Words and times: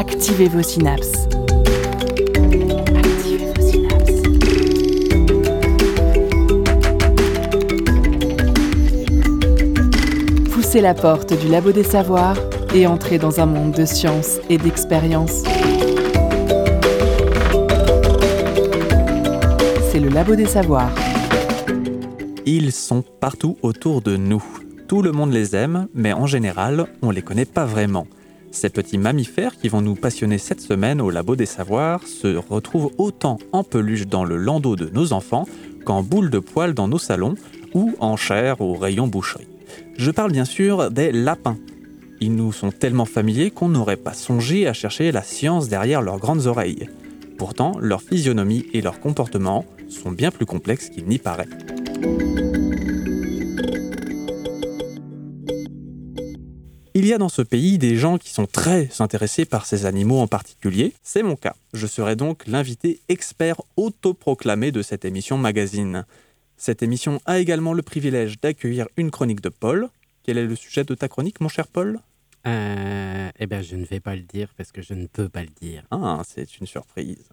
Activez 0.00 0.48
vos 0.48 0.62
synapses. 0.62 1.28
Poussez 10.54 10.80
la 10.80 10.94
porte 10.94 11.38
du 11.38 11.48
labo 11.48 11.72
des 11.72 11.84
savoirs 11.84 12.38
et 12.74 12.86
entrez 12.86 13.18
dans 13.18 13.40
un 13.40 13.44
monde 13.44 13.72
de 13.72 13.84
science 13.84 14.38
et 14.48 14.56
d'expérience. 14.56 15.42
C'est 19.92 20.00
le 20.00 20.08
labo 20.08 20.34
des 20.34 20.46
savoirs. 20.46 20.94
Ils 22.46 22.72
sont 22.72 23.02
partout 23.02 23.58
autour 23.60 24.00
de 24.00 24.16
nous. 24.16 24.42
Tout 24.88 25.02
le 25.02 25.12
monde 25.12 25.34
les 25.34 25.54
aime, 25.54 25.88
mais 25.92 26.14
en 26.14 26.26
général, 26.26 26.86
on 27.02 27.10
les 27.10 27.20
connaît 27.20 27.44
pas 27.44 27.66
vraiment. 27.66 28.06
Ces 28.50 28.68
petits 28.68 28.98
mammifères 28.98 29.56
qui 29.56 29.68
vont 29.68 29.80
nous 29.80 29.94
passionner 29.94 30.38
cette 30.38 30.60
semaine 30.60 31.00
au 31.00 31.10
Labo 31.10 31.36
des 31.36 31.46
Savoirs 31.46 32.06
se 32.06 32.36
retrouvent 32.36 32.92
autant 32.98 33.38
en 33.52 33.62
peluche 33.62 34.06
dans 34.06 34.24
le 34.24 34.36
landau 34.36 34.76
de 34.76 34.90
nos 34.92 35.12
enfants 35.12 35.46
qu'en 35.84 36.02
boule 36.02 36.30
de 36.30 36.40
poils 36.40 36.74
dans 36.74 36.88
nos 36.88 36.98
salons 36.98 37.36
ou 37.74 37.94
en 38.00 38.16
chair 38.16 38.60
au 38.60 38.74
rayon 38.74 39.06
boucherie. 39.06 39.46
Je 39.96 40.10
parle 40.10 40.32
bien 40.32 40.44
sûr 40.44 40.90
des 40.90 41.12
lapins. 41.12 41.58
Ils 42.20 42.34
nous 42.34 42.52
sont 42.52 42.70
tellement 42.70 43.04
familiers 43.04 43.50
qu'on 43.50 43.68
n'aurait 43.68 43.96
pas 43.96 44.14
songé 44.14 44.66
à 44.66 44.72
chercher 44.72 45.12
la 45.12 45.22
science 45.22 45.68
derrière 45.68 46.02
leurs 46.02 46.18
grandes 46.18 46.46
oreilles. 46.46 46.88
Pourtant, 47.38 47.72
leur 47.80 48.02
physionomie 48.02 48.66
et 48.74 48.82
leur 48.82 49.00
comportement 49.00 49.64
sont 49.88 50.12
bien 50.12 50.30
plus 50.30 50.44
complexes 50.44 50.90
qu'il 50.90 51.06
n'y 51.06 51.18
paraît. 51.18 51.48
Il 57.00 57.06
y 57.06 57.14
a 57.14 57.18
dans 57.18 57.30
ce 57.30 57.40
pays 57.40 57.78
des 57.78 57.96
gens 57.96 58.18
qui 58.18 58.28
sont 58.28 58.44
très 58.44 58.90
intéressés 59.00 59.46
par 59.46 59.64
ces 59.64 59.86
animaux 59.86 60.18
en 60.18 60.26
particulier. 60.26 60.92
C'est 61.02 61.22
mon 61.22 61.34
cas. 61.34 61.56
Je 61.72 61.86
serai 61.86 62.14
donc 62.14 62.46
l'invité 62.46 63.00
expert 63.08 63.62
autoproclamé 63.78 64.70
de 64.70 64.82
cette 64.82 65.06
émission 65.06 65.38
magazine. 65.38 66.04
Cette 66.58 66.82
émission 66.82 67.18
a 67.24 67.38
également 67.38 67.72
le 67.72 67.80
privilège 67.80 68.38
d'accueillir 68.38 68.86
une 68.98 69.10
chronique 69.10 69.40
de 69.40 69.48
Paul. 69.48 69.88
Quel 70.24 70.36
est 70.36 70.44
le 70.44 70.54
sujet 70.54 70.84
de 70.84 70.94
ta 70.94 71.08
chronique, 71.08 71.40
mon 71.40 71.48
cher 71.48 71.68
Paul? 71.68 72.00
Euh, 72.46 73.30
eh 73.38 73.46
bien, 73.46 73.62
je 73.62 73.76
ne 73.76 73.86
vais 73.86 74.00
pas 74.00 74.14
le 74.14 74.20
dire 74.20 74.52
parce 74.58 74.70
que 74.70 74.82
je 74.82 74.92
ne 74.92 75.06
peux 75.06 75.30
pas 75.30 75.40
le 75.40 75.48
dire. 75.58 75.84
Ah, 75.90 76.20
c'est 76.28 76.58
une 76.58 76.66
surprise. 76.66 77.30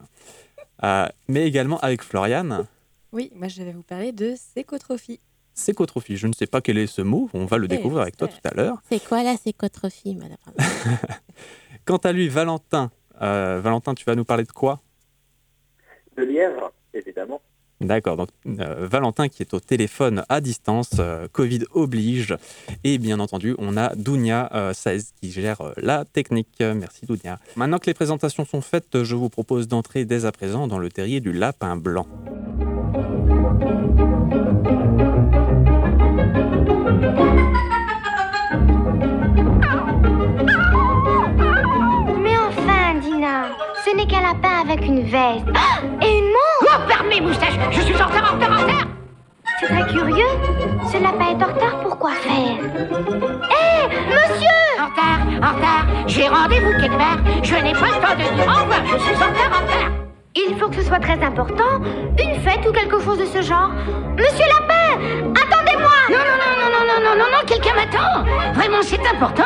Euh, 0.85 1.09
mais 1.27 1.45
également 1.45 1.81
avec 1.81 2.03
Floriane. 2.03 2.67
Oui, 3.11 3.31
moi 3.35 3.49
je 3.49 3.63
vais 3.63 3.73
vous 3.73 3.83
parler 3.83 4.13
de 4.13 4.35
sécotrophie. 4.37 5.19
Sécotrophie, 5.57 6.17
je 6.17 6.27
ne 6.27 6.33
sais 6.33 6.45
pas 6.45 6.61
quel 6.61 6.77
est 6.77 6.87
ce 6.87 7.01
mot, 7.01 7.29
on 7.33 7.45
va 7.45 7.57
le 7.57 7.67
découvrir 7.67 8.03
avec 8.03 8.15
toi 8.15 8.27
tout 8.27 8.37
à 8.43 8.53
l'heure. 8.53 8.77
C'est 8.89 9.03
quoi 9.03 9.23
la 9.23 9.35
sécotrophie, 9.35 10.15
madame? 10.15 10.37
Quant 11.85 11.97
à 11.97 12.11
lui, 12.11 12.29
Valentin, 12.29 12.91
euh, 13.21 13.59
Valentin, 13.59 13.95
tu 13.95 14.05
vas 14.05 14.15
nous 14.15 14.23
parler 14.23 14.43
de 14.43 14.51
quoi? 14.51 14.79
De 16.15 16.23
lièvre, 16.23 16.71
évidemment. 16.93 17.41
D'accord, 17.81 18.17
donc 18.17 18.29
euh, 18.47 18.87
Valentin 18.87 19.29
qui 19.29 19.43
est 19.43 19.53
au 19.53 19.59
téléphone 19.59 20.23
à 20.29 20.41
distance, 20.41 20.91
euh, 20.99 21.27
Covid 21.31 21.65
oblige. 21.71 22.35
Et 22.83 22.97
bien 22.97 23.19
entendu, 23.19 23.55
on 23.59 23.77
a 23.77 23.95
Dounia 23.95 24.49
euh, 24.53 24.73
Saez 24.73 25.03
qui 25.19 25.31
gère 25.31 25.61
euh, 25.61 25.73
la 25.77 26.05
technique. 26.05 26.59
Merci 26.59 27.05
Dounia. 27.05 27.39
Maintenant 27.55 27.77
que 27.77 27.85
les 27.85 27.93
présentations 27.93 28.45
sont 28.45 28.61
faites, 28.61 29.03
je 29.03 29.15
vous 29.15 29.29
propose 29.29 29.67
d'entrer 29.67 30.05
dès 30.05 30.25
à 30.25 30.31
présent 30.31 30.67
dans 30.67 30.79
le 30.79 30.89
terrier 30.89 31.19
du 31.19 31.33
lapin 31.33 31.77
blanc. 31.77 32.07
Avec 44.77 44.89
une 44.89 45.01
veste. 45.03 45.45
Ah 45.55 45.81
Et 46.01 46.17
une 46.19 46.25
montre 46.25 46.63
Oh, 46.63 46.87
permets, 46.87 47.21
moustache 47.21 47.53
Je 47.71 47.81
suis 47.81 47.95
en 48.01 48.05
retard, 48.07 48.33
en 48.33 48.35
retard, 48.35 48.51
en 48.51 48.61
retard 48.63 48.87
C'est 49.59 49.67
très 49.67 49.87
curieux. 49.87 50.25
Ce 50.91 50.97
lapin 51.01 51.37
est 51.37 51.43
en 51.43 51.47
retard 51.53 51.79
pour 51.81 51.97
quoi 51.97 52.11
faire 52.11 52.31
Hé, 52.31 53.87
monsieur 54.07 54.57
En 54.79 54.85
retard, 54.87 55.27
en 55.41 55.55
retard 55.55 55.85
J'ai 56.07 56.27
rendez-vous 56.27 56.71
quelque 56.79 56.97
part 56.97 57.17
Je 57.43 57.55
n'ai 57.55 57.73
pas 57.73 57.87
le 57.87 58.01
temps 58.01 58.15
de 58.15 58.35
dire 58.35 58.47
au 58.47 58.61
revoir 58.61 58.81
Je 58.85 58.97
suis 59.03 59.15
en 59.15 59.27
retard, 59.27 59.51
en 59.51 59.65
retard 59.65 59.91
Il 60.35 60.55
faut 60.59 60.69
que 60.69 60.75
ce 60.75 60.83
soit 60.83 60.99
très 60.99 61.21
important. 61.23 61.81
Une 62.19 62.39
fête 62.41 62.65
ou 62.67 62.71
quelque 62.71 62.99
chose 63.01 63.19
de 63.19 63.25
ce 63.25 63.41
genre. 63.41 63.71
Monsieur 64.17 64.45
Lapin, 64.59 65.01
Non, 65.77 66.17
non, 66.17 66.37
non, 66.41 66.69
non, 66.71 66.85
non, 66.87 66.99
non, 67.03 67.17
non, 67.17 67.31
non, 67.31 67.45
quelqu'un 67.47 67.75
m'attend 67.75 68.23
Vraiment, 68.53 68.81
c'est 68.81 69.05
important 69.07 69.43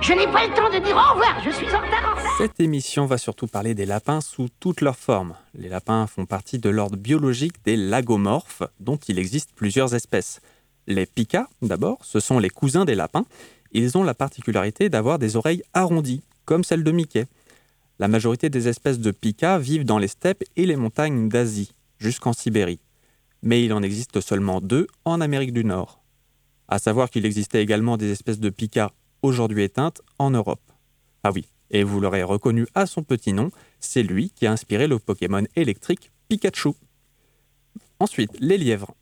Je 0.00 0.12
n'ai 0.12 0.26
pas 0.26 0.46
le 0.46 0.54
temps 0.54 0.70
de 0.70 0.84
dire 0.84 0.96
au 0.96 1.14
revoir 1.14 1.40
Je 1.44 1.50
suis 1.50 1.66
en 1.66 1.78
retard, 1.80 2.18
Cette 2.38 2.60
émission 2.60 3.06
va 3.06 3.18
surtout 3.18 3.46
parler 3.46 3.74
des 3.74 3.86
lapins 3.86 4.20
sous 4.20 4.48
toutes 4.60 4.80
leurs 4.80 4.96
formes. 4.96 5.34
Les 5.54 5.68
lapins 5.68 6.06
font 6.06 6.26
partie 6.26 6.58
de 6.58 6.68
l'ordre 6.68 6.96
biologique 6.96 7.64
des 7.64 7.76
lagomorphes, 7.76 8.62
dont 8.80 8.96
il 8.96 9.18
existe 9.18 9.50
plusieurs 9.54 9.94
espèces. 9.94 10.40
Les 10.86 11.06
pikas, 11.06 11.48
d'abord, 11.62 11.98
ce 12.02 12.20
sont 12.20 12.38
les 12.38 12.50
cousins 12.50 12.84
des 12.84 12.94
lapins. 12.94 13.24
Ils 13.72 13.96
ont 13.96 14.02
la 14.02 14.14
particularité 14.14 14.88
d'avoir 14.88 15.18
des 15.18 15.36
oreilles 15.36 15.62
arrondies, 15.74 16.22
comme 16.44 16.64
celles 16.64 16.84
de 16.84 16.90
Mickey. 16.90 17.26
La 17.98 18.08
majorité 18.08 18.50
des 18.50 18.66
espèces 18.68 18.98
de 18.98 19.10
pikas 19.10 19.58
vivent 19.58 19.84
dans 19.84 19.98
les 19.98 20.08
steppes 20.08 20.42
et 20.56 20.66
les 20.66 20.76
montagnes 20.76 21.28
d'Asie, 21.28 21.72
jusqu'en 21.98 22.32
Sibérie. 22.32 22.80
Mais 23.42 23.64
il 23.64 23.72
en 23.72 23.82
existe 23.82 24.20
seulement 24.20 24.60
deux 24.60 24.86
en 25.04 25.20
Amérique 25.20 25.52
du 25.52 25.64
Nord. 25.64 26.02
À 26.68 26.78
savoir 26.78 27.10
qu'il 27.10 27.26
existait 27.26 27.62
également 27.62 27.96
des 27.96 28.10
espèces 28.10 28.40
de 28.40 28.50
pikas 28.50 28.92
aujourd'hui 29.22 29.62
éteintes 29.62 30.02
en 30.18 30.30
Europe. 30.30 30.60
Ah 31.24 31.32
oui, 31.32 31.46
et 31.70 31.84
vous 31.84 32.00
l'aurez 32.00 32.22
reconnu 32.22 32.66
à 32.74 32.86
son 32.86 33.02
petit 33.02 33.32
nom, 33.32 33.50
c'est 33.78 34.02
lui 34.02 34.30
qui 34.30 34.46
a 34.46 34.52
inspiré 34.52 34.86
le 34.86 34.98
Pokémon 34.98 35.44
électrique 35.56 36.10
Pikachu. 36.28 36.70
Ensuite, 37.98 38.32
les 38.40 38.58
lièvres. 38.58 38.94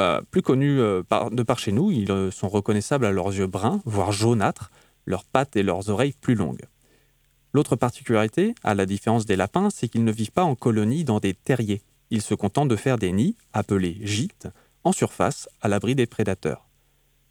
Euh, 0.00 0.20
plus 0.30 0.42
connus 0.42 0.80
euh, 0.80 1.02
de 1.32 1.42
par 1.42 1.58
chez 1.58 1.72
nous, 1.72 1.90
ils 1.90 2.10
euh, 2.10 2.30
sont 2.30 2.48
reconnaissables 2.48 3.04
à 3.04 3.10
leurs 3.10 3.34
yeux 3.34 3.46
bruns, 3.46 3.80
voire 3.84 4.12
jaunâtres, 4.12 4.70
leurs 5.06 5.24
pattes 5.24 5.56
et 5.56 5.62
leurs 5.62 5.90
oreilles 5.90 6.14
plus 6.20 6.34
longues. 6.34 6.64
L'autre 7.52 7.76
particularité, 7.76 8.54
à 8.62 8.74
la 8.74 8.86
différence 8.86 9.26
des 9.26 9.36
lapins, 9.36 9.70
c'est 9.70 9.88
qu'ils 9.88 10.04
ne 10.04 10.12
vivent 10.12 10.32
pas 10.32 10.44
en 10.44 10.54
colonie 10.54 11.04
dans 11.04 11.18
des 11.18 11.34
terriers. 11.34 11.82
Ils 12.10 12.22
se 12.22 12.34
contentent 12.34 12.68
de 12.68 12.76
faire 12.76 12.98
des 12.98 13.12
nids, 13.12 13.36
appelés 13.52 13.98
gîtes, 14.02 14.48
en 14.84 14.92
surface, 14.92 15.48
à 15.60 15.68
l'abri 15.68 15.94
des 15.94 16.06
prédateurs. 16.06 16.66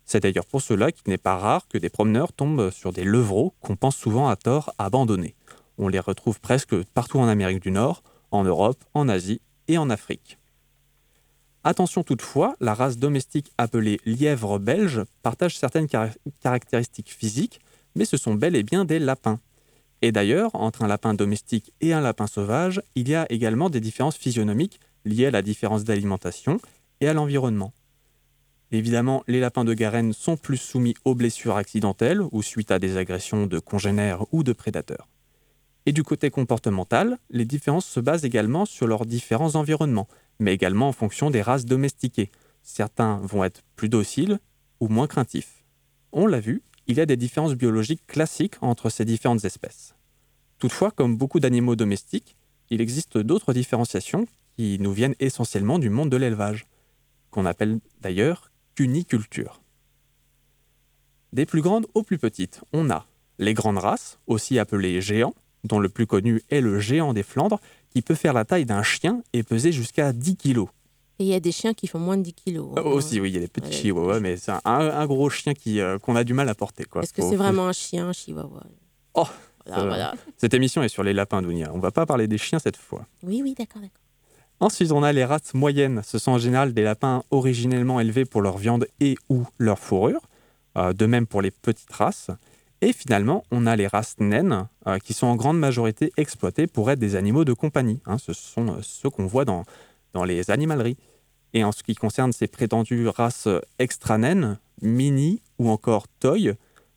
C'est 0.06 0.22
d'ailleurs 0.22 0.46
pour 0.46 0.62
cela 0.62 0.92
qu'il 0.92 1.10
n'est 1.10 1.18
pas 1.18 1.38
rare 1.38 1.68
que 1.68 1.78
des 1.78 1.90
promeneurs 1.90 2.32
tombent 2.32 2.70
sur 2.72 2.94
des 2.94 3.04
levreaux 3.04 3.54
qu'on 3.62 3.76
pense 3.76 3.98
souvent 3.98 4.30
à 4.30 4.36
tort 4.36 4.74
abandonnés. 4.78 5.36
On 5.78 5.90
les 5.90 6.00
retrouve 6.00 6.40
presque 6.40 6.82
partout 6.94 7.20
en 7.20 7.28
Amérique 7.28 7.62
du 7.62 7.72
Nord, 7.72 8.04
en 8.32 8.44
Europe, 8.44 8.84
en 8.94 9.10
Asie 9.10 9.42
et 9.68 9.78
en 9.78 9.90
Afrique. 9.90 10.38
Attention 11.64 12.04
toutefois, 12.04 12.56
la 12.62 12.74
race 12.74 12.98
domestique 12.98 13.52
appelée 13.58 14.00
lièvre 14.06 14.60
belge 14.60 15.02
partage 15.22 15.58
certaines 15.58 15.88
cara- 15.88 16.10
caractéristiques 16.40 17.12
physiques, 17.12 17.60
mais 17.96 18.06
ce 18.06 18.16
sont 18.16 18.36
bel 18.36 18.56
et 18.56 18.64
bien 18.64 18.86
des 18.86 19.00
lapins. 19.00 19.40
Et 20.02 20.12
d'ailleurs, 20.12 20.52
entre 20.54 20.84
un 20.84 20.88
lapin 20.88 21.14
domestique 21.14 21.74
et 21.82 21.94
un 21.94 22.02
lapin 22.02 22.28
sauvage, 22.28 22.82
il 22.96 23.10
y 23.10 23.16
a 23.16 23.26
également 23.32 23.70
des 23.70 23.82
différences 23.82 24.18
physionomiques 24.18 24.80
liées 25.06 25.28
à 25.28 25.32
la 25.32 25.42
différence 25.42 25.84
d'alimentation 25.84 26.60
et 27.02 27.08
à 27.08 27.14
l'environnement. 27.14 27.74
Évidemment, 28.72 29.24
les 29.28 29.40
lapins 29.40 29.64
de 29.64 29.74
Garenne 29.74 30.14
sont 30.14 30.36
plus 30.36 30.58
soumis 30.58 30.94
aux 31.06 31.16
blessures 31.16 31.56
accidentelles 31.56 32.22
ou 32.32 32.44
suite 32.44 32.72
à 32.72 32.80
des 32.80 32.98
agressions 32.98 33.48
de 33.48 33.60
congénères 33.60 34.26
ou 34.34 34.44
de 34.44 34.52
prédateurs. 34.52 35.08
Et 35.86 35.94
du 35.94 36.04
côté 36.04 36.30
comportemental, 36.30 37.18
les 37.30 37.46
différences 37.46 37.86
se 37.86 38.02
basent 38.02 38.26
également 38.26 38.66
sur 38.66 38.88
leurs 38.88 39.06
différents 39.06 39.56
environnements, 39.56 40.10
mais 40.38 40.54
également 40.54 40.90
en 40.90 40.92
fonction 40.92 41.30
des 41.30 41.42
races 41.42 41.66
domestiquées. 41.66 42.30
Certains 42.62 43.20
vont 43.24 43.46
être 43.46 43.64
plus 43.78 43.88
dociles 43.88 44.40
ou 44.82 44.90
moins 44.90 45.08
craintifs. 45.08 45.64
On 46.12 46.28
l'a 46.28 46.42
vu, 46.42 46.62
il 46.88 46.98
y 46.98 47.02
a 47.02 47.06
des 47.06 47.18
différences 47.18 47.54
biologiques 47.54 48.06
classiques 48.08 48.56
entre 48.62 48.90
ces 48.90 49.06
différentes 49.06 49.46
espèces. 49.46 49.96
Toutefois, 50.60 50.92
comme 50.92 51.18
beaucoup 51.18 51.40
d'animaux 51.40 51.76
domestiques, 51.76 52.36
il 52.70 52.82
existe 52.82 53.18
d'autres 53.18 53.54
différenciations 53.54 54.26
qui 54.56 54.78
nous 54.80 54.92
viennent 54.92 55.16
essentiellement 55.20 55.80
du 55.80 55.90
monde 55.90 56.10
de 56.10 56.18
l'élevage, 56.18 56.66
qu'on 57.30 57.46
appelle 57.46 57.80
d'ailleurs 58.02 58.52
cuniculture. 58.76 59.62
Des 61.34 61.46
plus 61.46 61.62
grandes 61.62 61.88
aux 61.94 62.04
plus 62.04 62.18
petites, 62.18 62.62
on 62.74 62.90
a 62.90 63.06
les 63.40 63.54
grandes 63.54 63.78
races, 63.78 64.20
aussi 64.26 64.58
appelées 64.58 65.02
géants, 65.02 65.36
dont 65.64 65.80
le 65.80 65.90
plus 65.90 66.08
connu 66.08 66.42
est 66.50 66.62
le 66.62 66.80
géant 66.80 67.14
des 67.14 67.24
Flandres, 67.24 67.60
qui 67.92 68.02
peut 68.02 68.16
faire 68.16 68.34
la 68.34 68.46
taille 68.46 68.66
d'un 68.66 68.84
chien 68.84 69.22
et 69.34 69.44
peser 69.44 69.72
jusqu'à 69.72 70.14
10 70.14 70.38
kilos. 70.38 70.70
Et 71.20 71.24
il 71.24 71.28
y 71.28 71.34
a 71.34 71.40
des 71.40 71.52
chiens 71.52 71.74
qui 71.74 71.88
font 71.88 72.00
moins 72.00 72.18
de 72.18 72.22
10 72.24 72.34
kilos. 72.34 72.70
hein. 72.78 72.82
Euh, 72.82 72.90
aussi, 72.90 73.20
oui, 73.20 73.30
il 73.32 73.34
y 73.36 73.38
a 73.38 73.42
des 73.42 73.48
petits 73.48 73.70
Ouais, 73.70 73.74
chihuahuas, 73.76 74.20
mais 74.20 74.38
c'est 74.38 74.52
un, 74.52 74.62
un 74.66 75.06
gros 75.08 75.30
chien 75.30 75.54
qui, 75.54 75.80
euh, 75.82 75.98
qu'on 75.98 76.16
a 76.16 76.24
du 76.24 76.34
mal 76.34 76.48
à 76.50 76.56
porter. 76.56 76.84
Quoi. 76.86 77.02
Est-ce 77.04 77.14
que 77.14 77.22
c'est 77.24 77.36
vraiment 77.36 77.68
un 77.68 77.74
chien, 77.74 78.10
un 78.10 78.14
chihuahua? 78.14 78.64
Oh, 79.16 79.26
Voilà, 79.66 79.86
voilà. 79.86 80.14
Cette 80.38 80.54
émission 80.54 80.84
est 80.84 80.90
sur 80.90 81.04
les 81.04 81.14
lapins, 81.14 81.42
Dounia. 81.42 81.72
On 81.74 81.80
va 81.80 81.92
pas 81.92 82.06
parler 82.06 82.28
des 82.28 82.38
chiens 82.38 82.60
cette 82.60 82.78
fois. 82.78 83.06
Oui, 83.24 83.42
oui, 83.44 83.56
d'accord, 83.58 83.82
d'accord. 83.82 83.98
Ensuite, 84.60 84.92
on 84.92 85.04
a 85.04 85.12
les 85.12 85.26
races 85.26 85.54
moyennes. 85.54 86.02
Ce 86.04 86.18
sont 86.20 86.32
en 86.32 86.38
général 86.38 86.74
des 86.74 86.84
lapins 86.84 87.24
originellement 87.32 88.00
élevés 88.00 88.26
pour 88.26 88.42
leur 88.42 88.58
viande 88.58 88.88
et 89.00 89.16
ou 89.30 89.44
leur 89.58 89.80
fourrure. 89.80 90.22
Euh, 90.78 90.94
de 90.94 91.06
même 91.08 91.26
pour 91.26 91.42
les 91.42 91.50
petites 91.50 91.92
races. 91.92 92.30
Et 92.82 92.94
finalement, 92.94 93.44
on 93.50 93.66
a 93.66 93.76
les 93.76 93.88
races 93.88 94.16
naines, 94.20 94.68
euh, 94.86 95.00
qui 95.00 95.14
sont 95.14 95.26
en 95.26 95.36
grande 95.36 95.58
majorité 95.58 96.12
exploitées 96.18 96.68
pour 96.68 96.92
être 96.92 97.00
des 97.00 97.16
animaux 97.16 97.44
de 97.46 97.54
compagnie. 97.54 98.00
hein. 98.06 98.20
ce 98.20 98.34
sont 98.34 98.68
euh, 98.68 98.80
ceux 98.84 99.10
qu'on 99.10 99.26
voit 99.26 99.46
dans, 99.46 99.64
dans 100.14 100.24
les 100.24 100.52
animaleries. 100.52 100.98
Et 101.54 101.64
en 101.64 101.72
ce 101.72 101.84
qui 101.84 101.96
concerne 101.96 102.34
ces 102.34 102.48
prétendues 102.48 103.08
races 103.08 103.48
euh, 103.48 103.62
extra 103.80 104.18
naines, 104.18 104.60
mini 104.82 105.42
ou 105.60 105.70
encore 105.70 106.08
toy, 106.20 106.54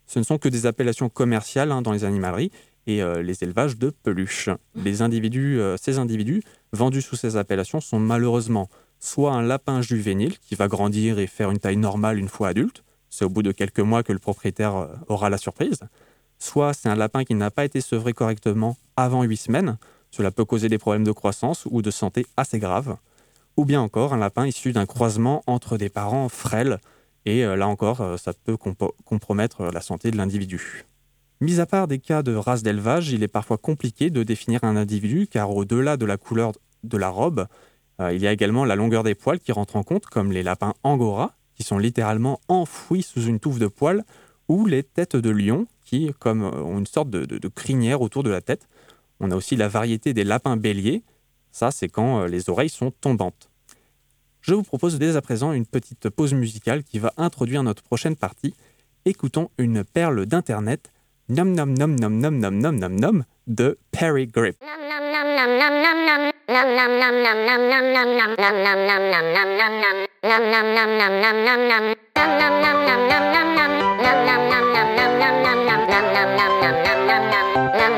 ce 0.06 0.18
ne 0.18 0.24
sont 0.24 0.38
que 0.38 0.48
des 0.48 0.66
appellations 0.66 1.08
commerciales 1.08 1.70
hein, 1.70 1.82
dans 1.82 1.92
les 1.92 2.04
animaleries 2.04 2.50
et 2.86 3.02
euh, 3.02 3.22
les 3.22 3.44
élevages 3.44 3.76
de 3.76 3.90
peluches. 3.90 4.50
Les 4.74 5.02
individus, 5.02 5.60
euh, 5.60 5.76
ces 5.76 5.98
individus 5.98 6.42
vendus 6.72 7.02
sous 7.02 7.16
ces 7.16 7.36
appellations 7.36 7.80
sont 7.80 8.00
malheureusement 8.00 8.68
soit 8.98 9.32
un 9.32 9.42
lapin 9.42 9.82
juvénile 9.82 10.38
qui 10.38 10.54
va 10.54 10.68
grandir 10.68 11.18
et 11.18 11.26
faire 11.26 11.50
une 11.50 11.58
taille 11.58 11.76
normale 11.76 12.18
une 12.18 12.28
fois 12.28 12.48
adulte, 12.48 12.84
c'est 13.08 13.24
au 13.24 13.28
bout 13.28 13.42
de 13.42 13.52
quelques 13.52 13.80
mois 13.80 14.02
que 14.02 14.12
le 14.12 14.18
propriétaire 14.18 14.76
euh, 14.76 14.88
aura 15.08 15.30
la 15.30 15.38
surprise, 15.38 15.80
soit 16.38 16.74
c'est 16.74 16.88
un 16.88 16.96
lapin 16.96 17.24
qui 17.24 17.34
n'a 17.34 17.50
pas 17.50 17.64
été 17.64 17.80
sevré 17.80 18.12
correctement 18.12 18.76
avant 18.96 19.22
8 19.22 19.36
semaines, 19.36 19.78
cela 20.10 20.30
peut 20.30 20.44
causer 20.44 20.68
des 20.68 20.78
problèmes 20.78 21.04
de 21.04 21.12
croissance 21.12 21.66
ou 21.70 21.82
de 21.82 21.90
santé 21.90 22.26
assez 22.36 22.58
graves, 22.58 22.96
ou 23.56 23.64
bien 23.64 23.80
encore 23.80 24.12
un 24.12 24.18
lapin 24.18 24.46
issu 24.46 24.72
d'un 24.72 24.86
croisement 24.86 25.42
entre 25.46 25.76
des 25.76 25.88
parents 25.88 26.28
frêles, 26.28 26.78
et 27.26 27.44
euh, 27.44 27.56
là 27.56 27.68
encore, 27.68 28.00
euh, 28.00 28.16
ça 28.16 28.32
peut 28.32 28.56
compromettre 28.56 29.64
la 29.64 29.80
santé 29.80 30.10
de 30.10 30.16
l'individu. 30.16 30.84
Mis 31.40 31.60
à 31.60 31.66
part 31.66 31.88
des 31.88 31.98
cas 31.98 32.22
de 32.22 32.34
race 32.34 32.62
d'élevage, 32.62 33.10
il 33.10 33.22
est 33.22 33.28
parfois 33.28 33.58
compliqué 33.58 34.10
de 34.10 34.22
définir 34.22 34.62
un 34.62 34.76
individu 34.76 35.26
car 35.26 35.54
au-delà 35.54 35.96
de 35.96 36.04
la 36.04 36.16
couleur 36.16 36.52
de 36.84 36.96
la 36.98 37.08
robe, 37.08 37.46
euh, 38.00 38.12
il 38.12 38.20
y 38.20 38.26
a 38.26 38.32
également 38.32 38.64
la 38.64 38.76
longueur 38.76 39.02
des 39.02 39.14
poils 39.14 39.40
qui 39.40 39.52
rentre 39.52 39.76
en 39.76 39.82
compte, 39.82 40.06
comme 40.06 40.32
les 40.32 40.42
lapins 40.42 40.74
angora, 40.82 41.34
qui 41.54 41.62
sont 41.62 41.78
littéralement 41.78 42.40
enfouis 42.48 43.02
sous 43.02 43.22
une 43.22 43.40
touffe 43.40 43.58
de 43.58 43.68
poils, 43.68 44.04
ou 44.48 44.66
les 44.66 44.82
têtes 44.82 45.16
de 45.16 45.30
lion, 45.30 45.66
qui 45.84 46.12
comme, 46.18 46.42
euh, 46.42 46.62
ont 46.62 46.78
une 46.78 46.86
sorte 46.86 47.10
de 47.10 47.48
crinière 47.48 48.00
autour 48.00 48.22
de 48.22 48.30
la 48.30 48.40
tête. 48.40 48.68
On 49.20 49.30
a 49.30 49.36
aussi 49.36 49.54
la 49.56 49.68
variété 49.68 50.14
des 50.14 50.24
lapins 50.24 50.56
béliers, 50.56 51.02
ça 51.52 51.70
c'est 51.70 51.88
quand 51.88 52.22
euh, 52.22 52.26
les 52.26 52.48
oreilles 52.48 52.70
sont 52.70 52.90
tombantes. 52.90 53.50
Je 54.40 54.54
vous 54.54 54.62
propose 54.62 54.98
dès 54.98 55.16
à 55.16 55.20
présent 55.20 55.52
une 55.52 55.66
petite 55.66 56.08
pause 56.08 56.32
musicale 56.32 56.82
qui 56.82 56.98
va 56.98 57.12
introduire 57.18 57.62
notre 57.62 57.82
prochaine 57.82 58.16
partie. 58.16 58.54
Écoutons 59.04 59.50
une 59.58 59.84
perle 59.84 60.24
d'Internet, 60.26 60.90
Nom 61.28 61.44
Nom 61.44 61.66
Nom 61.66 61.88
Nom 61.88 62.10
Nom 62.10 62.30
Nom 62.30 62.50
Nom 62.50 62.72
Nom 62.72 62.88
Nom 62.88 63.24
de 63.46 63.78
Perry 63.92 64.26
Grip. 64.26 64.56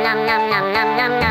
nam 0.04 0.26
nam 0.26 0.50
nam 0.50 0.72
nam 0.72 0.96
nam 0.96 1.21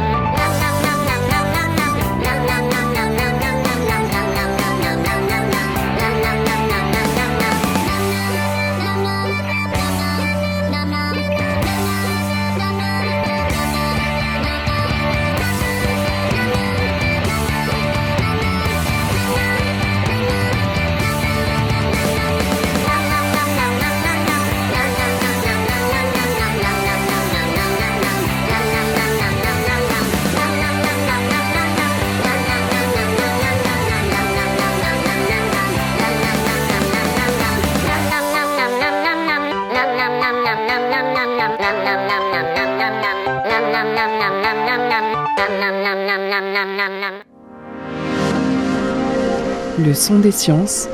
Le 49.84 49.96
son 49.96 50.20
des 50.20 50.32
sciences 50.32 50.88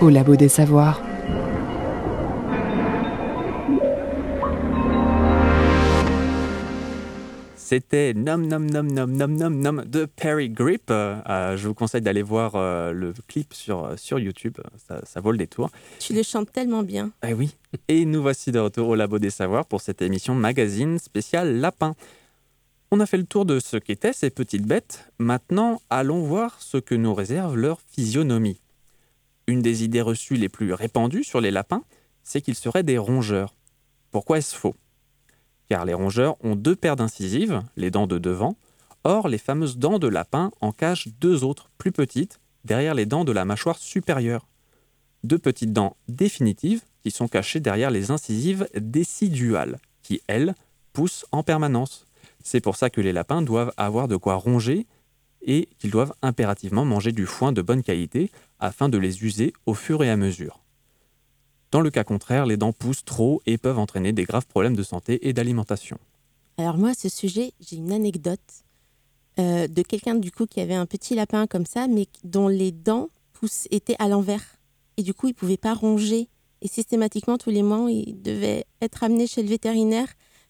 au 0.00 0.08
labo 0.08 0.34
des 0.34 0.48
savoirs. 0.48 1.00
C'était 7.54 8.14
Nom 8.14 8.38
Nom 8.38 8.58
Nom 8.58 8.82
Nom 8.82 9.06
Nom 9.06 9.28
Nom 9.28 9.50
Nom 9.50 9.84
de 9.86 10.06
Perry 10.06 10.50
Grip. 10.50 10.90
Euh, 10.90 11.16
euh, 11.28 11.56
je 11.56 11.68
vous 11.68 11.74
conseille 11.74 12.00
d'aller 12.00 12.22
voir 12.22 12.56
euh, 12.56 12.90
le 12.90 13.12
clip 13.28 13.54
sur, 13.54 13.92
sur 13.96 14.18
YouTube, 14.18 14.56
ça, 14.88 15.00
ça 15.04 15.20
vaut 15.20 15.30
le 15.30 15.38
détour. 15.38 15.70
Tu 16.00 16.14
le 16.14 16.24
chantes 16.24 16.50
tellement 16.50 16.82
bien. 16.82 17.12
Eh 17.24 17.34
oui. 17.34 17.54
Et 17.86 18.04
nous 18.06 18.22
voici 18.22 18.50
de 18.50 18.58
retour 18.58 18.88
au 18.88 18.96
Labo 18.96 19.20
des 19.20 19.30
Savoirs 19.30 19.66
pour 19.66 19.82
cette 19.82 20.02
émission 20.02 20.34
magazine 20.34 20.98
spéciale 20.98 21.60
Lapin. 21.60 21.94
On 22.90 23.00
a 23.00 23.06
fait 23.06 23.18
le 23.18 23.26
tour 23.26 23.44
de 23.44 23.60
ce 23.60 23.76
qu'étaient 23.76 24.12
ces 24.12 24.30
petites 24.30 24.66
bêtes. 24.66 25.10
Maintenant, 25.18 25.80
allons 25.90 26.22
voir 26.22 26.60
ce 26.60 26.78
que 26.78 26.94
nous 26.94 27.14
réserve 27.14 27.56
leur 27.56 27.80
physionomie. 27.80 28.60
Une 29.46 29.62
des 29.62 29.84
idées 29.84 30.00
reçues 30.00 30.36
les 30.36 30.48
plus 30.48 30.72
répandues 30.72 31.24
sur 31.24 31.40
les 31.40 31.50
lapins, 31.50 31.84
c'est 32.22 32.40
qu'ils 32.40 32.54
seraient 32.54 32.82
des 32.82 32.98
rongeurs. 32.98 33.54
Pourquoi 34.10 34.38
est-ce 34.38 34.56
faux? 34.56 34.74
Car 35.68 35.84
les 35.84 35.94
rongeurs 35.94 36.36
ont 36.42 36.56
deux 36.56 36.76
paires 36.76 36.96
d'incisives, 36.96 37.62
les 37.76 37.90
dents 37.90 38.06
de 38.06 38.18
devant. 38.18 38.56
Or, 39.04 39.28
les 39.28 39.38
fameuses 39.38 39.78
dents 39.78 39.98
de 39.98 40.08
lapin 40.08 40.50
en 40.60 40.72
cachent 40.72 41.08
deux 41.20 41.44
autres, 41.44 41.70
plus 41.78 41.92
petites, 41.92 42.40
derrière 42.64 42.94
les 42.94 43.06
dents 43.06 43.24
de 43.24 43.32
la 43.32 43.44
mâchoire 43.44 43.78
supérieure 43.78 44.46
deux 45.24 45.38
petites 45.38 45.72
dents 45.72 45.96
définitives 46.08 46.82
qui 47.02 47.10
sont 47.10 47.28
cachées 47.28 47.60
derrière 47.60 47.90
les 47.90 48.10
incisives 48.10 48.68
déciduales, 48.74 49.78
qui, 50.02 50.20
elles, 50.26 50.54
poussent 50.92 51.26
en 51.32 51.42
permanence. 51.42 52.06
C'est 52.50 52.62
pour 52.62 52.76
ça 52.76 52.88
que 52.88 53.02
les 53.02 53.12
lapins 53.12 53.42
doivent 53.42 53.74
avoir 53.76 54.08
de 54.08 54.16
quoi 54.16 54.36
ronger 54.36 54.86
et 55.42 55.68
qu'ils 55.78 55.90
doivent 55.90 56.14
impérativement 56.22 56.86
manger 56.86 57.12
du 57.12 57.26
foin 57.26 57.52
de 57.52 57.60
bonne 57.60 57.82
qualité 57.82 58.30
afin 58.58 58.88
de 58.88 58.96
les 58.96 59.22
user 59.22 59.52
au 59.66 59.74
fur 59.74 60.02
et 60.02 60.08
à 60.08 60.16
mesure. 60.16 60.64
Dans 61.72 61.82
le 61.82 61.90
cas 61.90 62.04
contraire, 62.04 62.46
les 62.46 62.56
dents 62.56 62.72
poussent 62.72 63.04
trop 63.04 63.42
et 63.44 63.58
peuvent 63.58 63.78
entraîner 63.78 64.12
des 64.14 64.24
graves 64.24 64.46
problèmes 64.46 64.76
de 64.76 64.82
santé 64.82 65.28
et 65.28 65.34
d'alimentation. 65.34 65.98
Alors 66.56 66.78
moi, 66.78 66.92
à 66.92 66.94
ce 66.94 67.10
sujet, 67.10 67.52
j'ai 67.60 67.76
une 67.76 67.92
anecdote 67.92 68.40
euh, 69.38 69.68
de 69.68 69.82
quelqu'un 69.82 70.14
du 70.14 70.32
coup 70.32 70.46
qui 70.46 70.62
avait 70.62 70.72
un 70.72 70.86
petit 70.86 71.14
lapin 71.14 71.46
comme 71.46 71.66
ça, 71.66 71.86
mais 71.86 72.06
dont 72.24 72.48
les 72.48 72.72
dents 72.72 73.10
poussent, 73.34 73.68
étaient 73.70 73.96
à 73.98 74.08
l'envers. 74.08 74.56
Et 74.96 75.02
du 75.02 75.12
coup, 75.12 75.28
il 75.28 75.34
pouvait 75.34 75.58
pas 75.58 75.74
ronger. 75.74 76.30
Et 76.62 76.68
systématiquement, 76.68 77.36
tous 77.36 77.50
les 77.50 77.62
mois, 77.62 77.90
il 77.90 78.22
devait 78.22 78.64
être 78.80 79.04
amené 79.04 79.26
chez 79.26 79.42
le 79.42 79.50
vétérinaire 79.50 80.08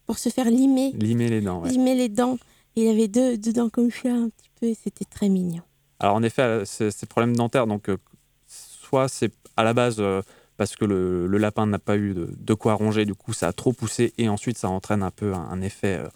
pour 0.09 0.19
se 0.19 0.31
faire 0.31 0.47
limer, 0.51 0.91
Limer 0.99 1.29
les 1.29 1.43
dents, 1.43 1.61
ouais. 1.61 1.69
limer 1.71 1.95
les 1.95 2.09
dents. 2.09 2.39
Et 2.77 2.85
il 2.85 2.89
avait 2.89 3.09
deux, 3.09 3.37
deux 3.37 3.53
dents 3.53 3.69
comme 3.69 3.91
ça, 3.91 4.09
un 4.09 4.31
petit 4.31 4.49
peu, 4.59 4.67
et 4.67 4.75
c'était 4.75 5.05
très 5.05 5.29
mignon. 5.29 5.61
Alors 6.01 6.15
en 6.17 6.23
effet, 6.23 6.63
ces 6.65 7.07
problèmes 7.07 7.37
dentaires, 7.37 7.67
donc 7.67 7.91
euh, 7.91 7.99
soit 8.47 9.09
c'est 9.09 9.33
à 9.59 9.65
la 9.65 9.75
base 9.75 9.97
euh, 9.99 10.23
parce 10.57 10.77
que 10.77 10.87
le, 10.87 11.27
le 11.27 11.39
lapin 11.39 11.67
n'a 11.67 11.79
pas 11.79 11.97
eu 11.99 12.15
de, 12.15 12.31
de 12.39 12.55
quoi 12.55 12.73
ronger, 12.75 13.05
du 13.05 13.15
coup 13.15 13.33
ça 13.35 13.49
a 13.49 13.53
trop 13.53 13.73
poussé 13.75 14.15
et 14.17 14.29
ensuite 14.29 14.57
ça 14.57 14.69
entraîne 14.71 15.03
un 15.03 15.11
peu 15.11 15.35
un, 15.35 15.41
un 15.51 15.61
effet, 15.61 15.97
euh, 15.99 16.09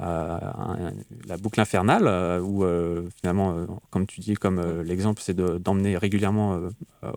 euh, 0.00 0.38
un- 0.40 0.92
la 1.26 1.36
boucle 1.36 1.60
infernale, 1.60 2.04
euh, 2.06 2.38
où 2.40 2.64
euh, 2.64 3.08
finalement, 3.20 3.66
comme 3.90 4.06
tu 4.06 4.20
dis, 4.20 4.34
comme 4.34 4.60
l'exemple, 4.82 5.20
c'est 5.24 5.34
de- 5.34 5.58
d'emmener 5.58 5.96
régulièrement 5.98 6.60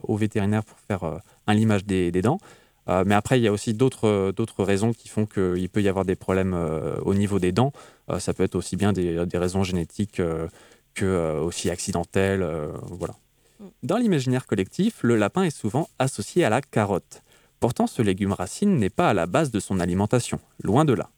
au 0.04 0.16
vétérinaire 0.16 0.64
pour 0.64 0.80
faire 0.80 1.20
un 1.46 1.54
limage 1.54 1.86
des, 1.86 2.12
des 2.12 2.22
dents. 2.24 2.40
Euh, 2.90 3.04
mais 3.06 3.16
après, 3.16 3.40
il 3.40 3.44
y 3.44 3.48
a 3.48 3.52
aussi 3.52 3.74
d'autres 3.74 4.32
d'autres 4.36 4.64
raisons 4.64 4.94
qui 4.94 5.10
font 5.10 5.26
qu'il 5.26 5.70
peut 5.70 5.82
y 5.82 5.90
avoir 5.90 6.06
des 6.06 6.16
problèmes 6.16 6.54
euh, 6.54 6.96
au 7.04 7.14
niveau 7.14 7.40
des 7.40 7.52
dents. 7.52 7.74
Euh, 8.10 8.20
ça 8.20 8.34
peut 8.34 8.44
être 8.44 8.56
aussi 8.56 8.76
bien 8.78 8.94
des, 8.94 9.26
des 9.26 9.38
raisons 9.38 9.64
génétiques 9.64 10.20
euh, 10.20 10.48
que 10.94 11.06
euh, 11.06 11.42
aussi 11.42 11.70
accidentelles. 11.70 12.42
euh, 12.42 12.72
voilà. 12.84 13.16
Dans 13.84 13.98
l'imaginaire 13.98 14.46
collectif, 14.46 15.00
le 15.02 15.16
lapin 15.16 15.44
est 15.44 15.50
souvent 15.56 15.90
associé 16.00 16.46
à 16.46 16.50
la 16.50 16.62
carotte. 16.62 17.24
Pourtant, 17.60 17.88
ce 17.88 18.02
légume 18.04 18.34
racine 18.34 18.78
n'est 18.78 18.92
pas 18.92 19.10
à 19.10 19.14
la 19.14 19.26
base 19.26 19.50
de 19.52 19.60
son 19.60 19.80
alimentation, 19.80 20.40
loin 20.64 20.86
de 20.86 20.94
là. 20.94 21.10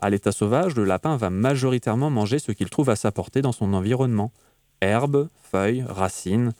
À 0.00 0.10
l'état 0.10 0.30
sauvage, 0.30 0.76
le 0.76 0.84
lapin 0.84 1.16
va 1.16 1.28
majoritairement 1.28 2.08
manger 2.08 2.38
ce 2.38 2.52
qu'il 2.52 2.70
trouve 2.70 2.88
à 2.88 2.94
sa 2.96 3.10
portée 3.10 3.42
dans 3.42 3.50
son 3.50 3.74
environnement. 3.74 4.32
Herbes, 4.80 5.28
feuilles, 5.50 5.84
racines. 5.88 6.52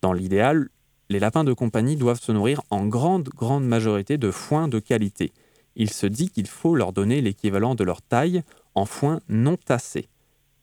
Dans 0.00 0.14
l'idéal, 0.14 0.70
les 1.12 1.20
lapins 1.20 1.44
de 1.44 1.52
compagnie 1.52 1.96
doivent 1.96 2.20
se 2.20 2.32
nourrir 2.32 2.62
en 2.70 2.86
grande, 2.86 3.28
grande 3.28 3.66
majorité 3.66 4.16
de 4.18 4.30
foin 4.30 4.66
de 4.66 4.78
qualité. 4.78 5.32
Il 5.76 5.90
se 5.90 6.06
dit 6.06 6.30
qu'il 6.30 6.48
faut 6.48 6.74
leur 6.74 6.92
donner 6.92 7.20
l'équivalent 7.20 7.74
de 7.74 7.84
leur 7.84 8.02
taille 8.02 8.42
en 8.74 8.86
foin 8.86 9.20
non 9.28 9.56
tassé. 9.56 10.08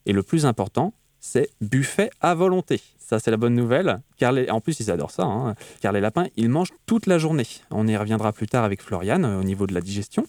Et 0.05 0.13
le 0.13 0.23
plus 0.23 0.45
important, 0.45 0.93
c'est 1.19 1.49
buffet 1.61 2.09
à 2.19 2.33
volonté. 2.33 2.81
Ça, 2.97 3.19
c'est 3.19 3.31
la 3.31 3.37
bonne 3.37 3.53
nouvelle. 3.55 4.01
Car 4.17 4.33
En 4.49 4.59
plus, 4.59 4.79
ils 4.79 4.89
adorent 4.89 5.11
ça. 5.11 5.23
hein, 5.23 5.55
car 5.81 5.91
les 5.91 6.01
lapins, 6.01 6.27
ils 6.35 6.49
mangent 6.49 6.73
toute 6.85 7.05
la 7.05 7.17
journée. 7.17 7.47
On 7.69 7.87
y 7.87 7.95
reviendra 7.95 8.33
plus 8.33 8.47
tard 8.47 8.63
avec 8.63 8.81
Floriane 8.81 9.25
euh, 9.25 9.39
au 9.39 9.43
niveau 9.43 9.67
de 9.67 9.73
la 9.73 9.81
digestion. 9.81 10.25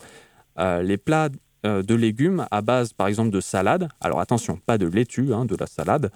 Euh, 0.59 0.83
les 0.83 0.99
plats 0.99 1.31
euh, 1.65 1.83
de 1.83 1.95
légumes 1.95 2.47
à 2.51 2.61
base, 2.61 2.93
par 2.93 3.07
exemple, 3.07 3.31
de 3.31 3.41
salade. 3.41 3.89
Alors 4.01 4.21
attention, 4.21 4.59
pas 4.67 4.77
de 4.77 4.87
laitue, 4.87 5.33
hein, 5.33 5.45
de 5.47 5.57
la 5.59 5.67
salade. 5.67 6.11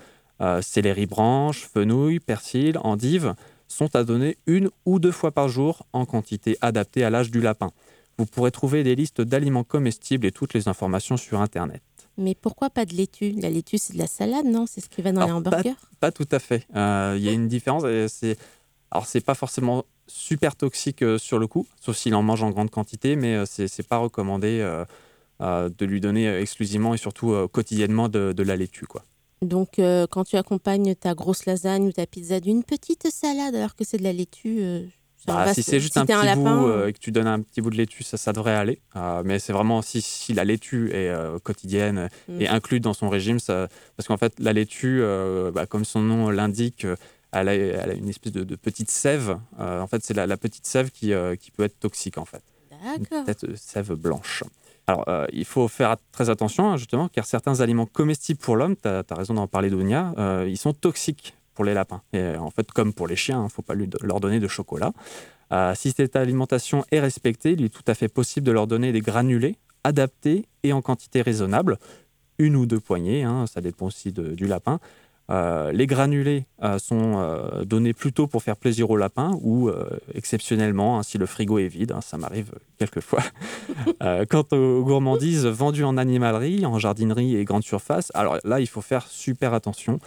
Céleri 0.60 1.06
branche, 1.06 1.64
fenouil, 1.72 2.18
persil, 2.18 2.76
endive 2.82 3.34
sont 3.68 3.94
à 3.96 4.04
donner 4.04 4.36
une 4.46 4.70
ou 4.84 4.98
deux 4.98 5.12
fois 5.12 5.32
par 5.32 5.48
jour 5.48 5.86
en 5.92 6.04
quantité 6.06 6.56
adaptée 6.60 7.04
à 7.04 7.10
l'âge 7.10 7.30
du 7.30 7.40
lapin. 7.40 7.70
Vous 8.18 8.26
pourrez 8.26 8.50
trouver 8.50 8.84
des 8.84 8.94
listes 8.94 9.20
d'aliments 9.20 9.64
comestibles 9.64 10.26
et 10.26 10.32
toutes 10.32 10.54
les 10.54 10.68
informations 10.68 11.16
sur 11.16 11.40
Internet. 11.40 11.82
Mais 12.16 12.36
pourquoi 12.36 12.70
pas 12.70 12.84
de 12.84 12.94
laitue? 12.94 13.32
La 13.32 13.50
laitue, 13.50 13.78
c'est 13.78 13.94
de 13.94 13.98
la 13.98 14.06
salade, 14.06 14.46
non? 14.46 14.66
C'est 14.66 14.80
ce 14.80 14.88
qui 14.88 15.02
va 15.02 15.10
dans 15.10 15.22
Alors, 15.22 15.40
les 15.40 15.48
hamburgers? 15.48 15.74
Pas 15.98 16.12
tout 16.12 16.28
à 16.30 16.38
fait. 16.38 16.66
Euh, 16.76 17.14
Il 17.16 17.24
y 17.24 17.28
a 17.28 17.32
une 17.32 17.48
différence. 17.48 17.82
C'est 18.08 18.36
alors 18.92 19.06
c'est 19.06 19.20
pas 19.20 19.34
forcément 19.34 19.84
super 20.06 20.54
toxique 20.54 21.02
euh, 21.02 21.18
sur 21.18 21.40
le 21.40 21.48
coup, 21.48 21.66
sauf 21.80 21.96
s'il 21.96 22.14
en 22.14 22.22
mange 22.22 22.44
en 22.44 22.50
grande 22.50 22.70
quantité, 22.70 23.16
mais 23.16 23.34
euh, 23.34 23.44
c'est 23.46 23.88
pas 23.88 23.96
recommandé 23.96 24.60
euh, 25.40 25.68
de 25.68 25.84
lui 25.84 26.00
donner 26.00 26.28
exclusivement 26.38 26.94
et 26.94 26.96
surtout 26.96 27.34
quotidiennement 27.48 28.08
de, 28.08 28.32
de 28.32 28.42
la 28.44 28.54
laitue 28.54 28.86
quoi. 28.86 29.02
Donc, 29.42 29.78
euh, 29.78 30.06
quand 30.10 30.24
tu 30.24 30.36
accompagnes 30.36 30.94
ta 30.94 31.14
grosse 31.14 31.44
lasagne 31.46 31.86
ou 31.86 31.92
ta 31.92 32.06
pizza 32.06 32.40
d'une 32.40 32.64
petite 32.64 33.08
salade 33.10 33.54
alors 33.54 33.74
que 33.76 33.84
c'est 33.84 33.98
de 33.98 34.02
la 34.02 34.12
laitue, 34.12 34.58
euh, 34.62 34.86
Bah, 35.26 35.52
si 35.54 35.62
c'est 35.62 35.80
juste 35.80 35.96
un 35.96 36.06
petit 36.06 36.12
lapin, 36.24 36.60
bout 36.60 36.68
euh, 36.68 36.86
et 36.88 36.92
que 36.92 36.98
tu 36.98 37.10
donnes 37.12 37.26
un 37.26 37.40
petit 37.40 37.60
bout 37.60 37.70
de 37.70 37.76
laitue, 37.76 38.02
ça, 38.04 38.16
ça 38.16 38.32
devrait 38.32 38.54
aller. 38.54 38.80
Euh, 38.96 39.22
mais 39.24 39.38
c'est 39.38 39.52
vraiment 39.52 39.82
si, 39.82 40.00
si 40.02 40.32
la 40.34 40.44
laitue 40.44 40.90
est 40.92 41.08
euh, 41.08 41.38
quotidienne 41.38 42.08
Mm. 42.28 42.40
et 42.40 42.48
incluse 42.48 42.80
dans 42.80 42.94
son 42.94 43.08
régime, 43.10 43.38
ça, 43.38 43.68
parce 43.96 44.06
qu'en 44.06 44.16
fait 44.18 44.34
la 44.38 44.52
laitue, 44.52 45.00
euh, 45.02 45.50
bah, 45.50 45.66
comme 45.66 45.84
son 45.84 46.00
nom 46.00 46.30
l'indique, 46.30 46.84
euh, 46.84 46.96
elle 47.32 47.48
a, 47.48 47.54
elle 47.54 47.90
a 47.90 47.94
une 47.94 48.08
espèce 48.08 48.32
de, 48.32 48.44
de 48.44 48.54
petite 48.56 48.90
sève. 48.90 49.38
Euh, 49.58 49.80
en 49.80 49.86
fait, 49.88 50.02
c'est 50.04 50.14
la, 50.14 50.26
la 50.26 50.36
petite 50.36 50.66
sève 50.66 50.90
qui, 50.90 51.12
euh, 51.12 51.36
qui 51.36 51.50
peut 51.50 51.64
être 51.64 51.78
toxique 51.80 52.16
en 52.18 52.24
fait. 52.24 52.42
Une 52.70 53.02
D'accord. 53.02 53.24
petite 53.24 53.56
sève 53.56 53.92
blanche. 53.94 54.44
Alors, 54.86 55.04
euh, 55.08 55.26
il 55.32 55.44
faut 55.44 55.68
faire 55.68 55.96
très 56.12 56.28
attention, 56.28 56.70
hein, 56.70 56.76
justement, 56.76 57.08
car 57.08 57.24
certains 57.24 57.60
aliments 57.60 57.86
comestibles 57.86 58.38
pour 58.38 58.56
l'homme, 58.56 58.76
tu 58.76 58.88
as, 58.88 59.04
raison 59.10 59.34
d'en 59.34 59.46
parler, 59.46 59.70
Dounia, 59.70 60.12
euh, 60.18 60.46
ils 60.48 60.58
sont 60.58 60.74
toxiques 60.74 61.34
pour 61.54 61.64
les 61.64 61.72
lapins. 61.72 62.02
Et 62.12 62.36
en 62.36 62.50
fait, 62.50 62.70
comme 62.72 62.92
pour 62.92 63.06
les 63.06 63.16
chiens, 63.16 63.40
il 63.40 63.44
ne 63.44 63.48
faut 63.48 63.62
pas 63.62 63.74
leur 64.02 64.20
donner 64.20 64.40
de 64.40 64.48
chocolat. 64.48 64.92
Euh, 65.52 65.74
si 65.74 65.92
cette 65.92 66.16
alimentation 66.16 66.84
est 66.90 67.00
respectée, 67.00 67.52
il 67.52 67.64
est 67.64 67.68
tout 67.74 67.84
à 67.86 67.94
fait 67.94 68.08
possible 68.08 68.46
de 68.46 68.52
leur 68.52 68.66
donner 68.66 68.92
des 68.92 69.00
granulés 69.00 69.56
adaptés 69.84 70.46
et 70.62 70.72
en 70.72 70.82
quantité 70.82 71.22
raisonnable, 71.22 71.78
une 72.38 72.56
ou 72.56 72.66
deux 72.66 72.80
poignées, 72.80 73.22
hein, 73.22 73.46
ça 73.46 73.60
dépend 73.60 73.86
aussi 73.86 74.12
du 74.12 74.46
lapin. 74.46 74.80
Euh, 75.30 75.72
les 75.72 75.86
granulés 75.86 76.46
euh, 76.62 76.78
sont 76.78 77.14
euh, 77.16 77.64
donnés 77.64 77.94
plutôt 77.94 78.26
pour 78.26 78.42
faire 78.42 78.56
plaisir 78.56 78.90
au 78.90 78.96
lapin 78.96 79.32
ou 79.40 79.70
exceptionnellement 80.12 80.98
hein, 80.98 81.02
si 81.02 81.18
le 81.18 81.26
frigo 81.26 81.58
est 81.58 81.68
vide, 81.68 81.92
hein, 81.92 82.00
ça 82.00 82.18
m'arrive 82.18 82.52
quelquefois. 82.78 83.22
Quant 84.28 84.44
aux 84.52 84.82
gourmandises 84.84 85.46
vendues 85.46 85.84
en 85.84 85.96
animalerie, 85.96 86.66
en 86.66 86.78
jardinerie 86.78 87.36
et 87.36 87.44
grande 87.44 87.64
surface, 87.64 88.10
alors 88.14 88.38
là 88.44 88.60
il 88.60 88.66
faut 88.66 88.82
faire 88.82 89.06
super 89.06 89.54
attention. 89.54 89.98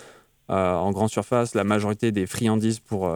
En 0.49 0.91
grande 0.91 1.09
surface, 1.09 1.55
la 1.55 1.65
majorité 1.65 2.13
des 2.13 2.25
friandises 2.25 2.79
pour, 2.79 3.11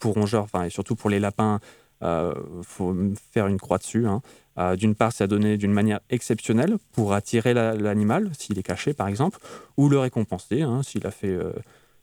pour 0.00 0.14
rongeurs, 0.14 0.46
et 0.64 0.70
surtout 0.70 0.96
pour 0.96 1.08
les 1.08 1.20
lapins, 1.20 1.60
il 2.02 2.32
faut 2.62 2.96
faire 3.32 3.46
une 3.46 3.60
croix 3.60 3.78
dessus. 3.78 4.06
hein. 4.06 4.22
Euh, 4.58 4.76
d'une 4.76 4.94
part, 4.94 5.12
c'est 5.12 5.24
à 5.24 5.26
donner 5.26 5.56
d'une 5.56 5.72
manière 5.72 6.00
exceptionnelle 6.10 6.76
pour 6.92 7.12
attirer 7.12 7.54
la- 7.54 7.74
l'animal, 7.74 8.30
s'il 8.38 8.58
est 8.58 8.62
caché 8.62 8.94
par 8.94 9.08
exemple, 9.08 9.38
ou 9.76 9.88
le 9.88 9.98
récompenser 9.98 10.62
hein, 10.62 10.82
s'il 10.82 11.06
a 11.06 11.10
fait, 11.10 11.28
euh, 11.28 11.52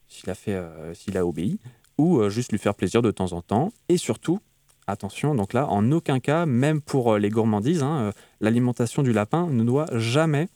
s'il 0.07 0.29
a 0.29 0.35
fait, 0.35 0.55
euh, 0.55 0.93
a 1.15 1.25
obéi, 1.25 1.59
ou 1.97 2.27
juste 2.29 2.51
lui 2.51 2.59
faire 2.59 2.75
plaisir 2.75 3.01
de 3.01 3.11
temps 3.11 3.31
en 3.31 3.41
temps. 3.41 3.71
Et 3.87 3.97
surtout, 3.97 4.39
attention, 4.87 5.35
donc 5.35 5.53
là, 5.53 5.67
en 5.67 5.91
aucun 5.91 6.19
cas, 6.19 6.45
même 6.45 6.81
pour 6.81 7.17
les 7.17 7.29
gourmandises, 7.29 7.83
hein, 7.83 8.11
l'alimentation 8.41 9.03
du 9.03 9.13
lapin 9.13 9.47
ne 9.47 9.63
doit 9.63 9.85
jamais, 9.93 10.49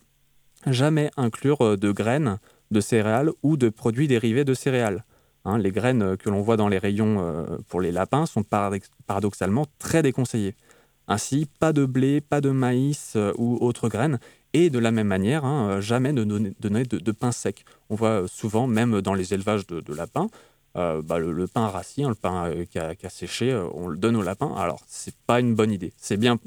jamais 0.68 1.12
inclure 1.16 1.78
de 1.78 1.92
graines, 1.92 2.40
de 2.72 2.82
céréales 2.82 3.32
ou 3.44 3.58
de 3.58 3.70
produits 3.70 4.08
dérivés 4.08 4.44
de 4.44 4.54
céréales. 4.54 5.06
Hein, 5.46 5.60
les 5.60 5.72
graines 5.72 6.18
que 6.18 6.30
l'on 6.32 6.42
voit 6.42 6.58
dans 6.58 6.68
les 6.68 6.80
rayons 6.80 7.46
pour 7.68 7.80
les 7.80 7.92
lapins 7.92 8.26
sont 8.26 8.42
paradox- 8.42 8.90
paradoxalement 9.06 9.68
très 9.78 10.02
déconseillées. 10.02 10.56
Ainsi, 11.08 11.48
pas 11.60 11.74
de 11.74 11.86
blé, 11.86 12.22
pas 12.22 12.42
de 12.42 12.50
maïs 12.50 13.14
euh, 13.16 13.34
ou 13.38 13.58
autres 13.62 13.90
graines. 13.90 14.20
Et 14.56 14.70
de 14.70 14.80
la 14.80 14.92
même 14.92 15.08
manière, 15.08 15.44
hein, 15.44 15.70
euh, 15.70 15.82
jamais 15.82 16.14
de 16.14 16.24
donner, 16.24 16.86
de, 16.86 17.12
pain 17.12 17.34
sec. 17.34 17.66
On 17.90 17.96
voit 17.96 18.22
euh, 18.22 18.28
souvent, 18.28 18.68
même 18.68 19.02
dans 19.02 19.14
les 19.14 19.34
élevages 19.34 19.68
de, 19.68 19.94
lapins, 19.94 20.30
bah, 20.74 21.20
le, 21.20 21.46
pain 21.48 21.68
rassis, 21.68 22.04
hein, 22.04 22.08
le 22.08 22.16
pain 22.16 22.46
euh, 22.48 22.64
qui, 22.64 22.80
a, 22.80 23.10
séché, 23.10 23.54
on 23.74 23.90
le 23.90 23.98
donne 23.98 24.16
au 24.16 24.22
lapin. 24.22 24.56
Alors, 24.56 24.82
c'est 24.88 25.14
pas 25.28 25.42
une 25.42 25.56
bonne 25.56 25.74
idée. 25.74 25.92
C'est 25.98 26.16
bien 26.16 26.40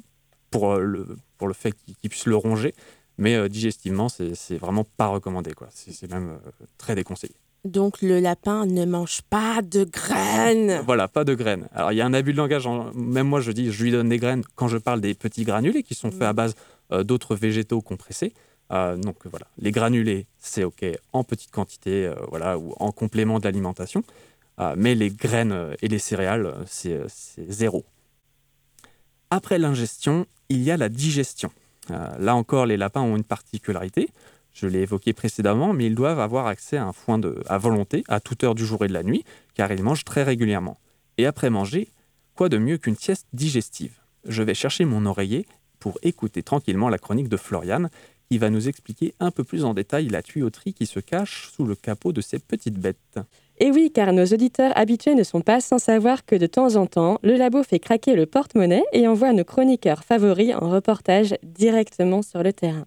pour, 0.51 0.77
le, 0.77 1.19
pour 1.37 1.49
le 1.49 1.53
fait 1.55 1.73
qu'il 1.73 1.97
qu'il 1.97 2.09
puisse 2.09 2.25
le 2.25 2.37
ronger, 2.37 2.75
mais 3.19 3.47
digestivement, 3.51 4.09
c'est 4.09 4.57
vraiment 4.57 4.85
pas 4.85 5.09
recommandé. 5.09 5.53
C'est 5.69 6.11
même 6.11 6.39
très 6.79 6.95
déconseillé. 6.95 7.35
Donc, 7.65 8.03
le 8.03 8.21
lapin 8.21 8.67
ne 8.67 8.85
mange 8.85 9.23
pas 9.23 9.63
de 9.63 9.85
graines. 9.85 10.81
Voilà, 10.87 11.09
pas 11.09 11.25
de 11.25 11.35
graines. 11.35 11.69
Alors, 11.75 11.93
il 11.93 11.97
y 11.97 12.01
a 12.01 12.07
un 12.07 12.15
abus 12.15 12.33
de 12.33 12.39
langage. 12.39 12.69
Même 12.95 13.27
moi, 13.27 13.41
je 13.41 13.53
dis, 13.53 13.73
je 13.73 13.83
lui 13.83 13.91
donne 13.91 14.09
des 14.09 14.19
graines 14.19 14.45
quand 14.55 14.69
je 14.69 14.79
parle 14.79 15.01
des 15.01 15.15
petits 15.15 15.45
granulés 15.45 15.83
qui 15.83 15.95
sont 15.95 16.11
faits 16.11 16.23
à 16.23 16.33
base 16.33 16.55
euh, 16.93 17.03
d'autres 17.03 17.35
végétaux 17.35 17.81
compressés. 17.81 18.33
Euh, 18.71 18.97
donc, 18.97 19.17
voilà, 19.27 19.47
les 19.59 19.73
granulés, 19.73 20.27
c'est 20.39 20.63
OK 20.63 20.85
en 21.13 21.25
petite 21.25 21.51
quantité, 21.51 22.07
euh, 22.07 22.15
voilà, 22.29 22.59
ou 22.59 22.75
en 22.79 22.93
complément 22.93 23.39
de 23.39 23.45
l'alimentation. 23.45 24.03
Mais 24.77 24.97
les 24.97 25.11
graines 25.11 25.77
et 25.83 25.87
les 25.87 26.01
céréales, 26.01 26.53
c'est 26.67 26.99
zéro. 27.49 27.85
Après 29.31 29.57
l'ingestion, 29.57 30.27
il 30.49 30.65
y 30.65 30.73
a 30.73 30.77
la 30.77 30.89
digestion. 30.89 31.53
Là 31.89 32.35
encore, 32.35 32.67
les 32.67 32.77
lapins 32.77 33.03
ont 33.03 33.15
une 33.15 33.23
particularité. 33.23 34.09
Je 34.61 34.67
l'ai 34.67 34.81
évoqué 34.81 35.13
précédemment, 35.13 35.73
mais 35.73 35.87
ils 35.87 35.95
doivent 35.95 36.19
avoir 36.19 36.49
accès 36.49 36.77
à 36.77 36.85
un 36.85 36.93
foin 36.93 37.21
à 37.47 37.59
volonté 37.59 38.03
à 38.09 38.19
toute 38.19 38.43
heure 38.43 38.57
du 38.57 38.67
jour 38.67 38.85
et 38.85 38.89
de 38.89 38.93
la 38.93 39.05
nuit, 39.05 39.25
car 39.55 39.71
ils 39.71 39.85
mangent 39.85 40.05
très 40.05 40.25
régulièrement. 40.25 40.79
Et 41.17 41.27
après 41.27 41.49
manger, 41.49 41.93
quoi 42.35 42.49
de 42.49 42.59
mieux 42.59 42.77
qu'une 42.77 42.97
sieste 42.97 43.29
digestive? 43.33 44.01
Je 44.27 44.43
vais 44.43 44.55
chercher 44.55 44.85
mon 44.85 45.07
oreiller 45.07 45.47
pour 45.79 45.97
écouter 46.03 46.43
tranquillement 46.43 46.89
la 46.89 46.99
chronique 46.99 47.29
de 47.29 47.37
Floriane, 47.37 47.89
qui 48.29 48.39
va 48.39 48.51
nous 48.51 48.69
expliquer 48.69 49.15
un 49.21 49.31
peu 49.31 49.45
plus 49.45 49.65
en 49.65 49.75
détail 49.75 50.09
la 50.09 50.23
tuyauterie 50.23 50.75
qui 50.75 50.87
se 50.87 50.99
cache 50.99 51.53
sous 51.55 51.65
le 51.65 51.77
capot 51.77 52.11
de 52.11 52.21
ces 52.21 52.41
petites 52.41 52.81
bêtes. 52.81 53.21
Et 53.59 53.71
oui, 53.71 53.93
car 53.95 54.13
nos 54.13 54.27
auditeurs 54.27 54.77
habitués 54.77 55.15
ne 55.15 55.23
sont 55.23 55.41
pas 55.41 55.61
sans 55.61 55.79
savoir 55.79 56.27
que 56.27 56.35
de 56.35 56.47
temps 56.47 56.75
en 56.75 56.87
temps, 56.87 57.21
le 57.23 57.37
labo 57.37 57.63
fait 57.63 57.79
craquer 57.79 58.17
le 58.17 58.27
porte-monnaie 58.27 58.85
et 58.93 59.07
envoie 59.07 59.33
nos 59.33 59.45
chroniqueurs 59.45 60.03
favoris 60.03 60.53
en 60.57 60.69
reportage 60.69 61.37
directement 61.45 62.23
sur 62.23 62.43
le 62.43 62.53
terrain. 62.53 62.87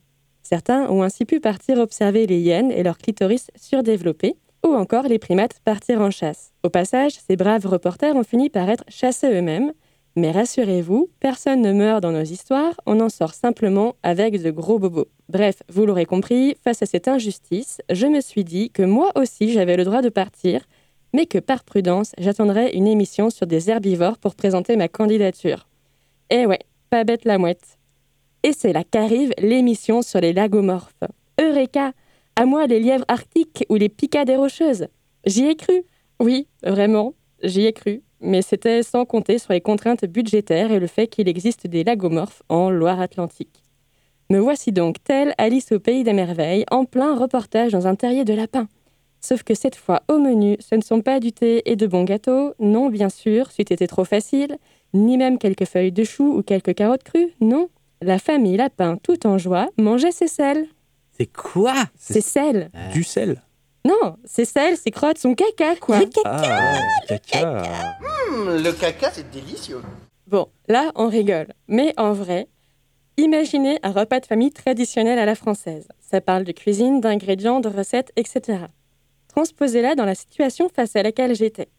Certains 0.51 0.89
ont 0.89 1.01
ainsi 1.01 1.23
pu 1.23 1.39
partir 1.39 1.77
observer 1.77 2.27
les 2.27 2.39
hyènes 2.39 2.73
et 2.73 2.83
leurs 2.83 2.97
clitoris 2.97 3.47
surdéveloppés, 3.55 4.35
ou 4.65 4.73
encore 4.73 5.03
les 5.03 5.17
primates 5.17 5.61
partir 5.63 6.01
en 6.01 6.11
chasse. 6.11 6.51
Au 6.63 6.69
passage, 6.69 7.13
ces 7.13 7.37
braves 7.37 7.65
reporters 7.65 8.17
ont 8.17 8.23
fini 8.23 8.49
par 8.49 8.69
être 8.69 8.83
chassés 8.89 9.31
eux-mêmes, 9.31 9.71
mais 10.17 10.31
rassurez-vous, 10.31 11.09
personne 11.21 11.61
ne 11.61 11.71
meurt 11.71 12.03
dans 12.03 12.11
nos 12.11 12.23
histoires, 12.23 12.73
on 12.85 12.99
en 12.99 13.07
sort 13.07 13.33
simplement 13.33 13.95
avec 14.03 14.41
de 14.41 14.51
gros 14.51 14.77
bobos. 14.77 15.07
Bref, 15.29 15.63
vous 15.69 15.85
l'aurez 15.85 16.05
compris, 16.05 16.57
face 16.61 16.81
à 16.81 16.85
cette 16.85 17.07
injustice, 17.07 17.79
je 17.89 18.07
me 18.07 18.19
suis 18.19 18.43
dit 18.43 18.71
que 18.71 18.83
moi 18.83 19.13
aussi 19.15 19.53
j'avais 19.53 19.77
le 19.77 19.85
droit 19.85 20.01
de 20.01 20.09
partir, 20.09 20.65
mais 21.13 21.27
que 21.27 21.37
par 21.37 21.63
prudence, 21.63 22.11
j'attendrais 22.17 22.73
une 22.73 22.87
émission 22.87 23.29
sur 23.29 23.47
des 23.47 23.69
herbivores 23.69 24.17
pour 24.17 24.35
présenter 24.35 24.75
ma 24.75 24.89
candidature. 24.89 25.69
Eh 26.29 26.45
ouais, 26.45 26.59
pas 26.89 27.05
bête 27.05 27.23
la 27.23 27.37
mouette. 27.37 27.77
Et 28.43 28.53
c'est 28.53 28.73
là 28.73 28.83
qu'arrive 28.83 29.31
l'émission 29.37 30.01
sur 30.01 30.19
les 30.19 30.33
lagomorphes. 30.33 31.03
Eureka 31.39 31.93
À 32.35 32.45
moi 32.45 32.65
les 32.67 32.79
lièvres 32.79 33.05
arctiques 33.07 33.65
ou 33.69 33.75
les 33.75 33.89
picades 33.89 34.29
rocheuses? 34.31 34.87
J'y 35.25 35.45
ai 35.45 35.55
cru. 35.55 35.83
Oui, 36.19 36.47
vraiment, 36.63 37.13
j'y 37.43 37.65
ai 37.65 37.73
cru. 37.73 38.01
Mais 38.19 38.41
c'était 38.41 38.83
sans 38.83 39.05
compter 39.05 39.37
sur 39.37 39.53
les 39.53 39.61
contraintes 39.61 40.05
budgétaires 40.05 40.71
et 40.71 40.79
le 40.79 40.87
fait 40.87 41.07
qu'il 41.07 41.27
existe 41.27 41.67
des 41.67 41.83
lagomorphes 41.83 42.43
en 42.49 42.69
Loire-Atlantique. 42.69 43.63
Me 44.29 44.39
voici 44.39 44.71
donc 44.71 45.03
telle 45.03 45.33
Alice 45.37 45.71
au 45.71 45.79
pays 45.79 46.03
des 46.03 46.13
merveilles, 46.13 46.65
en 46.71 46.85
plein 46.85 47.15
reportage 47.15 47.71
dans 47.71 47.87
un 47.87 47.95
terrier 47.95 48.23
de 48.23 48.33
lapin. 48.33 48.67
Sauf 49.19 49.43
que 49.43 49.53
cette 49.53 49.75
fois, 49.75 50.01
au 50.07 50.17
menu, 50.17 50.57
ce 50.59 50.75
ne 50.75 50.81
sont 50.81 51.01
pas 51.01 51.19
du 51.19 51.31
thé 51.31 51.61
et 51.69 51.75
de 51.75 51.85
bons 51.85 52.05
gâteaux, 52.05 52.53
non, 52.59 52.89
bien 52.89 53.09
sûr, 53.09 53.51
c'eût 53.51 53.61
été 53.61 53.87
trop 53.87 54.05
facile, 54.05 54.57
ni 54.93 55.17
même 55.17 55.37
quelques 55.37 55.65
feuilles 55.65 55.91
de 55.91 56.03
chou 56.03 56.37
ou 56.37 56.43
quelques 56.43 56.73
carottes 56.73 57.03
crues, 57.03 57.33
non. 57.39 57.69
La 58.01 58.17
famille 58.17 58.57
lapin, 58.57 58.97
tout 58.97 59.27
en 59.27 59.37
joie, 59.37 59.69
mangeait 59.77 60.11
ses 60.11 60.27
selles. 60.27 60.65
C'est 61.17 61.31
quoi? 61.31 61.75
Ses 61.95 62.21
selles 62.21 62.71
Du 62.93 63.03
sel. 63.03 63.41
Non, 63.85 64.17
ses 64.25 64.45
selles, 64.45 64.77
ses 64.77 64.91
crottes, 64.91 65.19
son 65.19 65.35
caca, 65.35 65.75
quoi. 65.75 65.99
Ah, 66.25 66.79
du 66.79 67.19
caca. 67.19 67.63
Hum, 68.31 68.57
le 68.63 68.71
caca, 68.71 69.11
c'est 69.11 69.29
délicieux. 69.29 69.81
Bon, 70.27 70.47
là, 70.67 70.91
on 70.95 71.09
rigole. 71.09 71.47
Mais 71.67 71.93
en 71.97 72.13
vrai, 72.13 72.47
imaginez 73.17 73.77
un 73.83 73.91
repas 73.91 74.19
de 74.19 74.25
famille 74.25 74.51
traditionnel 74.51 75.19
à 75.19 75.25
la 75.25 75.35
française. 75.35 75.87
Ça 75.99 76.21
parle 76.21 76.43
de 76.43 76.51
cuisine, 76.51 77.01
d'ingrédients, 77.01 77.59
de 77.59 77.69
recettes, 77.69 78.11
etc. 78.15 78.65
transposez-la 79.27 79.95
dans 79.95 80.05
la 80.05 80.15
situation 80.15 80.69
face 80.69 80.95
à 80.95 81.03
laquelle 81.03 81.35
j'étais. 81.35 81.69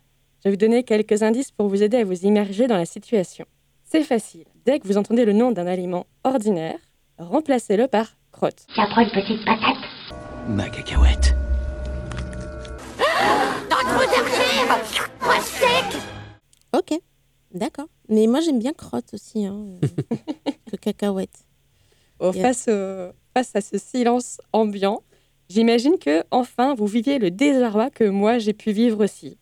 Je 0.41 0.49
vais 0.49 0.51
vous 0.51 0.57
donner 0.57 0.85
quelques 0.85 1.23
indices 1.23 1.51
pour 1.51 1.69
vous 1.69 1.83
aider 1.83 1.99
à 1.99 2.05
vous 2.05 2.25
immerger 2.25 2.67
dans 2.67 2.77
la 2.77 2.87
situation. 2.87 3.45
C'est 3.85 4.03
facile. 4.05 4.47
Dès 4.65 4.79
que 4.79 4.87
vous 4.87 4.97
entendez 4.97 5.25
le 5.25 5.33
nom 5.33 5.51
d'un 5.51 5.67
aliment 5.67 6.07
ordinaire, 6.25 6.79
remplacez-le 7.19 7.89
par 7.89 8.17
crotte. 8.31 8.65
Ça 8.77 8.87
prend 8.91 9.01
une 9.03 9.11
petite 9.11 9.45
patate. 9.45 9.77
Ma 10.49 10.69
cacahuète. 10.69 11.35
Dans 13.69 13.77
Moi 15.25 15.41
sec 15.41 16.01
Ok, 16.77 16.99
d'accord. 17.53 17.87
Mais 18.09 18.27
moi, 18.27 18.41
j'aime 18.41 18.59
bien 18.59 18.73
crotte 18.73 19.15
aussi, 19.15 19.47
hein, 19.47 19.65
que 20.71 20.77
cacahuète. 20.77 21.45
Oh, 22.21 22.31
Yeah. 22.33 22.43
face, 22.53 22.69
au- 22.69 23.13
face 23.35 23.57
à 23.57 23.61
ce 23.61 23.79
silence 23.79 24.41
ambiant, 24.53 25.03
j'imagine 25.49 25.99
que 25.99 26.23
enfin 26.31 26.75
vous 26.75 26.87
viviez 26.87 27.19
le 27.19 27.33
désarroi 27.33 27.91
que 27.91 28.05
moi 28.05 28.39
j'ai 28.39 28.53
pu 28.53 28.71
vivre 28.71 29.03
aussi. 29.05 29.39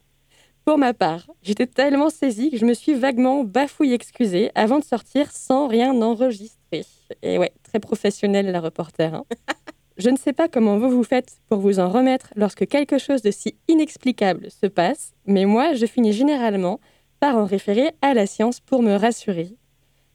Pour 0.71 0.79
ma 0.79 0.95
part, 0.95 1.27
j'étais 1.43 1.67
tellement 1.67 2.11
saisie 2.11 2.53
que 2.53 2.57
je 2.57 2.65
me 2.65 2.75
suis 2.75 2.95
vaguement 2.95 3.43
bafouille 3.43 3.93
excusée 3.93 4.53
avant 4.55 4.79
de 4.79 4.85
sortir 4.85 5.29
sans 5.33 5.67
rien 5.67 6.00
enregistrer. 6.00 6.85
Et 7.23 7.39
ouais, 7.39 7.50
très 7.65 7.81
professionnel 7.81 8.47
la 8.53 8.61
reporter. 8.61 9.12
hein. 9.12 9.25
je 9.97 10.11
ne 10.11 10.17
sais 10.17 10.33
pas 10.33 10.47
comment 10.47 10.79
vous 10.79 10.89
vous 10.89 11.03
faites 11.03 11.41
pour 11.49 11.59
vous 11.59 11.81
en 11.81 11.89
remettre 11.89 12.33
lorsque 12.37 12.69
quelque 12.69 12.99
chose 12.99 13.21
de 13.21 13.33
si 13.33 13.57
inexplicable 13.67 14.49
se 14.49 14.69
passe, 14.69 15.12
mais 15.27 15.45
moi 15.45 15.75
je 15.75 15.87
finis 15.87 16.12
généralement 16.12 16.79
par 17.19 17.35
en 17.35 17.47
référer 17.47 17.91
à 18.00 18.15
la 18.15 18.27
science 18.27 18.61
pour 18.61 18.85
me 18.85 18.95
rassurer. 18.95 19.57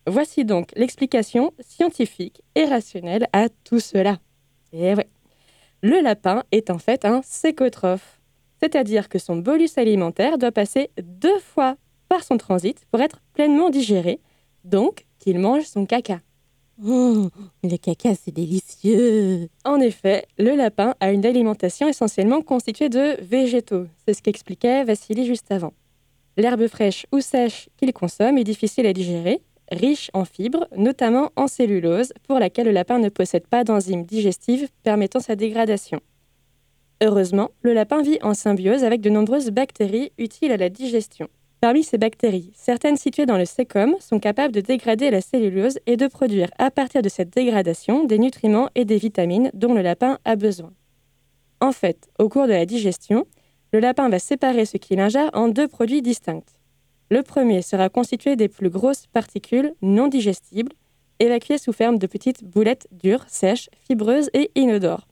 Voici 0.07 0.45
donc 0.45 0.69
l'explication 0.77 1.51
scientifique 1.59 2.43
et 2.55 2.63
rationnelle 2.63 3.27
à 3.33 3.49
tout 3.65 3.81
cela. 3.81 4.19
Et 4.71 4.95
ouais. 4.95 5.09
Le 5.81 5.99
lapin 6.01 6.43
est 6.53 6.69
en 6.69 6.77
fait 6.77 7.03
un 7.03 7.21
sécotrophe, 7.23 8.14
c'est-à-dire 8.65 9.09
que 9.09 9.19
son 9.19 9.35
bolus 9.35 9.77
alimentaire 9.77 10.39
doit 10.39 10.51
passer 10.51 10.89
deux 10.99 11.37
fois 11.37 11.75
par 12.09 12.23
son 12.23 12.37
transit 12.37 12.83
pour 12.89 12.99
être 12.99 13.21
pleinement 13.33 13.69
digéré, 13.69 14.19
donc 14.63 15.05
qu'il 15.19 15.37
mange 15.37 15.65
son 15.65 15.85
caca. 15.85 16.19
Mmh, 16.79 17.27
le 17.63 17.77
caca, 17.77 18.15
c'est 18.15 18.33
délicieux. 18.33 19.49
En 19.65 19.79
effet, 19.79 20.25
le 20.39 20.55
lapin 20.55 20.95
a 20.99 21.11
une 21.11 21.27
alimentation 21.27 21.87
essentiellement 21.87 22.41
constituée 22.41 22.89
de 22.89 23.21
végétaux. 23.21 23.85
C'est 24.05 24.15
ce 24.15 24.23
qu'expliquait 24.23 24.83
Vassili 24.83 25.27
juste 25.27 25.51
avant. 25.51 25.73
L'herbe 26.35 26.67
fraîche 26.67 27.05
ou 27.11 27.21
sèche 27.21 27.69
qu'il 27.77 27.93
consomme 27.93 28.39
est 28.39 28.43
difficile 28.43 28.87
à 28.87 28.93
digérer, 28.93 29.41
riche 29.71 30.09
en 30.15 30.25
fibres, 30.25 30.67
notamment 30.75 31.31
en 31.35 31.47
cellulose, 31.47 32.13
pour 32.27 32.39
laquelle 32.39 32.65
le 32.65 32.71
lapin 32.71 32.97
ne 32.97 33.09
possède 33.09 33.45
pas 33.45 33.63
d'enzymes 33.63 34.05
digestives 34.05 34.69
permettant 34.81 35.19
sa 35.19 35.35
dégradation. 35.35 36.01
Heureusement, 37.01 37.51
le 37.61 37.73
lapin 37.73 38.01
vit 38.01 38.19
en 38.21 38.33
symbiose 38.33 38.83
avec 38.83 39.01
de 39.01 39.09
nombreuses 39.09 39.49
bactéries 39.49 40.11
utiles 40.17 40.51
à 40.51 40.57
la 40.57 40.69
digestion. 40.69 41.27
Parmi 41.59 41.83
ces 41.83 41.97
bactéries, 41.97 42.51
certaines 42.53 42.95
situées 42.95 43.25
dans 43.25 43.37
le 43.37 43.45
sécom 43.45 43.95
sont 43.99 44.19
capables 44.19 44.53
de 44.53 44.61
dégrader 44.61 45.09
la 45.09 45.21
cellulose 45.21 45.79
et 45.87 45.97
de 45.97 46.07
produire 46.07 46.49
à 46.57 46.71
partir 46.71 47.01
de 47.01 47.09
cette 47.09 47.33
dégradation 47.33 48.05
des 48.05 48.19
nutriments 48.19 48.69
et 48.75 48.85
des 48.85 48.97
vitamines 48.97 49.49
dont 49.53 49.73
le 49.73 49.81
lapin 49.81 50.19
a 50.25 50.35
besoin. 50.35 50.71
En 51.61 51.71
fait, 51.71 52.09
au 52.19 52.29
cours 52.29 52.47
de 52.47 52.51
la 52.51 52.65
digestion, 52.65 53.25
le 53.73 53.79
lapin 53.79 54.09
va 54.09 54.19
séparer 54.19 54.65
ce 54.65 54.77
qu'il 54.77 54.99
ingère 54.99 55.29
en 55.33 55.47
deux 55.47 55.67
produits 55.67 56.01
distincts. 56.01 56.43
Le 57.09 57.23
premier 57.23 57.61
sera 57.61 57.89
constitué 57.89 58.35
des 58.35 58.47
plus 58.47 58.69
grosses 58.69 59.07
particules 59.07 59.73
non 59.81 60.07
digestibles, 60.07 60.71
évacuées 61.19 61.57
sous 61.57 61.73
forme 61.73 61.97
de 61.97 62.07
petites 62.07 62.43
boulettes 62.43 62.87
dures, 62.91 63.25
sèches, 63.27 63.69
fibreuses 63.87 64.29
et 64.33 64.51
inodores. 64.55 65.07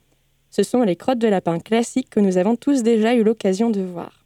Ce 0.55 0.61
sont 0.61 0.83
les 0.83 0.95
crottes 0.95 1.17
de 1.17 1.27
lapin 1.27 1.57
classiques 1.57 2.11
que 2.11 2.19
nous 2.19 2.37
avons 2.37 2.55
tous 2.55 2.83
déjà 2.83 3.15
eu 3.15 3.23
l'occasion 3.23 3.71
de 3.71 3.81
voir. 3.81 4.23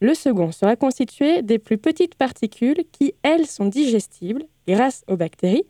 Le 0.00 0.14
second 0.14 0.52
sera 0.52 0.76
constitué 0.76 1.42
des 1.42 1.58
plus 1.58 1.78
petites 1.78 2.14
particules 2.14 2.84
qui, 2.92 3.12
elles, 3.24 3.48
sont 3.48 3.64
digestibles 3.64 4.44
grâce 4.68 5.02
aux 5.08 5.16
bactéries 5.16 5.64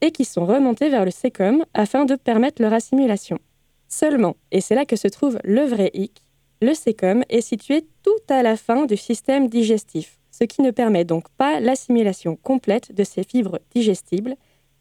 et 0.00 0.12
qui 0.12 0.24
sont 0.24 0.46
remontées 0.46 0.90
vers 0.90 1.04
le 1.04 1.10
sécom 1.10 1.64
afin 1.74 2.04
de 2.04 2.14
permettre 2.14 2.62
leur 2.62 2.72
assimilation. 2.72 3.40
Seulement, 3.88 4.36
et 4.52 4.60
c'est 4.60 4.76
là 4.76 4.84
que 4.84 4.94
se 4.94 5.08
trouve 5.08 5.40
le 5.42 5.62
vrai 5.62 5.90
hic, 5.92 6.22
le 6.62 6.72
sécom 6.72 7.24
est 7.28 7.40
situé 7.40 7.84
tout 8.04 8.22
à 8.28 8.44
la 8.44 8.56
fin 8.56 8.86
du 8.86 8.96
système 8.96 9.48
digestif, 9.48 10.20
ce 10.30 10.44
qui 10.44 10.62
ne 10.62 10.70
permet 10.70 11.04
donc 11.04 11.28
pas 11.30 11.58
l'assimilation 11.58 12.36
complète 12.36 12.94
de 12.94 13.02
ces 13.02 13.24
fibres 13.24 13.58
digestibles 13.74 14.36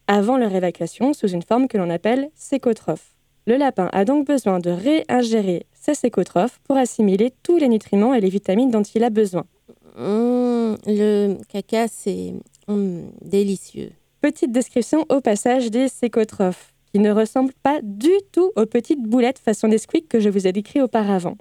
avant 0.05 0.37
leur 0.37 0.53
évacuation 0.53 1.13
sous 1.13 1.29
une 1.29 1.41
forme 1.41 1.67
que 1.67 1.79
l'on 1.79 1.89
appelle 1.89 2.29
sécotrophe. 2.35 3.15
Le 3.49 3.57
lapin 3.57 3.89
a 3.93 4.05
donc 4.05 4.27
besoin 4.27 4.59
de 4.59 4.69
réingérer 4.69 5.65
ces 5.73 5.95
sécotrophes 5.95 6.59
pour 6.65 6.77
assimiler 6.77 7.33
tous 7.41 7.57
les 7.57 7.67
nutriments 7.67 8.13
et 8.13 8.21
les 8.21 8.29
vitamines 8.29 8.69
dont 8.69 8.83
il 8.83 9.03
a 9.03 9.09
besoin. 9.09 9.43
Mmh, 9.97 10.75
le 10.85 11.37
caca, 11.51 11.87
c'est 11.87 12.35
mmh, 12.67 12.99
délicieux. 13.23 13.89
Petite 14.21 14.51
description 14.51 15.03
au 15.09 15.19
passage 15.19 15.71
des 15.71 15.87
sécotrophes, 15.87 16.75
qui 16.93 16.99
ne 16.99 17.09
ressemblent 17.09 17.55
pas 17.63 17.79
du 17.81 18.11
tout 18.31 18.51
aux 18.55 18.67
petites 18.67 19.01
boulettes 19.01 19.39
façon 19.39 19.67
Nesquik 19.67 20.07
que 20.07 20.19
je 20.19 20.29
vous 20.29 20.45
ai 20.45 20.51
décrit 20.51 20.81
auparavant. 20.81 21.35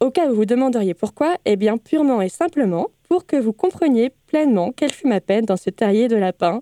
Au 0.00 0.10
cas 0.10 0.28
où 0.32 0.34
vous 0.34 0.46
demanderiez 0.46 0.94
pourquoi, 0.94 1.36
eh 1.44 1.54
bien 1.54 1.76
purement 1.76 2.20
et 2.20 2.28
simplement 2.28 2.88
pour 3.08 3.24
que 3.24 3.36
vous 3.36 3.52
compreniez 3.52 4.10
pleinement 4.26 4.72
quelle 4.72 4.92
fut 4.92 5.06
ma 5.06 5.20
peine 5.20 5.44
dans 5.44 5.56
ce 5.56 5.70
terrier 5.70 6.08
de 6.08 6.16
lapin 6.16 6.60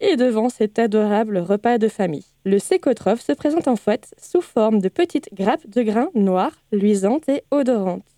et 0.00 0.16
devant 0.16 0.48
cet 0.48 0.78
adorable 0.78 1.38
repas 1.38 1.78
de 1.78 1.88
famille. 1.88 2.24
Le 2.44 2.58
sécotrophe 2.58 3.20
se 3.20 3.32
présente 3.32 3.68
en 3.68 3.76
fait 3.76 4.14
sous 4.20 4.40
forme 4.40 4.80
de 4.80 4.88
petites 4.88 5.28
grappes 5.34 5.68
de 5.68 5.82
grains 5.82 6.10
noirs, 6.14 6.56
luisantes 6.72 7.28
et 7.28 7.42
odorantes. 7.50 8.16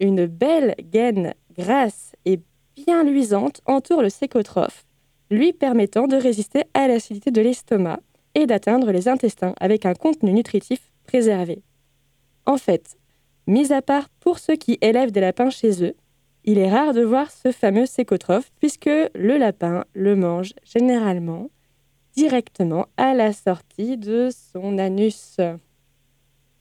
Une 0.00 0.26
belle 0.26 0.74
gaine 0.80 1.34
grasse 1.56 2.12
et 2.24 2.40
bien 2.74 3.04
luisante 3.04 3.60
entoure 3.66 4.02
le 4.02 4.08
sécotrophe, 4.08 4.84
lui 5.30 5.52
permettant 5.52 6.06
de 6.06 6.16
résister 6.16 6.64
à 6.74 6.88
l'acidité 6.88 7.30
de 7.30 7.42
l'estomac 7.42 8.00
et 8.34 8.46
d'atteindre 8.46 8.90
les 8.90 9.08
intestins 9.08 9.54
avec 9.60 9.84
un 9.84 9.94
contenu 9.94 10.32
nutritif 10.32 10.90
préservé. 11.06 11.62
En 12.46 12.56
fait, 12.56 12.96
mis 13.46 13.72
à 13.72 13.82
part 13.82 14.08
pour 14.20 14.38
ceux 14.38 14.56
qui 14.56 14.78
élèvent 14.80 15.12
des 15.12 15.20
lapins 15.20 15.50
chez 15.50 15.84
eux, 15.84 15.94
il 16.44 16.58
est 16.58 16.70
rare 16.70 16.94
de 16.94 17.02
voir 17.02 17.30
ce 17.30 17.52
fameux 17.52 17.86
sécotrophe 17.86 18.50
puisque 18.60 18.86
le 18.86 19.36
lapin 19.38 19.84
le 19.94 20.16
mange 20.16 20.52
généralement 20.64 21.50
directement 22.16 22.86
à 22.96 23.14
la 23.14 23.32
sortie 23.32 23.96
de 23.96 24.28
son 24.52 24.78
anus. 24.78 25.36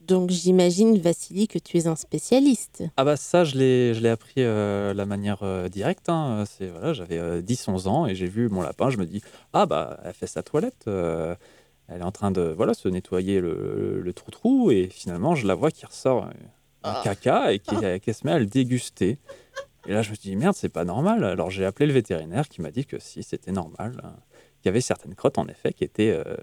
Donc 0.02 0.32
j'imagine, 0.32 0.98
Vassili, 0.98 1.48
que 1.48 1.60
tu 1.60 1.78
es 1.78 1.88
un 1.88 1.96
spécialiste. 1.96 2.84
Ah 2.98 3.04
bah 3.04 3.16
ça, 3.16 3.44
je 3.44 3.58
l'ai, 3.58 3.94
je 3.94 4.02
l'ai 4.02 4.10
appris 4.10 4.34
euh, 4.40 4.94
la 4.94 5.06
manière 5.06 5.44
euh, 5.44 5.70
directe. 5.70 6.10
hein. 6.10 6.46
C'est, 6.48 6.68
voilà, 6.68 6.94
j'avais 6.94 7.20
euh, 7.20 7.42
10-11 7.42 7.88
ans 7.88 8.08
et 8.08 8.16
j'ai 8.16 8.26
vu 8.26 8.50
mon 8.50 8.62
lapin. 8.62 8.90
Je 8.90 8.98
me 8.98 9.06
dis, 9.06 9.22
ah 9.54 9.66
bah, 9.68 10.00
elle 10.04 10.14
fait 10.14 10.26
sa 10.28 10.42
toilette. 10.42 10.86
euh, 10.88 11.36
elle 11.88 12.02
est 12.02 12.06
en 12.06 12.12
train 12.12 12.32
de 12.32 12.42
voilà, 12.42 12.74
se 12.74 12.88
nettoyer 12.90 13.40
le, 13.40 14.02
le 14.02 14.14
trou-trou. 14.14 14.72
Et 14.72 14.88
finalement, 14.92 15.36
je 15.36 15.46
la 15.46 15.54
vois 15.56 15.70
qui 15.70 15.86
ressort 15.86 16.26
euh, 16.26 16.30
un 16.84 16.94
Ah. 16.94 17.02
caca 17.04 17.54
et 17.54 17.60
qui, 17.60 17.76
qui 18.02 18.14
se 18.14 18.26
met 18.26 18.32
à 18.32 18.40
le 18.40 18.46
déguster. 18.48 19.20
Et 19.90 19.94
là, 19.94 20.04
je 20.04 20.12
me 20.12 20.16
suis 20.16 20.30
dit, 20.30 20.36
merde, 20.36 20.56
c'est 20.56 20.70
pas 20.70 20.86
normal. 20.86 21.24
Alors 21.24 21.50
j'ai 21.50 21.66
appelé 21.66 21.88
le 21.88 21.94
vétérinaire 21.94 22.48
qui 22.48 22.62
m'a 22.62 22.70
dit 22.70 22.86
que 22.86 23.00
si, 23.00 23.24
c'était 23.24 23.52
normal. 23.52 24.00
hein. 24.04 24.14
Qu'il 24.62 24.68
y 24.68 24.70
avait 24.70 24.82
certaines 24.82 25.16
crottes, 25.16 25.40
en 25.40 25.48
effet, 25.48 25.74
qui 25.74 25.84
étaient, 25.84 26.12
euh, 26.12 26.36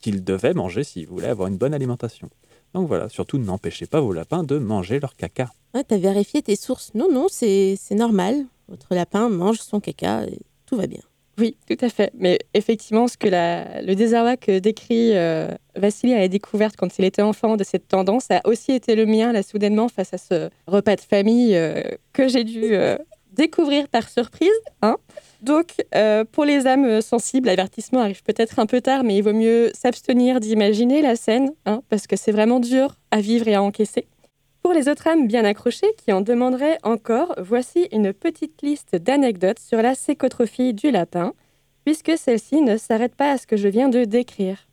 qu'il 0.00 0.24
devait 0.24 0.54
manger 0.54 0.82
s'il 0.82 1.06
voulait 1.06 1.28
avoir 1.28 1.48
une 1.48 1.58
bonne 1.58 1.74
alimentation. 1.74 2.30
Donc 2.72 2.88
voilà, 2.88 3.10
surtout 3.10 3.36
n'empêchez 3.36 3.84
pas 3.84 4.00
vos 4.00 4.12
lapins 4.12 4.42
de 4.42 4.56
manger 4.56 5.00
leur 5.00 5.16
caca. 5.16 5.50
Ouais, 5.74 5.84
t'as 5.84 5.98
vérifié 5.98 6.40
tes 6.40 6.56
sources. 6.56 6.94
Non, 6.94 7.12
non, 7.12 7.26
c'est 7.28 7.76
normal. 7.90 8.46
Votre 8.68 8.94
lapin 8.94 9.28
mange 9.28 9.58
son 9.58 9.78
caca 9.80 10.24
et 10.24 10.38
tout 10.64 10.76
va 10.76 10.86
bien. 10.86 11.02
Oui, 11.38 11.56
tout 11.68 11.82
à 11.84 11.88
fait. 11.88 12.10
Mais 12.14 12.38
effectivement, 12.52 13.08
ce 13.08 13.16
que 13.16 13.26
la- 13.28 13.80
le 13.82 13.94
désarroi 13.94 14.36
que 14.36 14.58
décrit 14.58 15.16
euh, 15.16 15.48
Vassili 15.74 16.12
à 16.14 16.18
la 16.18 16.28
découverte 16.28 16.76
quand 16.76 16.98
il 16.98 17.04
était 17.06 17.22
enfant 17.22 17.56
de 17.56 17.64
cette 17.64 17.88
tendance 17.88 18.30
a 18.30 18.40
aussi 18.44 18.72
été 18.72 18.94
le 18.94 19.06
mien, 19.06 19.32
là, 19.32 19.42
soudainement, 19.42 19.88
face 19.88 20.12
à 20.12 20.18
ce 20.18 20.50
repas 20.66 20.96
de 20.96 21.00
famille 21.00 21.56
euh, 21.56 21.80
que 22.12 22.28
j'ai 22.28 22.44
dû 22.44 22.74
euh, 22.74 22.98
découvrir 23.32 23.88
par 23.88 24.08
surprise. 24.10 24.50
hein. 24.82 24.96
Donc, 25.40 25.74
pour 26.30 26.44
les 26.44 26.68
âmes 26.68 27.00
sensibles, 27.00 27.48
l'avertissement 27.48 27.98
arrive 28.00 28.22
peut-être 28.22 28.60
un 28.60 28.66
peu 28.66 28.80
tard, 28.80 29.02
mais 29.02 29.16
il 29.16 29.22
vaut 29.22 29.32
mieux 29.32 29.72
s'abstenir 29.74 30.38
d'imaginer 30.38 31.02
la 31.02 31.16
scène, 31.16 31.50
hein, 31.66 31.82
parce 31.88 32.06
que 32.06 32.14
c'est 32.14 32.30
vraiment 32.30 32.60
dur 32.60 32.94
à 33.10 33.20
vivre 33.20 33.48
et 33.48 33.54
à 33.56 33.62
encaisser. 33.62 34.06
Pour 34.62 34.72
les 34.72 34.88
autres 34.88 35.08
âmes 35.08 35.26
bien 35.26 35.44
accrochées 35.44 35.92
qui 35.96 36.12
en 36.12 36.20
demanderaient 36.20 36.78
encore, 36.84 37.34
voici 37.38 37.88
une 37.90 38.12
petite 38.12 38.62
liste 38.62 38.94
d'anecdotes 38.94 39.58
sur 39.58 39.82
la 39.82 39.94
sécotrophie 39.94 40.72
du 40.72 40.92
lapin, 40.92 41.34
puisque 41.84 42.16
celle-ci 42.16 42.62
ne 42.62 42.76
s'arrête 42.76 43.16
pas 43.16 43.32
à 43.32 43.38
ce 43.38 43.46
que 43.46 43.56
je 43.56 43.68
viens 43.68 43.88
de 43.88 44.04
décrire. 44.04 44.68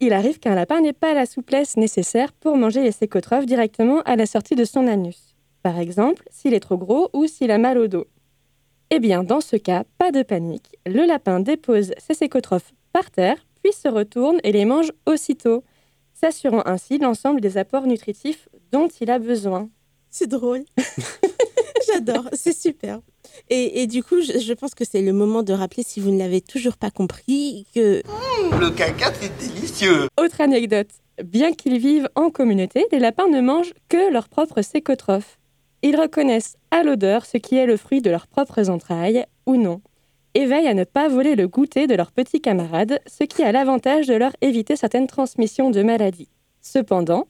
Il 0.00 0.12
arrive 0.12 0.38
qu'un 0.38 0.54
lapin 0.54 0.80
n'ait 0.80 0.92
pas 0.92 1.14
la 1.14 1.26
souplesse 1.26 1.76
nécessaire 1.76 2.32
pour 2.32 2.56
manger 2.56 2.82
les 2.82 2.92
sécotrophes 2.92 3.46
directement 3.46 4.02
à 4.02 4.14
la 4.14 4.26
sortie 4.26 4.54
de 4.54 4.64
son 4.64 4.86
anus. 4.86 5.34
Par 5.62 5.78
exemple, 5.78 6.22
s'il 6.30 6.54
est 6.54 6.60
trop 6.60 6.76
gros 6.76 7.08
ou 7.14 7.26
s'il 7.26 7.50
a 7.50 7.58
mal 7.58 7.78
au 7.78 7.88
dos. 7.88 8.06
Eh 8.90 9.00
bien, 9.00 9.24
dans 9.24 9.40
ce 9.40 9.56
cas, 9.56 9.84
pas 9.98 10.12
de 10.12 10.22
panique. 10.22 10.76
Le 10.86 11.06
lapin 11.06 11.40
dépose 11.40 11.92
ses 11.98 12.14
sécotrophes 12.14 12.72
par 12.92 13.10
terre, 13.10 13.36
puis 13.62 13.72
se 13.72 13.88
retourne 13.88 14.38
et 14.44 14.52
les 14.52 14.64
mange 14.64 14.92
aussitôt. 15.06 15.64
S'assurant 16.20 16.62
ainsi 16.66 16.98
l'ensemble 16.98 17.40
des 17.40 17.56
apports 17.58 17.86
nutritifs 17.86 18.48
dont 18.72 18.88
il 19.00 19.10
a 19.10 19.18
besoin. 19.18 19.68
C'est 20.10 20.26
drôle. 20.26 20.64
J'adore, 21.86 22.28
c'est 22.32 22.56
super. 22.56 23.00
Et, 23.50 23.82
et 23.82 23.86
du 23.86 24.02
coup, 24.02 24.20
je, 24.20 24.38
je 24.38 24.52
pense 24.52 24.74
que 24.74 24.84
c'est 24.84 25.02
le 25.02 25.12
moment 25.12 25.42
de 25.42 25.52
rappeler, 25.52 25.82
si 25.82 26.00
vous 26.00 26.10
ne 26.10 26.18
l'avez 26.18 26.40
toujours 26.40 26.76
pas 26.76 26.90
compris, 26.90 27.66
que 27.74 28.02
Le 28.58 28.70
caca, 28.70 29.12
c'est 29.20 29.36
délicieux. 29.38 30.08
Autre 30.20 30.40
anecdote. 30.40 30.88
Bien 31.24 31.52
qu'ils 31.52 31.78
vivent 31.78 32.08
en 32.14 32.30
communauté, 32.30 32.86
les 32.92 32.98
lapins 32.98 33.28
ne 33.28 33.40
mangent 33.40 33.74
que 33.88 34.12
leurs 34.12 34.28
propres 34.28 34.62
sécotrophes. 34.62 35.38
Ils 35.82 35.96
reconnaissent 35.96 36.56
à 36.70 36.82
l'odeur 36.82 37.24
ce 37.24 37.36
qui 37.38 37.56
est 37.56 37.66
le 37.66 37.76
fruit 37.76 38.00
de 38.02 38.10
leurs 38.10 38.26
propres 38.26 38.68
entrailles 38.70 39.24
ou 39.46 39.56
non, 39.56 39.80
et 40.34 40.46
veillent 40.46 40.68
à 40.68 40.74
ne 40.74 40.84
pas 40.84 41.08
voler 41.08 41.34
le 41.34 41.48
goûter 41.48 41.86
de 41.86 41.94
leurs 41.94 42.12
petits 42.12 42.40
camarades, 42.40 43.00
ce 43.06 43.24
qui 43.24 43.42
a 43.42 43.52
l'avantage 43.52 44.06
de 44.06 44.14
leur 44.14 44.32
éviter 44.40 44.76
certaines 44.76 45.06
transmissions 45.06 45.70
de 45.70 45.82
maladies. 45.82 46.28
Cependant, 46.60 47.26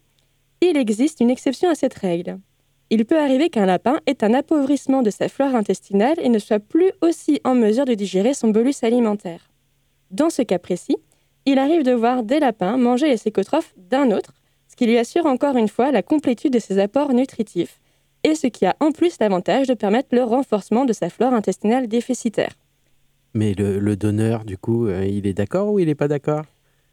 il 0.61 0.77
existe 0.77 1.21
une 1.21 1.31
exception 1.31 1.71
à 1.71 1.75
cette 1.75 1.95
règle. 1.95 2.39
Il 2.91 3.05
peut 3.05 3.19
arriver 3.19 3.51
qu'un 3.51 3.67
lapin 3.67 4.01
ait 4.07 4.25
un 4.25 4.35
appauvrissement 4.35 5.03
de 5.03 5.11
sa 5.11 5.29
flore 5.29 5.55
intestinale 5.55 6.17
et 6.23 6.29
ne 6.29 6.39
soit 6.39 6.59
plus 6.59 6.91
aussi 7.03 7.41
en 7.45 7.55
mesure 7.55 7.85
de 7.85 7.95
digérer 7.95 8.35
son 8.35 8.49
bolus 8.49 8.83
alimentaire. 8.83 9.51
Dans 10.11 10.31
ce 10.31 10.43
cas 10.43 10.59
précis, 10.59 10.97
il 11.45 11.59
arrive 11.59 11.83
de 11.83 11.93
voir 11.93 12.23
des 12.23 12.41
lapins 12.41 12.77
manger 12.77 13.09
les 13.09 13.17
sécotrophes 13.17 13.75
d'un 13.77 14.11
autre, 14.11 14.33
ce 14.69 14.77
qui 14.77 14.87
lui 14.87 14.99
assure 14.99 15.27
encore 15.27 15.57
une 15.57 15.69
fois 15.69 15.93
la 15.93 16.03
complétude 16.03 16.53
de 16.53 16.59
ses 16.59 16.79
apports 16.79 17.13
nutritifs, 17.13 17.79
et 18.25 18.35
ce 18.35 18.47
qui 18.47 18.67
a 18.67 18.75
en 18.81 18.91
plus 18.91 19.17
l'avantage 19.21 19.67
de 19.67 19.75
permettre 19.75 20.09
le 20.13 20.23
renforcement 20.23 20.85
de 20.85 20.93
sa 20.93 21.11
flore 21.11 21.35
intestinale 21.35 21.89
déficitaire. 21.89 22.55
Mais 23.35 23.55
le, 23.55 23.79
le 23.79 23.97
donneur, 23.97 24.45
du 24.45 24.57
coup, 24.57 24.87
euh, 24.87 25.05
il 25.05 25.27
est 25.27 25.35
d'accord 25.35 25.73
ou 25.73 25.79
il 25.79 25.87
n'est 25.87 25.95
pas 25.95 26.09
d'accord? 26.09 26.45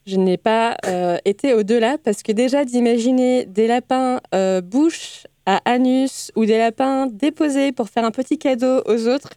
Je 0.06 0.18
n'ai 0.18 0.38
pas 0.38 0.78
euh, 0.86 1.18
été 1.26 1.54
au-delà 1.54 1.98
parce 1.98 2.22
que 2.22 2.32
déjà 2.32 2.64
d'imaginer 2.64 3.46
des 3.46 3.66
lapins 3.66 4.20
euh, 4.36 4.62
bouche 4.62 5.26
à 5.48 5.62
anus 5.66 6.32
ou 6.36 6.46
des 6.46 6.60
lapins 6.60 7.08
déposés 7.08 7.72
pour 7.72 7.90
faire 7.90 8.06
un 8.06 8.12
petit 8.12 8.38
cadeau 8.38 8.84
aux 8.86 9.08
autres, 9.08 9.30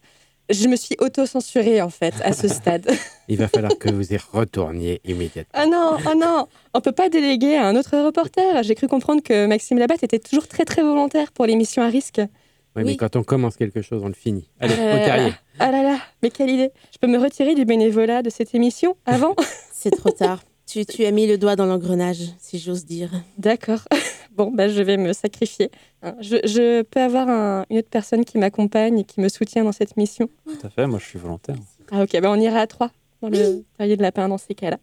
je 0.49 0.67
me 0.67 0.75
suis 0.75 0.95
auto-censurée 0.99 1.81
en 1.81 1.89
fait 1.89 2.13
à 2.23 2.33
ce 2.33 2.47
stade. 2.59 2.87
Il 3.27 3.37
va 3.37 3.47
falloir 3.47 3.77
que 3.79 3.89
vous 3.89 4.13
y 4.13 4.17
retourniez 4.17 5.01
immédiatement. 5.05 5.51
Ah 5.53 5.65
non, 5.65 5.97
ah 6.05 6.15
non, 6.15 6.47
on 6.75 6.81
peut 6.81 6.91
pas 6.91 7.09
déléguer 7.09 7.55
à 7.55 7.65
un 7.65 7.75
autre 7.75 7.97
reporter. 7.97 8.61
J'ai 8.63 8.75
cru 8.75 8.87
comprendre 8.87 9.23
que 9.23 9.47
Maxime 9.47 9.79
Labatte 9.79 10.03
était 10.03 10.19
toujours 10.19 10.47
très 10.47 10.65
très 10.65 10.83
volontaire 10.83 11.31
pour 11.31 11.47
l'émission 11.47 11.81
à 11.81 11.87
risque. 11.87 12.21
Ouais, 12.75 12.83
mais 12.83 12.91
Oui. 12.91 12.97
quand 12.97 13.15
on 13.15 13.23
commence 13.23 13.55
quelque 13.57 13.81
chose, 13.81 14.01
on 14.03 14.07
le 14.07 14.13
finit. 14.13 14.47
Allez, 14.59 14.75
Ah 14.77 14.85
là 14.85 14.93
au 15.25 15.27
là. 15.29 15.33
Ah 15.59 15.71
là 15.71 15.83
là, 15.83 15.97
mais 16.21 16.29
quelle 16.29 16.49
idée. 16.49 16.69
Je 16.93 16.97
peux 16.99 17.07
me 17.07 17.17
retirer 17.17 17.55
du 17.55 17.65
bénévolat 17.65 18.21
de 18.21 18.29
cette 18.29 18.53
émission 18.55 18.95
avant 19.05 19.35
c'est 19.73 19.91
trop 19.91 20.11
tard. 20.11 20.43
Tu, 20.67 20.85
tu 20.85 21.03
as 21.05 21.11
mis 21.11 21.25
le 21.25 21.39
doigt 21.39 21.55
dans 21.55 21.65
l'engrenage, 21.65 22.19
si 22.37 22.59
j'ose 22.59 22.85
dire. 22.85 23.11
D'accord. 23.37 23.81
Bon, 24.37 24.51
bah, 24.53 24.69
je 24.69 24.81
vais 24.81 24.95
me 24.95 25.11
sacrifier. 25.11 25.69
Hein, 26.01 26.15
Je, 26.21 26.37
je 26.45 26.83
peux 26.83 27.01
avoir 27.01 27.27
un- 27.27 27.65
une 27.69 27.79
autre 27.79 27.89
personne 27.89 28.23
qui 28.23 28.37
m'accompagne 28.37 28.99
et 28.99 29.03
qui 29.03 29.19
me 29.19 29.27
soutient 29.27 29.65
dans 29.65 29.73
cette 29.73 29.97
mission. 29.97 30.29
Tout 30.45 30.65
à 30.65 30.69
fait, 30.69 30.87
moi 30.87 30.97
je 30.97 31.03
suis 31.05 31.19
volontaire. 31.19 31.57
Ah 31.91 32.03
ok, 32.03 32.21
bah, 32.21 32.31
on 32.31 32.39
ira 32.39 32.59
à 32.61 32.67
trois 32.67 32.89
dans 33.21 33.27
le 33.27 33.65
terrier 33.77 33.97
de 33.97 34.01
lapin 34.01 34.29
dans 34.29 34.37
ces 34.37 34.55
cas-là. 34.55 34.77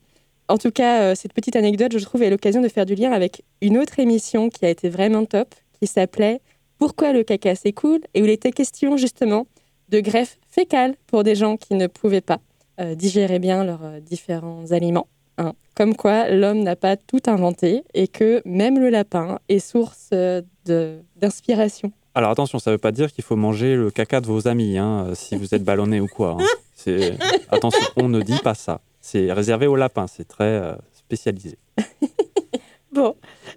En 0.49 0.59
tout 0.59 0.70
cas, 0.72 1.01
euh, 1.05 1.14
cette 1.14 1.33
petite 1.33 1.57
anecdote, 1.57 1.96
je 1.96 2.05
trouve, 2.05 2.22
est 2.22 2.29
l'occasion 2.29 2.61
de 2.61 2.68
faire 2.68 2.85
du 2.85 2.96
lien 2.96 3.12
avec 3.12 3.44
une 3.62 3.79
autre 3.79 3.99
émission 3.99 4.51
qui 4.51 4.66
a 4.66 4.68
été 4.68 4.90
vraiment 4.90 5.25
top, 5.25 5.55
qui 5.81 5.87
s'appelait 5.87 6.40
Pourquoi 6.79 7.12
le 7.12 7.23
caca 7.25 7.55
c'est 7.55 7.73
cool 7.73 8.01
et 8.15 8.23
où 8.23 8.25
il 8.25 8.31
était 8.31 8.53
question 8.53 8.97
justement 8.97 9.47
de 9.89 10.01
greffe 10.01 10.39
fécale 10.49 10.95
pour 11.07 11.23
des 11.25 11.35
gens 11.35 11.57
qui 11.57 11.75
ne 11.75 11.87
pouvaient 11.87 12.21
pas 12.21 12.41
euh, 12.81 12.95
digérer 12.95 13.39
bien 13.39 13.65
leurs 13.65 13.85
euh, 13.85 14.01
différents 14.01 14.71
aliments. 14.73 15.07
hein. 15.39 15.53
Comme 15.75 15.95
quoi, 15.95 16.29
l'homme 16.31 16.62
n'a 16.62 16.77
pas 16.77 16.97
tout 16.97 17.21
inventé 17.27 17.83
et 17.95 18.09
que 18.09 18.43
même 18.45 18.79
le 18.79 18.89
lapin 18.91 19.39
est 19.49 19.59
source 19.59 20.09
euh, 20.12 20.43
d'inspiration. 21.17 21.93
Alors 22.15 22.31
attention, 22.31 22.59
ça 22.59 22.71
ne 22.71 22.75
veut 22.75 22.79
pas 22.79 22.93
dire 22.93 23.12
qu'il 23.12 23.25
faut 23.25 23.37
manger 23.37 23.77
le 23.77 23.91
caca 23.91 24.21
de 24.21 24.27
vos 24.27 24.49
amis 24.49 24.79
hein, 24.79 25.11
si 25.15 25.37
vous 25.37 25.55
êtes 25.55 25.65
ballonné 25.65 26.01
ou 26.01 26.07
quoi. 26.09 26.39
hein. 26.41 26.47
Attention, 27.51 27.85
on 27.97 28.09
ne 28.09 28.21
dit 28.23 28.39
pas 28.43 28.55
ça. 28.55 28.81
C'est 29.01 29.33
réservé 29.33 29.67
aux 29.67 29.77
lapins, 29.77 30.07
c'est 30.07 30.27
très 30.27 30.45
euh, 30.45 30.75
spécialisé. 30.93 31.59
Bon, 32.93 33.15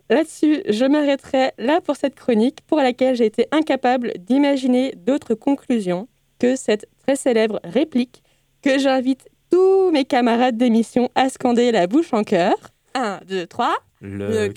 là-dessus, 0.10 0.62
je 0.68 0.86
m'arrêterai 0.86 1.52
là 1.58 1.82
pour 1.82 1.96
cette 1.96 2.16
chronique 2.16 2.60
pour 2.68 2.78
laquelle 2.78 3.16
j'ai 3.16 3.26
été 3.26 3.48
incapable 3.52 4.14
d'imaginer 4.20 4.94
d'autres 4.96 5.36
conclusions 5.36 6.08
que 6.40 6.56
cette 6.56 6.88
très 7.04 7.16
célèbre 7.16 7.60
réplique 7.64 8.24
que 8.62 8.80
j'invite 8.80 9.28
tous 9.52 9.92
mes 9.92 10.06
camarades 10.06 10.58
d'émission 10.58 11.10
à 11.16 11.30
scander 11.30 11.72
la 11.72 11.88
bouche 11.88 12.14
en 12.14 12.24
cœur. 12.24 12.56
1, 12.96 13.22
2, 13.28 13.48
3. 13.48 13.76
Le, 14.02 14.48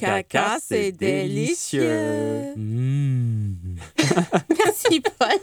Mmh. 2.57 3.55
Merci, 4.59 5.01
Paul. 5.01 5.39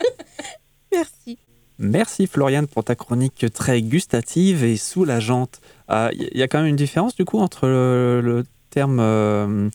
Merci. 0.92 1.38
Merci 1.82 2.28
Floriane 2.28 2.68
pour 2.68 2.84
ta 2.84 2.96
chronique 2.96 3.46
très 3.54 3.82
gustative 3.82 4.64
et 4.66 4.76
soulageante. 4.76 5.62
Il 5.90 6.38
y 6.38 6.44
a 6.44 6.48
quand 6.48 6.60
même 6.60 6.68
une 6.68 6.76
différence 6.76 7.16
du 7.16 7.24
coup 7.24 7.40
entre 7.40 7.68
le, 7.68 8.22
le 8.22 8.44
terme 8.70 9.00
euh, 9.00 9.70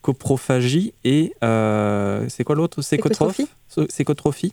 coprophagie 0.00 0.94
et 1.04 1.34
euh, 1.42 2.24
c'est 2.28 2.44
quoi 2.44 2.54
l'autre? 2.56 2.82
Sécotrophe? 2.82 3.40
Sécotrophie. 3.88 4.52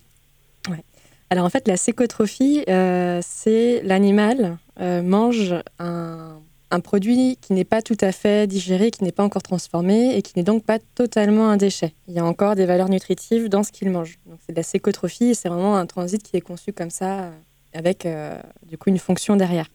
Alors 1.29 1.45
en 1.45 1.49
fait, 1.49 1.67
la 1.67 1.75
sécotrophie, 1.75 2.63
euh, 2.69 3.19
c'est 3.21 3.81
l'animal 3.83 4.57
euh, 4.79 5.01
mange 5.01 5.55
un, 5.77 6.39
un 6.71 6.79
produit 6.79 7.37
qui 7.41 7.51
n'est 7.51 7.65
pas 7.65 7.81
tout 7.81 7.97
à 7.99 8.13
fait 8.13 8.47
digéré, 8.47 8.91
qui 8.91 9.03
n'est 9.03 9.11
pas 9.11 9.23
encore 9.23 9.43
transformé 9.43 10.15
et 10.15 10.21
qui 10.21 10.33
n'est 10.37 10.43
donc 10.43 10.63
pas 10.63 10.79
totalement 10.95 11.49
un 11.49 11.57
déchet. 11.57 11.93
Il 12.07 12.13
y 12.13 12.19
a 12.19 12.25
encore 12.25 12.55
des 12.55 12.65
valeurs 12.65 12.87
nutritives 12.87 13.49
dans 13.49 13.63
ce 13.63 13.73
qu'il 13.73 13.89
mange. 13.89 14.19
Donc 14.25 14.39
c'est 14.45 14.53
de 14.53 14.57
la 14.57 14.63
sécotrophie 14.63 15.25
et 15.25 15.33
c'est 15.33 15.49
vraiment 15.49 15.75
un 15.75 15.85
transit 15.85 16.23
qui 16.23 16.37
est 16.37 16.41
conçu 16.41 16.71
comme 16.71 16.91
ça, 16.91 17.19
euh, 17.19 17.31
avec 17.73 18.05
euh, 18.05 18.39
du 18.65 18.77
coup 18.77 18.89
une 18.89 18.99
fonction 18.99 19.35
derrière. 19.35 19.67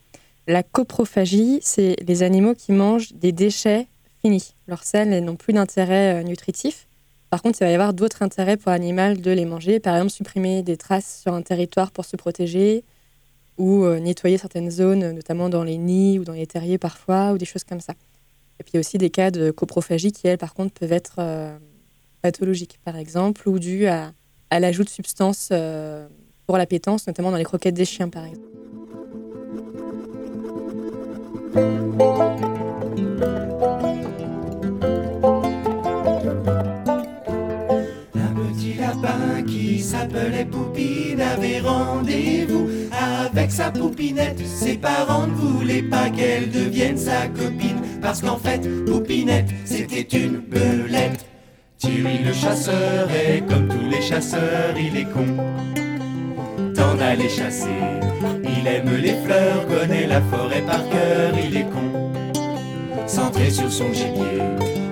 La 0.47 0.63
coprophagie, 0.63 1.61
c'est 1.63 1.97
les 2.07 2.23
animaux 2.23 2.55
qui 2.55 2.73
mangent 2.73 3.13
des 3.13 3.33
déchets 3.33 3.89
finis. 4.23 4.55
Leurs 4.67 4.85
selles 4.85 5.23
n'ont 5.25 5.37
plus 5.37 5.53
d'intérêt 5.53 6.21
euh, 6.21 6.23
nutritif. 6.23 6.89
Par 7.31 7.43
contre, 7.43 7.61
il 7.61 7.65
va 7.65 7.71
y 7.71 7.75
avoir 7.75 7.95
d'autres 7.95 8.23
intérêts 8.23 8.57
pour 8.57 8.71
l'animal 8.71 9.21
de 9.21 9.31
les 9.31 9.47
manger. 9.47 9.81
Par 9.81 9.95
exemple, 9.95 10.13
supprimer 10.13 10.63
des 10.63 10.77
traces 10.77 11.21
sur 11.23 11.33
un 11.33 11.43
territoire 11.43 11.91
pour 11.91 12.05
se 12.05 12.17
protéger 12.17 12.85
ou 13.59 13.85
euh, 13.85 13.99
nettoyer 14.01 14.39
certaines 14.39 14.71
zones, 14.71 15.13
notamment 15.13 15.49
dans 15.49 15.65
les 15.65 15.79
nids 15.79 16.19
ou 16.19 16.25
dans 16.25 16.33
les 16.33 16.47
terriers 16.47 16.79
parfois, 16.79 17.33
ou 17.33 17.39
des 17.39 17.45
choses 17.45 17.65
comme 17.65 17.81
ça. 17.81 17.95
Et 18.61 18.65
puis 18.65 18.73
il 18.73 18.75
y 18.75 18.79
a 18.79 18.81
aussi 18.81 18.99
des 18.99 19.11
cas 19.11 19.31
de 19.31 19.51
coprophagie 19.51 20.13
qui, 20.13 20.29
elles, 20.29 20.39
par 20.39 20.55
contre, 20.55 20.75
peuvent 20.75 20.93
être 20.93 21.17
euh, 21.19 21.57
pathologiques, 22.23 22.79
par 22.85 22.97
exemple, 22.97 23.49
ou 23.49 23.59
dus 23.59 23.87
à, 23.87 24.13
l'ajout 24.51 24.85
de 24.85 24.91
substances 24.91 25.49
euh, 25.53 26.07
pour 26.47 26.59
l'appétence, 26.59 27.07
notamment 27.07 27.31
dans 27.31 27.39
les 27.39 27.45
croquettes 27.45 27.75
des 27.75 27.85
chiens, 27.85 28.09
par 28.09 28.27
exemple. 28.27 28.47
S'appelait 39.83 40.45
Poupine 40.45 41.21
avait 41.21 41.61
rendez-vous 41.61 42.69
avec 42.93 43.51
sa 43.51 43.71
poupinette. 43.71 44.41
Ses 44.47 44.75
parents 44.75 45.27
ne 45.27 45.33
voulaient 45.33 45.83
pas 45.83 46.11
qu'elle 46.11 46.51
devienne 46.51 46.97
sa 46.97 47.27
copine 47.29 47.81
parce 48.01 48.21
qu'en 48.21 48.37
fait, 48.37 48.61
Poupinette, 48.85 49.51
c'était 49.65 50.03
une 50.03 50.39
belette. 50.39 51.27
Thierry 51.79 52.19
le 52.25 52.33
chasseur 52.33 53.09
est 53.11 53.41
comme 53.49 53.69
tous 53.69 53.89
les 53.91 54.03
chasseurs, 54.03 54.75
il 54.77 54.97
est 54.97 55.11
con. 55.13 55.27
D'en 56.75 56.99
aller 57.01 57.29
chasser, 57.29 57.81
il 58.45 58.67
aime 58.67 58.97
les 58.97 59.17
fleurs, 59.25 59.67
connaît 59.67 60.07
la 60.07 60.21
forêt 60.21 60.63
par 60.63 60.89
cœur, 60.89 61.33
il 61.45 61.57
est 61.57 61.71
con. 61.71 62.13
Centré 63.07 63.51
sur 63.51 63.71
son 63.71 63.93
gibier, 63.93 64.43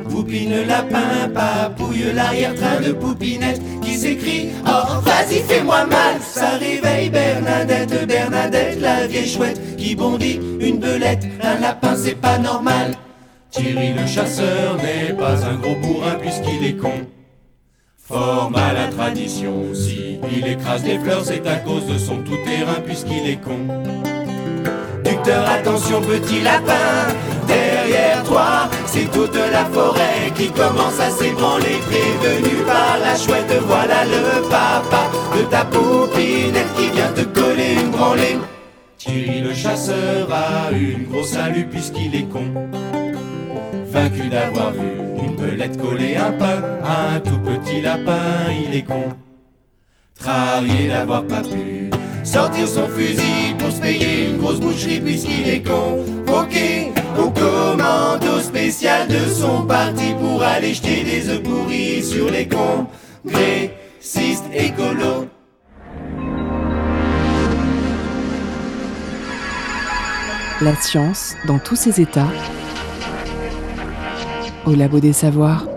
Poupine 0.09 0.67
lapin 0.67 1.29
papouille 1.33 2.13
l'arrière-train 2.13 2.81
de 2.81 2.93
Poupinette 2.93 3.61
Oh 4.67 5.01
vas-y 5.03 5.41
fais-moi 5.41 5.85
mal. 5.87 6.21
Ça 6.21 6.51
réveille 6.59 7.11
Bernadette, 7.11 8.07
Bernadette 8.07 8.81
la 8.81 9.07
vieille 9.07 9.29
chouette 9.29 9.77
qui 9.77 9.95
bondit 9.95 10.41
une 10.61 10.79
belette, 10.79 11.27
un 11.43 11.61
lapin 11.61 11.95
c'est 11.97 12.15
pas 12.15 12.39
normal. 12.39 12.95
Thierry 13.51 13.93
le 13.93 14.07
chasseur 14.07 14.77
n'est 14.77 15.13
pas 15.13 15.45
un 15.45 15.57
gros 15.57 15.75
bourrin 15.83 16.15
puisqu'il 16.21 16.67
est 16.67 16.77
con. 16.77 16.93
Fort 17.99 18.51
mal 18.51 18.77
à 18.77 18.89
tradition, 18.89 19.75
si 19.75 20.19
il 20.33 20.47
écrase 20.47 20.85
les 20.85 20.99
fleurs 20.99 21.25
c'est 21.25 21.47
à 21.47 21.57
cause 21.57 21.87
de 21.87 21.99
son 21.99 22.19
tout-terrain 22.19 22.81
puisqu'il 22.85 23.29
est 23.29 23.41
con. 23.41 23.59
Ducteur, 25.05 25.47
attention 25.49 26.01
petit 26.01 26.41
lapin, 26.41 27.09
c'est 28.87 29.11
toute 29.11 29.35
la 29.35 29.65
forêt 29.67 30.33
qui 30.35 30.49
commence 30.51 30.99
à 31.01 31.11
s'ébranler, 31.11 31.79
prévenu 31.87 32.57
par 32.67 32.99
la 32.99 33.17
chouette, 33.17 33.53
voilà 33.67 34.05
le 34.05 34.43
papa 34.49 35.11
de 35.37 35.43
ta 35.45 35.65
poupinette 35.65 36.73
qui 36.77 36.91
vient 36.91 37.13
te 37.15 37.23
coller 37.23 37.75
une 37.81 37.91
branlée. 37.91 38.39
Thierry 38.99 39.41
le 39.41 39.55
chasseur 39.55 40.29
a 40.31 40.73
une 40.73 41.05
grosse 41.11 41.31
salut 41.31 41.67
puisqu'il 41.71 42.15
est 42.15 42.29
con. 42.29 42.45
vaincu 43.87 44.29
d'avoir 44.29 44.73
vu 44.73 44.89
une 45.23 45.37
belette 45.37 45.81
coller 45.81 46.17
un 46.17 46.33
pain 46.33 46.63
à 46.85 47.15
un 47.15 47.21
tout 47.21 47.39
petit 47.39 47.81
lapin, 47.81 48.51
il 48.65 48.77
est 48.77 48.83
con. 48.83 49.05
Travailler 50.19 50.89
d'avoir 50.89 51.25
pas 51.25 51.43
pu 51.43 51.91
sortir 52.25 52.69
son 52.69 52.87
fusil 52.89 53.55
pour 53.59 53.71
se 53.71 53.81
payer 53.81 54.29
une 54.29 54.37
grosse 54.37 54.61
boucherie 54.61 55.01
puisqu'il 55.01 55.49
est 55.49 55.63
convoqué 55.67 56.93
au 57.19 57.31
commando 57.31 58.41
spécial 58.41 59.09
de 59.09 59.31
son 59.31 59.63
parti 59.67 60.15
pour 60.21 60.43
aller 60.43 60.75
jeter 60.75 61.05
des 61.05 61.29
œufs 61.29 61.43
pourris 61.43 62.03
sur 62.03 62.31
les 62.31 62.49
congressistes 62.49 64.45
écolos. 64.53 65.27
La 70.61 70.77
science 70.77 71.35
dans 71.47 71.59
tous 71.59 71.77
ses 71.77 72.01
états 72.03 72.29
au 74.67 74.75
labo 74.75 75.01
des 75.01 75.13
savoirs. 75.13 75.70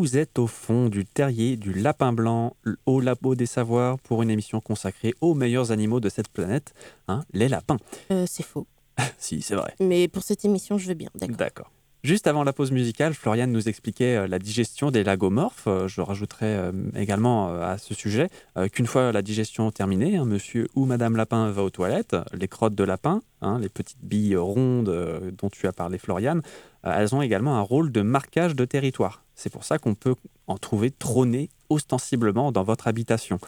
Vous 0.00 0.16
êtes 0.16 0.38
au 0.38 0.46
fond 0.46 0.88
du 0.88 1.04
terrier 1.04 1.58
du 1.58 1.74
lapin 1.74 2.14
blanc 2.14 2.56
au 2.86 3.00
labo 3.00 3.34
des 3.34 3.44
savoirs 3.44 3.98
pour 3.98 4.22
une 4.22 4.30
émission 4.30 4.58
consacrée 4.62 5.12
aux 5.20 5.34
meilleurs 5.34 5.72
animaux 5.72 6.00
de 6.00 6.08
cette 6.08 6.28
planète, 6.28 6.72
hein, 7.06 7.22
les 7.34 7.48
lapins. 7.48 7.76
Euh, 8.10 8.24
c'est 8.26 8.42
faux. 8.42 8.66
si, 9.18 9.42
c'est 9.42 9.56
vrai. 9.56 9.74
Mais 9.78 10.08
pour 10.08 10.22
cette 10.22 10.42
émission, 10.46 10.78
je 10.78 10.88
veux 10.88 10.94
bien, 10.94 11.10
d'accord. 11.14 11.36
D'accord. 11.36 11.70
Juste 12.02 12.26
avant 12.26 12.44
la 12.44 12.54
pause 12.54 12.72
musicale, 12.72 13.12
Floriane 13.12 13.52
nous 13.52 13.68
expliquait 13.68 14.16
euh, 14.16 14.26
la 14.26 14.38
digestion 14.38 14.90
des 14.90 15.04
lagomorphes. 15.04 15.66
Euh, 15.66 15.86
je 15.86 16.00
rajouterai 16.00 16.70
également 16.96 17.60
à 17.60 17.76
ce 17.76 17.92
sujet 17.92 18.30
qu'une 18.72 18.86
fois 18.86 19.12
la 19.12 19.20
digestion 19.20 19.70
terminée, 19.70 20.18
monsieur 20.20 20.66
ou 20.74 20.86
madame 20.86 21.14
lapin 21.14 21.50
va 21.50 21.62
aux 21.62 21.68
toilettes, 21.68 22.16
les 22.32 22.48
crottes 22.48 22.74
de 22.74 22.84
lapin, 22.84 23.20
hein, 23.42 23.58
les 23.60 23.68
petites 23.68 24.02
billes 24.02 24.36
rondes 24.36 25.30
dont 25.36 25.50
tu 25.50 25.66
as 25.66 25.74
parlé 25.74 25.98
Floriane, 25.98 26.40
elles 26.84 27.14
ont 27.14 27.20
également 27.20 27.58
un 27.58 27.60
rôle 27.60 27.92
de 27.92 28.00
marquage 28.00 28.56
de 28.56 28.64
territoire. 28.64 29.22
C'est 29.40 29.50
pour 29.50 29.64
ça 29.64 29.78
qu'on 29.78 29.94
peut 29.94 30.14
en 30.46 30.58
trouver 30.58 30.90
trôner 30.90 31.48
ostensiblement 31.68 32.52
dans 32.52 32.62
votre 32.62 32.88
habitation 32.88 33.38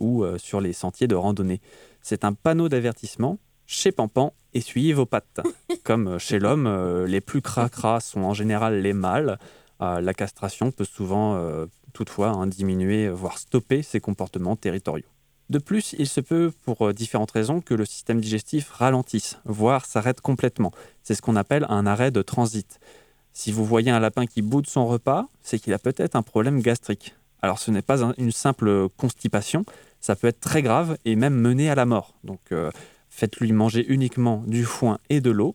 ou 0.00 0.24
sur 0.38 0.62
les 0.62 0.72
sentiers 0.72 1.06
de 1.06 1.14
randonnée. 1.14 1.60
C'est 2.00 2.24
un 2.24 2.32
panneau 2.32 2.70
d'avertissement 2.70 3.38
chez 3.66 3.90
Pampan, 3.90 4.32
essuyez 4.54 4.92
vos 4.92 5.06
pattes. 5.06 5.40
Comme 5.84 6.18
chez 6.18 6.38
l'homme, 6.38 6.66
euh, 6.66 7.06
les 7.06 7.20
plus 7.20 7.42
cracras 7.42 8.00
sont 8.00 8.20
en 8.20 8.32
général 8.32 8.80
les 8.80 8.92
mâles. 8.92 9.38
Euh, 9.80 10.00
la 10.00 10.14
castration 10.14 10.70
peut 10.70 10.84
souvent, 10.84 11.34
euh, 11.34 11.66
toutefois, 11.92 12.28
hein, 12.28 12.46
diminuer, 12.46 13.08
voire 13.08 13.38
stopper 13.38 13.82
ces 13.82 14.00
comportements 14.00 14.56
territoriaux. 14.56 15.08
De 15.50 15.58
plus, 15.58 15.94
il 15.98 16.08
se 16.08 16.20
peut, 16.20 16.52
pour 16.64 16.92
différentes 16.92 17.30
raisons, 17.30 17.60
que 17.60 17.74
le 17.74 17.84
système 17.84 18.20
digestif 18.20 18.70
ralentisse, 18.70 19.38
voire 19.44 19.84
s'arrête 19.84 20.20
complètement. 20.20 20.72
C'est 21.02 21.14
ce 21.14 21.22
qu'on 21.22 21.36
appelle 21.36 21.66
un 21.68 21.86
arrêt 21.86 22.10
de 22.10 22.22
transit. 22.22 22.80
Si 23.38 23.52
vous 23.52 23.66
voyez 23.66 23.90
un 23.90 24.00
lapin 24.00 24.24
qui 24.24 24.40
boude 24.40 24.66
son 24.66 24.86
repas, 24.86 25.28
c'est 25.42 25.58
qu'il 25.58 25.74
a 25.74 25.78
peut-être 25.78 26.16
un 26.16 26.22
problème 26.22 26.62
gastrique. 26.62 27.14
Alors 27.42 27.58
ce 27.58 27.70
n'est 27.70 27.82
pas 27.82 28.00
une 28.16 28.32
simple 28.32 28.88
constipation, 28.96 29.66
ça 30.00 30.16
peut 30.16 30.28
être 30.28 30.40
très 30.40 30.62
grave 30.62 30.96
et 31.04 31.16
même 31.16 31.34
mener 31.34 31.68
à 31.68 31.74
la 31.74 31.84
mort. 31.84 32.14
Donc 32.24 32.40
faites-lui 33.10 33.52
manger 33.52 33.84
uniquement 33.88 34.42
du 34.46 34.64
foin 34.64 35.00
et 35.10 35.20
de 35.20 35.30
l'eau 35.30 35.54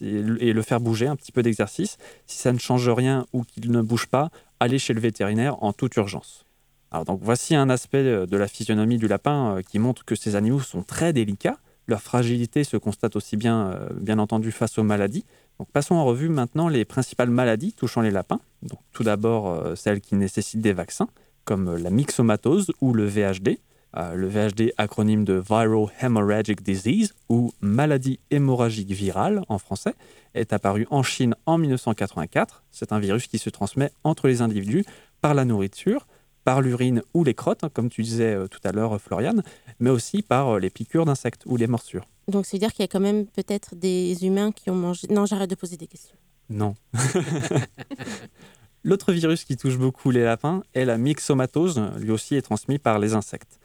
et 0.00 0.52
le 0.52 0.62
faire 0.62 0.80
bouger, 0.80 1.06
un 1.06 1.14
petit 1.14 1.30
peu 1.30 1.44
d'exercice. 1.44 1.98
Si 2.26 2.38
ça 2.38 2.52
ne 2.52 2.58
change 2.58 2.88
rien 2.88 3.26
ou 3.32 3.44
qu'il 3.44 3.70
ne 3.70 3.80
bouge 3.80 4.06
pas, 4.06 4.30
allez 4.58 4.80
chez 4.80 4.92
le 4.92 5.00
vétérinaire 5.00 5.62
en 5.62 5.72
toute 5.72 5.94
urgence. 5.94 6.44
Alors 6.90 7.04
donc 7.04 7.20
voici 7.22 7.54
un 7.54 7.70
aspect 7.70 8.02
de 8.26 8.36
la 8.36 8.48
physionomie 8.48 8.98
du 8.98 9.06
lapin 9.06 9.58
euh, 9.58 9.62
qui 9.62 9.78
montre 9.78 10.04
que 10.04 10.16
ces 10.16 10.34
animaux 10.34 10.58
sont 10.58 10.82
très 10.82 11.12
délicats. 11.12 11.58
Leur 11.86 12.00
fragilité 12.00 12.64
se 12.64 12.76
constate 12.76 13.14
aussi 13.14 13.36
bien, 13.36 13.70
euh, 13.70 13.88
bien 14.00 14.18
entendu, 14.18 14.50
face 14.50 14.78
aux 14.78 14.82
maladies. 14.82 15.24
Passons 15.72 15.94
en 15.94 16.04
revue 16.04 16.28
maintenant 16.28 16.68
les 16.68 16.84
principales 16.84 17.30
maladies 17.30 17.72
touchant 17.72 18.00
les 18.00 18.10
lapins. 18.10 18.40
Donc 18.62 18.80
tout 18.92 19.04
d'abord 19.04 19.48
euh, 19.48 19.74
celles 19.74 20.00
qui 20.00 20.16
nécessitent 20.16 20.60
des 20.60 20.72
vaccins, 20.72 21.08
comme 21.44 21.76
la 21.76 21.90
myxomatose 21.90 22.72
ou 22.80 22.92
le 22.92 23.04
VHD. 23.04 23.58
Euh, 23.96 24.14
le 24.14 24.26
VHD, 24.26 24.72
acronyme 24.76 25.24
de 25.24 25.34
Viral 25.34 25.86
Hemorrhagic 26.00 26.62
Disease, 26.62 27.14
ou 27.28 27.52
maladie 27.60 28.18
hémorragique 28.30 28.90
virale 28.90 29.42
en 29.48 29.58
français, 29.58 29.94
est 30.34 30.52
apparu 30.52 30.86
en 30.90 31.04
Chine 31.04 31.36
en 31.46 31.58
1984. 31.58 32.64
C'est 32.72 32.92
un 32.92 32.98
virus 32.98 33.28
qui 33.28 33.38
se 33.38 33.50
transmet 33.50 33.92
entre 34.02 34.26
les 34.26 34.42
individus 34.42 34.84
par 35.20 35.34
la 35.34 35.44
nourriture, 35.44 36.06
par 36.44 36.60
l'urine 36.60 37.02
ou 37.14 37.24
les 37.24 37.34
crottes, 37.34 37.64
hein, 37.64 37.70
comme 37.72 37.88
tu 37.88 38.02
disais 38.02 38.34
euh, 38.34 38.46
tout 38.46 38.60
à 38.64 38.72
l'heure, 38.72 39.00
Floriane, 39.00 39.42
mais 39.80 39.90
aussi 39.90 40.22
par 40.22 40.48
euh, 40.48 40.58
les 40.58 40.70
piqûres 40.70 41.04
d'insectes 41.04 41.42
ou 41.46 41.56
les 41.56 41.66
morsures. 41.66 42.06
Donc, 42.28 42.46
c'est-à-dire 42.46 42.72
qu'il 42.72 42.82
y 42.82 42.84
a 42.84 42.88
quand 42.88 43.00
même 43.00 43.26
peut-être 43.26 43.74
des 43.74 44.24
humains 44.24 44.52
qui 44.52 44.70
ont 44.70 44.74
mangé. 44.74 45.08
Non, 45.10 45.26
j'arrête 45.26 45.50
de 45.50 45.54
poser 45.54 45.76
des 45.76 45.86
questions. 45.86 46.16
Non. 46.48 46.74
L'autre 48.84 49.12
virus 49.12 49.44
qui 49.44 49.56
touche 49.56 49.78
beaucoup 49.78 50.10
les 50.10 50.22
lapins 50.22 50.62
est 50.74 50.84
la 50.84 50.98
myxomatose. 50.98 51.82
Lui 51.98 52.10
aussi 52.10 52.34
est 52.34 52.42
transmis 52.42 52.78
par 52.78 52.98
les 52.98 53.14
insectes. 53.14 53.58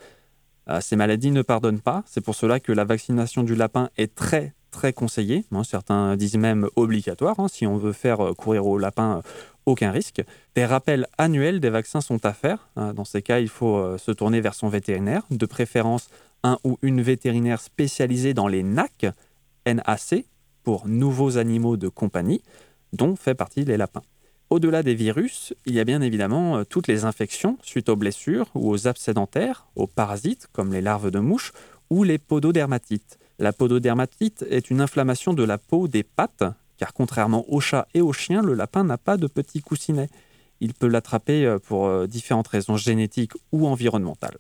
Euh, 0.69 0.79
ces 0.81 0.95
maladies 0.95 1.31
ne 1.31 1.41
pardonnent 1.41 1.81
pas. 1.81 2.03
C'est 2.05 2.21
pour 2.21 2.35
cela 2.35 2.59
que 2.59 2.71
la 2.71 2.85
vaccination 2.85 3.43
du 3.43 3.55
lapin 3.55 3.89
est 3.97 4.15
très 4.15 4.53
très 4.71 4.93
conseillée. 4.93 5.45
Hein, 5.51 5.63
certains 5.63 6.15
disent 6.15 6.37
même 6.37 6.67
obligatoire. 6.75 7.39
Hein, 7.39 7.47
si 7.49 7.65
on 7.65 7.77
veut 7.77 7.91
faire 7.93 8.21
euh, 8.21 8.33
courir 8.33 8.65
au 8.65 8.77
lapin, 8.77 9.17
euh, 9.17 9.21
aucun 9.69 9.91
risque. 9.91 10.21
Des 10.55 10.65
rappels 10.65 11.07
annuels 11.17 11.59
des 11.59 11.69
vaccins 11.69 12.01
sont 12.01 12.25
à 12.25 12.33
faire. 12.33 12.69
Hein, 12.75 12.93
dans 12.93 13.05
ces 13.05 13.21
cas, 13.21 13.39
il 13.39 13.49
faut 13.49 13.97
se 13.97 14.11
tourner 14.11 14.41
vers 14.41 14.55
son 14.55 14.69
vétérinaire, 14.69 15.23
de 15.29 15.45
préférence 15.45 16.09
un 16.43 16.57
ou 16.63 16.77
une 16.81 17.01
vétérinaire 17.01 17.61
spécialisée 17.61 18.33
dans 18.33 18.47
les 18.47 18.63
NAC, 18.63 19.05
NAC, 19.65 20.25
pour 20.63 20.87
nouveaux 20.87 21.37
animaux 21.37 21.77
de 21.77 21.87
compagnie, 21.87 22.41
dont 22.93 23.15
fait 23.15 23.35
partie 23.35 23.65
les 23.65 23.77
lapins. 23.77 24.03
Au-delà 24.49 24.81
des 24.81 24.95
virus, 24.95 25.53
il 25.65 25.75
y 25.75 25.79
a 25.79 25.83
bien 25.83 26.01
évidemment 26.01 26.57
euh, 26.57 26.63
toutes 26.63 26.87
les 26.87 27.05
infections 27.05 27.57
suite 27.61 27.87
aux 27.87 27.95
blessures 27.95 28.49
ou 28.55 28.71
aux 28.71 28.87
absédentaires, 28.87 29.67
aux 29.75 29.85
parasites 29.85 30.47
comme 30.51 30.73
les 30.73 30.81
larves 30.81 31.11
de 31.11 31.19
mouches 31.19 31.53
ou 31.91 32.03
les 32.03 32.17
pododermatites. 32.17 33.19
La 33.37 33.53
pododermatite 33.53 34.43
est 34.49 34.71
une 34.71 34.81
inflammation 34.81 35.33
de 35.33 35.43
la 35.43 35.59
peau 35.59 35.87
des 35.87 36.03
pattes, 36.03 36.43
car 36.79 36.93
contrairement 36.93 37.45
aux 37.49 37.59
chats 37.59 37.87
et 37.93 38.01
aux 38.01 38.13
chiens, 38.13 38.41
le 38.41 38.53
lapin 38.53 38.83
n'a 38.83 38.97
pas 38.97 39.17
de 39.17 39.27
petits 39.27 39.61
coussinets. 39.61 40.09
Il 40.61 40.73
peut 40.73 40.87
l'attraper 40.87 41.45
euh, 41.45 41.59
pour 41.59 41.85
euh, 41.85 42.07
différentes 42.07 42.47
raisons 42.47 42.77
génétiques 42.77 43.33
ou 43.51 43.67
environnementales. 43.67 44.37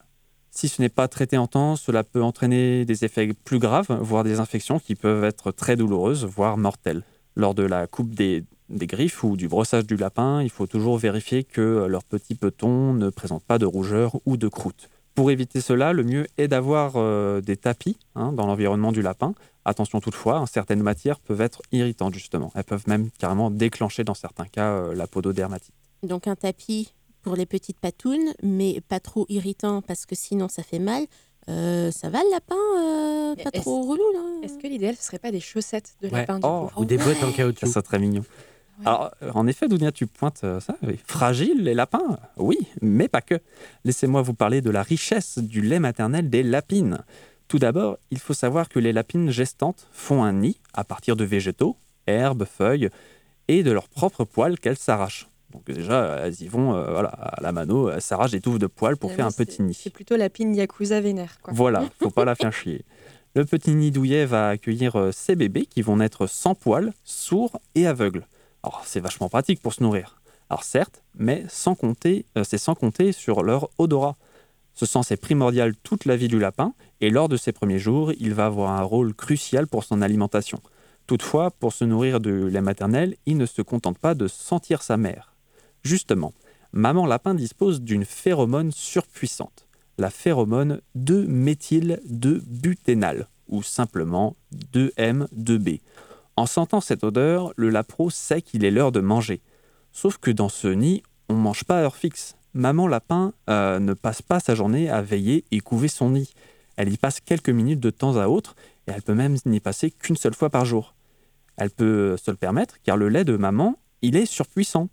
Si 0.49 0.67
ce 0.67 0.81
n'est 0.81 0.89
pas 0.89 1.07
traité 1.07 1.37
en 1.37 1.47
temps, 1.47 1.75
cela 1.75 2.03
peut 2.03 2.23
entraîner 2.23 2.85
des 2.85 3.05
effets 3.05 3.33
plus 3.33 3.59
graves, 3.59 3.91
voire 4.01 4.23
des 4.23 4.39
infections 4.39 4.79
qui 4.79 4.95
peuvent 4.95 5.23
être 5.23 5.51
très 5.51 5.75
douloureuses, 5.75 6.25
voire 6.25 6.57
mortelles. 6.57 7.03
Lors 7.35 7.53
de 7.53 7.63
la 7.63 7.85
coupe 7.87 8.15
des 8.15 8.45
griffes 8.71 9.23
ou 9.23 9.37
du 9.37 9.47
brossage 9.47 9.85
du 9.85 9.95
lapin, 9.95 10.41
il 10.41 10.49
faut 10.49 10.65
toujours 10.65 10.97
vérifier 10.97 11.43
que 11.43 11.85
leurs 11.87 12.03
petits 12.03 12.35
petons 12.35 12.93
ne 12.93 13.09
présentent 13.09 13.45
pas 13.45 13.59
de 13.59 13.65
rougeur 13.65 14.19
ou 14.25 14.37
de 14.37 14.47
croûte. 14.47 14.89
Pour 15.19 15.31
éviter 15.31 15.59
cela, 15.59 15.91
le 15.91 16.05
mieux 16.05 16.27
est 16.37 16.47
d'avoir 16.47 16.93
euh, 16.95 17.41
des 17.41 17.57
tapis 17.57 17.97
hein, 18.15 18.31
dans 18.31 18.47
l'environnement 18.47 18.93
du 18.93 19.01
lapin. 19.01 19.33
Attention 19.65 19.99
toutefois, 19.99 20.37
hein, 20.37 20.45
certaines 20.45 20.81
matières 20.81 21.19
peuvent 21.19 21.41
être 21.41 21.61
irritantes 21.73 22.13
justement. 22.13 22.53
Elles 22.55 22.63
peuvent 22.63 22.87
même 22.87 23.09
carrément 23.19 23.51
déclencher 23.51 24.05
dans 24.05 24.13
certains 24.13 24.45
cas 24.45 24.69
euh, 24.69 24.95
la 24.95 25.07
pododermatite. 25.07 25.73
Donc 26.03 26.27
un 26.27 26.37
tapis 26.37 26.93
pour 27.21 27.35
les 27.35 27.45
petites 27.45 27.81
patounes, 27.81 28.33
mais 28.43 28.79
pas 28.87 29.01
trop 29.01 29.25
irritant 29.27 29.81
parce 29.81 30.05
que 30.05 30.15
sinon 30.15 30.47
ça 30.47 30.63
fait 30.63 30.79
mal. 30.79 31.03
Euh, 31.49 31.91
ça 31.91 32.09
va 32.09 32.19
le 32.23 32.31
lapin 32.31 33.43
Pas 33.43 33.51
trop 33.51 33.81
relou 33.81 34.13
là? 34.13 34.21
Est-ce 34.43 34.57
que 34.57 34.67
l'idéal 34.67 34.95
ce 34.95 35.03
serait 35.03 35.19
pas 35.19 35.31
des 35.31 35.41
chaussettes 35.41 35.97
de 36.01 36.07
lapin 36.07 36.39
oh, 36.43 36.69
Ou 36.77 36.85
des 36.85 36.97
bottes 36.97 37.21
en 37.25 37.33
caoutchouc 37.33 37.65
Ça 37.65 37.73
serait 37.73 37.81
très 37.81 37.99
Alors, 38.85 39.11
euh, 39.23 39.31
en 39.33 39.47
effet, 39.47 39.67
Dounia, 39.67 39.91
tu 39.91 40.07
pointes 40.07 40.41
euh, 40.43 40.59
ça. 40.59 40.75
Fragile, 41.05 41.63
les 41.63 41.73
lapins 41.73 42.17
Oui, 42.37 42.57
mais 42.81 43.07
pas 43.07 43.21
que. 43.21 43.39
Laissez-moi 43.83 44.21
vous 44.21 44.33
parler 44.33 44.61
de 44.61 44.69
la 44.69 44.83
richesse 44.83 45.39
du 45.39 45.61
lait 45.61 45.79
maternel 45.79 46.29
des 46.29 46.43
lapines. 46.43 46.99
Tout 47.47 47.59
d'abord, 47.59 47.97
il 48.11 48.19
faut 48.19 48.33
savoir 48.33 48.69
que 48.69 48.79
les 48.79 48.93
lapines 48.93 49.31
gestantes 49.31 49.87
font 49.91 50.23
un 50.23 50.33
nid 50.33 50.59
à 50.73 50.83
partir 50.83 51.15
de 51.15 51.23
végétaux, 51.23 51.77
herbes, 52.07 52.45
feuilles 52.45 52.89
et 53.47 53.63
de 53.63 53.71
leurs 53.71 53.89
propres 53.89 54.23
poils 54.23 54.59
qu'elles 54.59 54.77
s'arrachent. 54.77 55.27
Donc 55.51 55.65
déjà, 55.65 56.19
elles 56.23 56.41
y 56.43 56.47
vont 56.47 56.75
euh, 56.75 56.91
voilà, 56.91 57.09
à 57.09 57.41
la 57.41 57.51
mano, 57.51 57.89
elles 57.89 58.01
s'arrachent 58.01 58.31
des 58.31 58.41
touffes 58.41 58.59
de 58.59 58.67
poils 58.67 58.97
pour 58.97 59.11
faire 59.11 59.25
un 59.25 59.31
petit 59.31 59.63
nid. 59.63 59.73
C'est 59.73 59.89
plutôt 59.89 60.15
lapine 60.15 60.53
yakuza 60.55 61.01
vénère. 61.01 61.39
Quoi. 61.41 61.53
Voilà, 61.55 61.85
faut 61.99 62.11
pas 62.11 62.23
la 62.23 62.35
faire 62.35 62.53
chier. 62.53 62.85
Le 63.35 63.45
petit 63.45 63.73
nid 63.73 63.91
douillet 63.91 64.25
va 64.25 64.49
accueillir 64.49 65.09
ces 65.11 65.35
bébés 65.35 65.65
qui 65.65 65.81
vont 65.81 65.97
naître 65.97 66.27
sans 66.27 66.53
poils, 66.53 66.93
sourds 67.03 67.59
et 67.73 67.87
aveugles. 67.87 68.25
Alors 68.63 68.83
c'est 68.85 68.99
vachement 68.99 69.29
pratique 69.29 69.61
pour 69.61 69.73
se 69.73 69.83
nourrir. 69.83 70.21
Alors 70.49 70.63
certes, 70.63 71.03
mais 71.15 71.45
sans 71.47 71.75
compter, 71.75 72.25
euh, 72.37 72.43
c'est 72.43 72.57
sans 72.57 72.75
compter 72.75 73.11
sur 73.11 73.43
leur 73.43 73.69
odorat. 73.77 74.17
Ce 74.73 74.85
sens 74.85 75.11
est 75.11 75.17
primordial 75.17 75.75
toute 75.75 76.05
la 76.05 76.15
vie 76.15 76.27
du 76.27 76.39
lapin 76.39 76.73
et 77.01 77.09
lors 77.09 77.29
de 77.29 77.37
ses 77.37 77.51
premiers 77.51 77.79
jours, 77.79 78.11
il 78.19 78.33
va 78.33 78.47
avoir 78.47 78.71
un 78.71 78.83
rôle 78.83 79.13
crucial 79.13 79.67
pour 79.67 79.83
son 79.83 80.01
alimentation. 80.01 80.59
Toutefois, 81.05 81.51
pour 81.51 81.73
se 81.73 81.85
nourrir 81.85 82.19
de 82.19 82.31
lait 82.31 82.61
maternel, 82.61 83.15
il 83.25 83.37
ne 83.37 83.45
se 83.45 83.61
contente 83.61 83.97
pas 83.97 84.15
de 84.15 84.27
sentir 84.27 84.83
sa 84.83 84.95
mère. 84.95 85.35
Justement, 85.83 86.33
maman 86.71 87.05
lapin 87.05 87.33
dispose 87.33 87.81
d'une 87.81 88.05
phéromone 88.05 88.71
surpuissante. 88.71 89.65
la 89.97 90.09
phéromone 90.09 90.79
2-méthyl-2-buténal, 90.97 93.27
ou 93.49 93.63
simplement 93.63 94.37
2M2B. 94.73 95.81
En 96.39 96.45
sentant 96.45 96.79
cette 96.79 97.03
odeur, 97.03 97.51
le 97.57 97.69
lapro 97.69 98.09
sait 98.09 98.41
qu'il 98.41 98.63
est 98.63 98.71
l'heure 98.71 98.93
de 98.93 99.01
manger. 99.01 99.41
Sauf 99.91 100.19
que 100.19 100.31
dans 100.31 100.47
ce 100.47 100.69
nid, 100.69 101.03
on 101.27 101.33
ne 101.33 101.41
mange 101.41 101.65
pas 101.65 101.79
à 101.79 101.81
heure 101.81 101.97
fixe. 101.97 102.37
Maman 102.53 102.87
lapin 102.87 103.33
euh, 103.49 103.79
ne 103.79 103.93
passe 103.93 104.21
pas 104.21 104.39
sa 104.39 104.55
journée 104.55 104.89
à 104.89 105.01
veiller 105.01 105.43
et 105.51 105.59
couver 105.59 105.89
son 105.89 106.11
nid. 106.11 106.31
Elle 106.77 106.93
y 106.93 106.95
passe 106.95 107.19
quelques 107.19 107.49
minutes 107.49 107.81
de 107.81 107.89
temps 107.89 108.15
à 108.15 108.27
autre 108.27 108.55
et 108.87 108.91
elle 108.91 109.01
peut 109.01 109.15
même 109.15 109.35
n'y 109.45 109.59
passer 109.59 109.91
qu'une 109.91 110.15
seule 110.15 110.33
fois 110.33 110.49
par 110.49 110.63
jour. 110.63 110.95
Elle 111.57 111.71
peut 111.71 112.15
se 112.15 112.31
le 112.31 112.37
permettre 112.37 112.77
car 112.83 112.95
le 112.95 113.09
lait 113.09 113.25
de 113.25 113.35
maman, 113.35 113.77
il 114.01 114.15
est 114.15 114.25
surpuissant. 114.25 114.87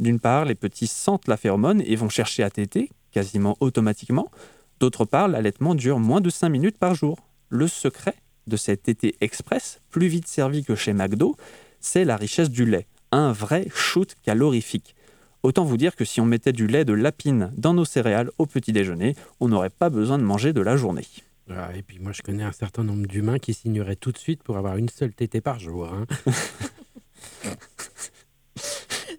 D'une 0.00 0.18
part, 0.18 0.46
les 0.46 0.56
petits 0.56 0.88
sentent 0.88 1.28
la 1.28 1.36
phéromone 1.36 1.80
et 1.86 1.94
vont 1.94 2.08
chercher 2.08 2.42
à 2.42 2.50
téter, 2.50 2.90
quasiment 3.12 3.56
automatiquement. 3.60 4.32
D'autre 4.80 5.04
part, 5.04 5.28
l'allaitement 5.28 5.76
dure 5.76 6.00
moins 6.00 6.20
de 6.20 6.28
5 6.28 6.48
minutes 6.48 6.78
par 6.78 6.96
jour. 6.96 7.18
Le 7.50 7.68
secret 7.68 8.16
de 8.48 8.56
cet 8.56 8.82
tété 8.84 9.14
express, 9.20 9.80
plus 9.90 10.08
vite 10.08 10.26
servi 10.26 10.64
que 10.64 10.74
chez 10.74 10.92
McDo, 10.92 11.36
c'est 11.80 12.04
la 12.04 12.16
richesse 12.16 12.50
du 12.50 12.64
lait. 12.64 12.86
Un 13.12 13.32
vrai 13.32 13.68
shoot 13.74 14.14
calorifique. 14.22 14.94
Autant 15.42 15.64
vous 15.64 15.76
dire 15.76 15.94
que 15.94 16.04
si 16.04 16.20
on 16.20 16.26
mettait 16.26 16.52
du 16.52 16.66
lait 16.66 16.84
de 16.84 16.92
lapine 16.92 17.52
dans 17.56 17.72
nos 17.74 17.84
céréales 17.84 18.30
au 18.38 18.46
petit 18.46 18.72
déjeuner, 18.72 19.14
on 19.40 19.48
n'aurait 19.48 19.70
pas 19.70 19.88
besoin 19.88 20.18
de 20.18 20.24
manger 20.24 20.52
de 20.52 20.60
la 20.60 20.76
journée. 20.76 21.06
Ah, 21.50 21.70
et 21.74 21.82
puis 21.82 21.98
moi, 21.98 22.12
je 22.12 22.22
connais 22.22 22.42
un 22.42 22.52
certain 22.52 22.84
nombre 22.84 23.06
d'humains 23.06 23.38
qui 23.38 23.54
signeraient 23.54 23.96
tout 23.96 24.12
de 24.12 24.18
suite 24.18 24.42
pour 24.42 24.58
avoir 24.58 24.76
une 24.76 24.88
seule 24.88 25.14
tétée 25.14 25.40
par 25.40 25.58
jour. 25.58 25.92
hein. 25.92 26.06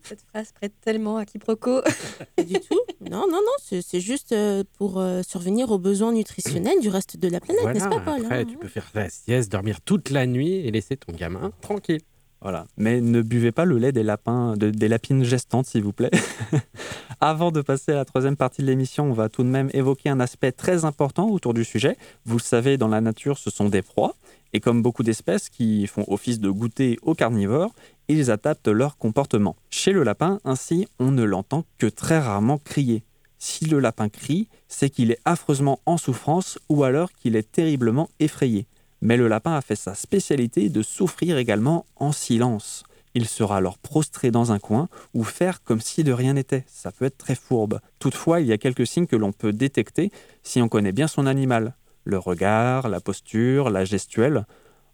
Cette 0.10 0.22
phrase 0.22 0.52
prête 0.54 0.74
tellement 0.82 1.18
à 1.18 1.26
quiproquo. 1.26 1.82
Pas 2.36 2.44
du 2.44 2.54
tout. 2.56 2.80
Non, 3.02 3.26
non, 3.30 3.38
non, 3.38 3.80
c'est 3.82 4.00
juste 4.02 4.32
euh, 4.32 4.64
pour 4.78 5.00
euh, 5.00 5.22
survenir 5.24 5.72
aux 5.72 5.78
besoins 5.78 6.12
nutritionnels 6.12 6.80
du 6.82 6.90
reste 6.90 7.18
de 7.18 7.28
la 7.30 7.40
planète, 7.40 7.62
Voilà, 7.62 7.80
n'est-ce 7.80 7.90
pas, 7.90 8.00
Paul 8.02 8.22
après, 8.24 8.42
hein 8.42 8.46
tu 8.46 8.58
peux 8.58 8.68
faire 8.68 8.92
ta 8.92 9.08
sieste, 9.10 9.52
dormir 9.52 9.82
toute 9.82 10.10
la 10.10 10.26
nuit 10.26 10.54
et 10.56 10.72
laisser 10.72 10.98
ton 10.98 11.14
gamin 11.14 11.52
tranquille. 11.62 12.02
Voilà. 12.42 12.66
Mais 12.78 13.02
ne 13.02 13.22
buvez 13.22 13.52
pas 13.52 13.66
le 13.66 13.78
lait 13.78 13.92
des 13.92 14.02
lapins, 14.04 14.56
de- 14.56 14.70
des 14.70 14.88
lapines 14.88 15.24
gestantes, 15.24 15.66
s'il 15.68 15.84
vous 15.84 15.92
plaît. 15.94 16.10
Avant 17.22 17.52
de 17.52 17.62
passer 17.62 17.92
à 17.92 17.96
la 17.96 18.06
troisième 18.06 18.38
partie 18.38 18.62
de 18.62 18.68
l'émission, 18.68 19.06
on 19.10 19.14
va 19.14 19.28
tout 19.28 19.44
de 19.44 19.50
même 19.50 19.70
évoquer 19.74 20.10
un 20.10 20.20
aspect 20.22 20.54
très 20.54 20.86
important 20.86 21.30
autour 21.30 21.54
du 21.54 21.66
sujet. 21.66 21.98
Vous 22.26 22.38
le 22.38 22.42
savez, 22.42 22.78
dans 22.78 22.88
la 22.88 23.02
nature, 23.02 23.38
ce 23.38 23.50
sont 23.50 23.68
des 23.68 23.82
proies. 23.82 24.16
Et 24.54 24.60
comme 24.60 24.82
beaucoup 24.82 25.04
d'espèces 25.04 25.50
qui 25.50 25.86
font 25.88 26.06
office 26.08 26.40
de 26.40 26.50
goûter 26.50 26.98
aux 27.02 27.14
carnivores, 27.14 27.74
ils 28.08 28.32
adaptent 28.32 28.68
leur 28.68 28.98
comportement. 28.98 29.56
Chez 29.70 29.92
le 29.92 30.04
lapin, 30.04 30.40
ainsi, 30.44 30.88
on 31.00 31.12
ne 31.12 31.24
l'entend 31.24 31.66
que 31.78 31.86
très 31.86 32.20
rarement 32.20 32.58
crier. 32.58 33.04
Si 33.38 33.66
le 33.66 33.80
lapin 33.80 34.10
crie, 34.10 34.50
c'est 34.68 34.90
qu'il 34.90 35.12
est 35.12 35.20
affreusement 35.24 35.80
en 35.86 35.98
souffrance 35.98 36.60
ou 36.68 36.84
alors 36.84 37.14
qu'il 37.14 37.36
est 37.36 37.52
terriblement 37.52 38.10
effrayé. 38.20 38.68
Mais 39.02 39.16
le 39.16 39.28
lapin 39.28 39.54
a 39.54 39.62
fait 39.62 39.78
sa 39.78 39.96
spécialité 39.96 40.70
de 40.70 40.82
souffrir 40.82 41.38
également 41.38 41.86
en 41.96 42.12
silence. 42.12 42.84
Il 43.16 43.28
sera 43.28 43.58
alors 43.58 43.78
prostré 43.78 44.30
dans 44.30 44.52
un 44.52 44.60
coin 44.60 44.90
ou 45.14 45.24
faire 45.24 45.64
comme 45.64 45.80
si 45.80 46.04
de 46.04 46.12
rien 46.12 46.34
n'était. 46.34 46.66
Ça 46.68 46.92
peut 46.92 47.06
être 47.06 47.18
très 47.18 47.36
fourbe. 47.36 47.80
Toutefois, 47.98 48.42
il 48.42 48.48
y 48.48 48.54
a 48.54 48.58
quelques 48.58 48.86
signes 48.86 49.08
que 49.08 49.16
l'on 49.16 49.32
peut 49.32 49.54
détecter 49.54 50.12
si 50.44 50.62
on 50.62 50.68
connaît 50.68 50.92
bien 50.92 51.08
son 51.08 51.26
animal. 51.26 51.76
Le 52.10 52.18
regard, 52.18 52.90
la 52.90 53.00
posture, 53.00 53.70
la 53.70 53.86
gestuelle. 53.86 54.48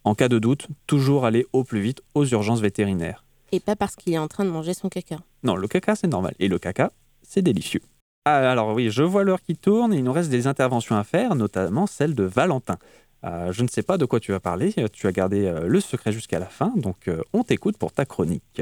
En 0.03 0.15
cas 0.15 0.27
de 0.27 0.37
doute, 0.37 0.67
toujours 0.85 1.23
aller 1.23 1.47
au 1.53 1.63
plus 1.63 1.79
vite 1.79 2.01
aux 2.13 2.25
urgences 2.25 2.59
vétérinaires. 2.59 3.23
Et 3.53 3.61
pas 3.61 3.77
parce 3.77 3.95
qu'il 3.95 4.13
est 4.13 4.17
en 4.17 4.27
train 4.27 4.43
de 4.43 4.49
manger 4.49 4.73
son 4.73 4.89
caca. 4.89 5.19
Non, 5.41 5.55
le 5.55 5.65
caca, 5.69 5.95
c'est 5.95 6.07
normal. 6.07 6.35
Et 6.39 6.49
le 6.49 6.59
caca, 6.59 6.91
c'est 7.21 7.41
délicieux. 7.41 7.79
Ah, 8.25 8.51
alors 8.51 8.73
oui, 8.73 8.89
je 8.89 9.01
vois 9.01 9.23
l'heure 9.23 9.41
qui 9.41 9.55
tourne 9.55 9.93
et 9.93 9.99
il 9.99 10.03
nous 10.03 10.11
reste 10.11 10.29
des 10.29 10.45
interventions 10.45 10.97
à 10.97 11.05
faire, 11.05 11.35
notamment 11.35 11.87
celle 11.87 12.15
de 12.15 12.25
Valentin. 12.25 12.77
Euh, 13.23 13.53
je 13.53 13.63
ne 13.63 13.69
sais 13.69 13.83
pas 13.83 13.97
de 13.97 14.03
quoi 14.03 14.19
tu 14.19 14.33
vas 14.33 14.41
parler, 14.41 14.73
tu 14.91 15.07
as 15.07 15.13
gardé 15.13 15.45
euh, 15.45 15.67
le 15.67 15.79
secret 15.79 16.11
jusqu'à 16.11 16.37
la 16.37 16.47
fin, 16.47 16.73
donc 16.75 17.07
euh, 17.07 17.21
on 17.31 17.43
t'écoute 17.43 17.77
pour 17.77 17.93
ta 17.93 18.03
chronique. 18.03 18.61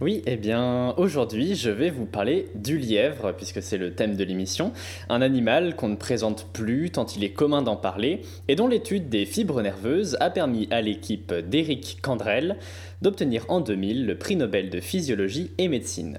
Oui, 0.00 0.22
eh 0.26 0.36
bien 0.36 0.94
aujourd'hui 0.96 1.54
je 1.54 1.70
vais 1.70 1.90
vous 1.90 2.06
parler 2.06 2.48
du 2.54 2.78
lièvre, 2.78 3.32
puisque 3.36 3.62
c'est 3.62 3.78
le 3.78 3.94
thème 3.94 4.16
de 4.16 4.24
l'émission, 4.24 4.72
un 5.08 5.22
animal 5.22 5.76
qu'on 5.76 5.88
ne 5.88 5.96
présente 5.96 6.46
plus 6.52 6.90
tant 6.90 7.06
il 7.06 7.24
est 7.24 7.32
commun 7.32 7.62
d'en 7.62 7.76
parler, 7.76 8.22
et 8.48 8.56
dont 8.56 8.66
l'étude 8.66 9.08
des 9.08 9.26
fibres 9.26 9.62
nerveuses 9.62 10.16
a 10.20 10.30
permis 10.30 10.68
à 10.70 10.80
l'équipe 10.80 11.32
d'Éric 11.32 11.98
Candrel 12.02 12.56
d'obtenir 13.02 13.44
en 13.48 13.60
2000 13.60 14.06
le 14.06 14.18
prix 14.18 14.36
Nobel 14.36 14.70
de 14.70 14.80
physiologie 14.80 15.50
et 15.58 15.68
médecine. 15.68 16.18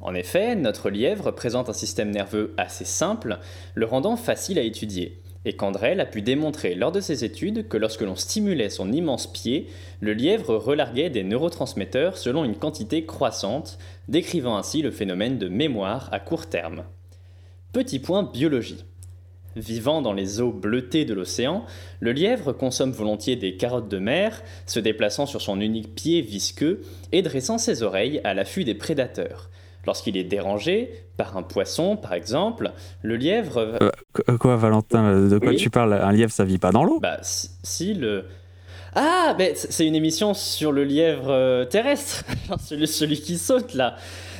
En 0.00 0.14
effet, 0.14 0.54
notre 0.54 0.90
lièvre 0.90 1.30
présente 1.30 1.68
un 1.68 1.72
système 1.72 2.10
nerveux 2.10 2.54
assez 2.56 2.84
simple, 2.84 3.38
le 3.74 3.86
rendant 3.86 4.16
facile 4.16 4.58
à 4.58 4.62
étudier. 4.62 5.18
Et 5.48 5.52
Candrel 5.52 6.00
a 6.00 6.06
pu 6.06 6.22
démontrer 6.22 6.74
lors 6.74 6.90
de 6.90 6.98
ses 6.98 7.24
études 7.24 7.68
que 7.68 7.76
lorsque 7.76 8.02
l'on 8.02 8.16
stimulait 8.16 8.68
son 8.68 8.92
immense 8.92 9.32
pied, 9.32 9.68
le 10.00 10.12
lièvre 10.12 10.56
relarguait 10.56 11.08
des 11.08 11.22
neurotransmetteurs 11.22 12.18
selon 12.18 12.44
une 12.44 12.56
quantité 12.56 13.06
croissante, 13.06 13.78
décrivant 14.08 14.56
ainsi 14.56 14.82
le 14.82 14.90
phénomène 14.90 15.38
de 15.38 15.48
mémoire 15.48 16.08
à 16.10 16.18
court 16.18 16.48
terme. 16.48 16.82
Petit 17.72 18.00
point 18.00 18.24
biologie. 18.24 18.84
Vivant 19.54 20.02
dans 20.02 20.12
les 20.12 20.40
eaux 20.40 20.50
bleutées 20.50 21.04
de 21.04 21.14
l'océan, 21.14 21.64
le 22.00 22.10
lièvre 22.10 22.52
consomme 22.52 22.90
volontiers 22.90 23.36
des 23.36 23.56
carottes 23.56 23.88
de 23.88 23.98
mer, 23.98 24.42
se 24.66 24.80
déplaçant 24.80 25.26
sur 25.26 25.40
son 25.40 25.60
unique 25.60 25.94
pied 25.94 26.22
visqueux 26.22 26.82
et 27.12 27.22
dressant 27.22 27.56
ses 27.56 27.84
oreilles 27.84 28.20
à 28.24 28.34
l'affût 28.34 28.64
des 28.64 28.74
prédateurs. 28.74 29.48
Lorsqu'il 29.86 30.16
est 30.16 30.24
dérangé, 30.24 30.90
par 31.16 31.36
un 31.36 31.42
poisson 31.42 31.96
par 31.96 32.12
exemple, 32.14 32.72
le 33.02 33.16
lièvre... 33.16 33.58
Euh, 33.80 33.90
qu- 34.14 34.36
quoi, 34.38 34.56
Valentin 34.56 35.04
euh, 35.04 35.28
De 35.28 35.38
quoi 35.38 35.50
Oui. 35.50 35.56
tu 35.56 35.70
parles? 35.70 35.92
Un 35.94 36.12
lièvre, 36.12 36.32
ça 36.32 36.44
vit 36.44 36.58
pas 36.58 36.72
dans 36.72 36.84
l'eau? 36.84 36.98
Bah, 37.00 37.18
si, 37.22 37.50
si 37.62 37.94
le. 37.94 38.24
Ah, 38.98 39.34
mais 39.36 39.52
c'est 39.54 39.86
une 39.86 39.94
émission 39.94 40.32
sur 40.32 40.72
le 40.72 40.82
lièvre 40.82 41.28
euh, 41.28 41.64
terrestre, 41.66 42.24
celui, 42.64 42.88
celui 42.88 43.20
qui 43.20 43.36
saute 43.36 43.74
là. 43.74 43.96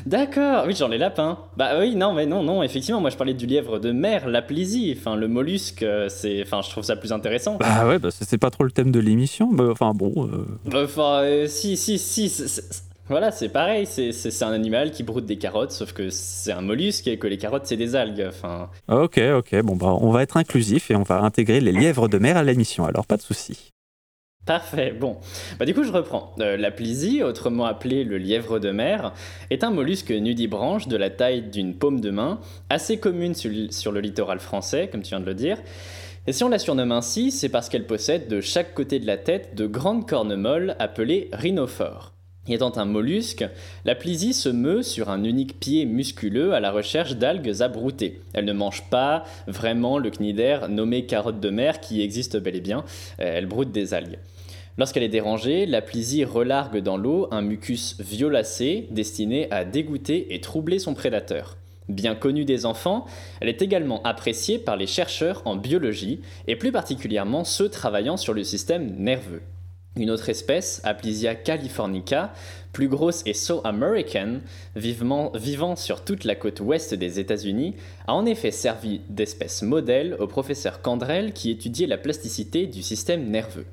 D'accord, 0.07 0.65
oui, 0.67 0.75
genre 0.75 0.89
les 0.89 0.97
lapins. 0.99 1.39
Bah 1.57 1.79
oui, 1.81 1.95
non, 1.95 2.13
mais 2.15 2.25
non, 2.27 2.43
non, 2.43 2.63
effectivement, 2.63 3.01
moi 3.01 3.11
je 3.11 3.17
parlais 3.17 3.35
du 3.35 3.45
lièvre 3.45 3.79
de 3.79 3.93
mer, 3.93 4.29
la 4.29 4.41
plaisie, 4.41 4.97
enfin 4.99 5.15
le 5.17 5.29
mollusque, 5.29 5.83
euh, 5.83 6.09
c'est, 6.09 6.41
enfin 6.43 6.61
je 6.63 6.71
trouve 6.71 6.85
ça 6.85 6.97
plus 6.97 7.13
intéressant. 7.13 7.57
Bah 7.61 7.87
ouais, 7.87 7.99
bah, 7.99 8.09
c'est 8.11 8.39
pas 8.39 8.51
trop 8.51 8.65
le 8.65 8.71
thème 8.71 8.91
de 8.93 9.01
l'émission. 9.01 9.51
Enfin 9.59 9.93
bon, 9.95 10.29
euh, 10.73 10.85
Enfin, 10.85 11.23
euh, 11.25 11.47
si, 11.49 11.77
si, 11.77 11.99
si, 11.99 12.33
voilà, 13.09 13.31
c'est 13.31 13.49
pareil, 13.49 13.87
c'est, 13.87 14.43
un 14.43 14.53
animal 14.53 14.91
qui 14.91 15.03
broute 15.03 15.27
des 15.27 15.39
carottes, 15.39 15.73
sauf 15.73 15.93
que 15.93 16.11
c'est 16.11 16.53
un 16.53 16.61
mollusque 16.61 17.07
et 17.07 17.19
que 17.19 17.27
les 17.27 17.39
carottes 17.39 17.67
c'est 17.67 17.77
des 17.77 17.95
algues, 17.95 18.27
enfin. 18.29 18.69
ok, 18.89 19.21
ok. 19.37 19.63
Bon, 19.63 19.77
bah 19.77 19.97
on 20.01 20.11
va 20.11 20.23
être 20.23 20.37
inclusif 20.37 20.91
et 20.91 20.97
on 20.97 21.03
va 21.03 21.21
intégrer 21.21 21.61
les 21.61 21.73
lièvres 21.73 22.09
de 22.09 22.19
mer 22.19 22.37
à 22.37 22.43
l'émission, 22.43 22.85
alors 22.85 23.07
pas 23.07 23.17
de 23.17 23.23
souci. 23.23 23.73
Parfait, 24.47 24.93
bon. 24.93 25.17
Bah, 25.59 25.65
du 25.65 25.75
coup, 25.75 25.83
je 25.83 25.91
reprends. 25.91 26.33
Euh, 26.39 26.57
la 26.57 26.71
plisie, 26.71 27.25
autrement 27.25 27.65
appelée 27.65 28.05
le 28.05 28.17
lièvre 28.17 28.61
de 28.61 28.71
mer, 28.71 29.13
est 29.51 29.65
un 29.65 29.71
mollusque 29.71 30.13
nudibranche 30.13 30.87
de 30.87 30.97
la 30.97 31.11
taille 31.11 31.43
d'une 31.43 31.75
paume 31.75 32.01
de 32.01 32.11
main, 32.11 32.39
assez 32.71 32.99
commune 32.99 33.35
sur 33.35 33.91
le 33.91 34.01
littoral 34.01 34.39
français, 34.39 34.89
comme 34.91 35.03
tu 35.03 35.09
viens 35.09 35.21
de 35.21 35.27
le 35.27 35.35
dire. 35.35 35.59
Et 36.29 36.33
si 36.33 36.45
on 36.45 36.49
la 36.49 36.61
surnomme 36.61 36.93
ainsi, 36.93 37.33
c'est 37.33 37.49
parce 37.49 37.69
qu'elle 37.69 37.87
possède 37.87 38.29
de 38.29 38.41
chaque 38.41 38.73
côté 38.73 39.01
de 39.01 39.07
la 39.07 39.17
tête 39.17 39.57
de 39.57 39.67
grandes 39.67 40.09
cornes 40.09 40.37
molles 40.37 40.77
appelées 40.79 41.29
rhinophores. 41.33 42.16
Étant 42.49 42.77
un 42.77 42.85
mollusque, 42.85 43.45
la 43.85 43.97
plisie 43.97 44.33
se 44.33 44.49
meut 44.49 44.83
sur 44.83 45.11
un 45.11 45.25
unique 45.25 45.59
pied 45.59 45.85
musculeux 45.85 46.55
à 46.55 46.61
la 46.61 46.71
recherche 46.71 47.17
d'algues 47.17 47.61
à 47.61 47.69
brouter. 47.69 48.21
Elle 48.35 48.45
ne 48.45 48.53
mange 48.53 48.89
pas 48.89 49.25
vraiment 49.49 49.99
le 49.99 50.11
cnidaire 50.11 50.69
nommé 50.69 51.07
carotte 51.07 51.41
de 51.41 51.51
mer 51.51 51.81
qui 51.81 52.03
existe 52.03 52.37
bel 52.37 52.55
et 52.55 52.61
bien, 52.61 52.85
Euh, 53.21 53.33
elle 53.35 53.47
broute 53.47 53.73
des 53.73 53.95
algues. 53.95 54.19
Lorsqu'elle 54.79 55.03
est 55.03 55.09
dérangée, 55.09 55.67
la 55.67 55.81
plisie 55.81 56.25
relargue 56.25 56.79
dans 56.79 56.97
l'eau 56.97 57.29
un 57.31 57.43
mucus 57.43 57.97
violacé 57.99 58.87
destiné 58.91 59.51
à 59.51 59.65
dégoûter 59.65 60.35
et 60.35 60.41
troubler 60.41 60.79
son 60.79 60.95
prédateur. 60.95 61.57
Bien 61.89 62.15
connue 62.15 62.45
des 62.45 62.67
enfants, 62.67 63.07
elle 63.41 63.49
est 63.49 63.63
également 63.63 64.03
appréciée 64.03 64.59
par 64.59 64.77
les 64.77 64.87
chercheurs 64.87 65.43
en 65.45 65.57
biologie 65.57 66.21
et 66.47 66.57
plus 66.57 66.73
particulièrement 66.73 67.45
ceux 67.45 67.69
travaillant 67.69 68.17
sur 68.17 68.35
le 68.35 68.45
système 68.45 68.95
nerveux. 68.99 69.43
Une 69.97 70.11
autre 70.11 70.29
espèce, 70.29 70.83
Aplysia 70.85 71.35
californica, 71.35 72.33
plus 72.73 72.89
grosse 72.89 73.23
et 73.25 73.33
so 73.33 73.63
American, 73.65 74.41
vivant 74.75 75.77
sur 75.77 76.05
toute 76.05 76.25
la 76.25 76.35
côte 76.35 76.61
ouest 76.61 76.93
des 76.93 77.19
États-Unis, 77.19 77.77
a 78.07 78.13
en 78.13 78.27
effet 78.27 78.51
servi 78.51 79.01
d'espèce 79.09 79.63
modèle 79.63 80.15
au 80.21 80.27
professeur 80.27 80.83
Candrel 80.83 81.33
qui 81.33 81.51
étudiait 81.51 81.87
la 81.87 81.97
plasticité 81.97 82.67
du 82.67 82.83
système 82.83 83.31
nerveux. 83.31 83.67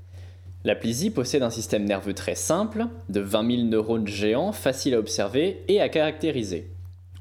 La 0.63 0.75
plisie 0.75 1.09
possède 1.09 1.43
un 1.43 1.49
système 1.49 1.83
nerveux 1.83 2.13
très 2.13 2.35
simple, 2.35 2.85
de 3.09 3.19
20 3.19 3.55
000 3.55 3.67
neurones 3.67 4.07
géants, 4.07 4.53
faciles 4.53 4.93
à 4.93 4.99
observer 4.99 5.61
et 5.67 5.81
à 5.81 5.89
caractériser. 5.89 6.72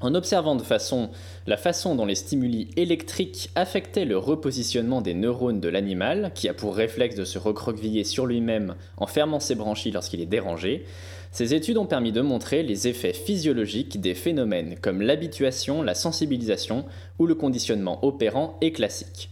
En 0.03 0.15
observant 0.15 0.57
de 0.57 0.63
façon, 0.63 1.09
la 1.47 1.55
façon 1.55 1.95
dont 1.95 2.05
les 2.05 2.15
stimuli 2.15 2.67
électriques 2.75 3.49
affectaient 3.55 4.03
le 4.03 4.17
repositionnement 4.17 4.99
des 4.99 5.13
neurones 5.13 5.61
de 5.61 5.69
l'animal, 5.69 6.33
qui 6.35 6.49
a 6.49 6.53
pour 6.53 6.75
réflexe 6.75 7.15
de 7.15 7.23
se 7.23 7.39
recroqueviller 7.39 8.03
sur 8.03 8.25
lui-même 8.25 8.75
en 8.97 9.07
fermant 9.07 9.39
ses 9.39 9.55
branchies 9.55 9.91
lorsqu'il 9.91 10.19
est 10.19 10.25
dérangé, 10.25 10.83
ces 11.31 11.53
études 11.53 11.77
ont 11.77 11.85
permis 11.85 12.11
de 12.11 12.19
montrer 12.19 12.63
les 12.63 12.89
effets 12.89 13.13
physiologiques 13.13 14.01
des 14.01 14.13
phénomènes 14.13 14.75
comme 14.81 15.01
l'habituation, 15.01 15.81
la 15.81 15.95
sensibilisation 15.95 16.83
ou 17.17 17.25
le 17.25 17.35
conditionnement 17.35 18.03
opérant 18.03 18.57
et 18.59 18.73
classique. 18.73 19.29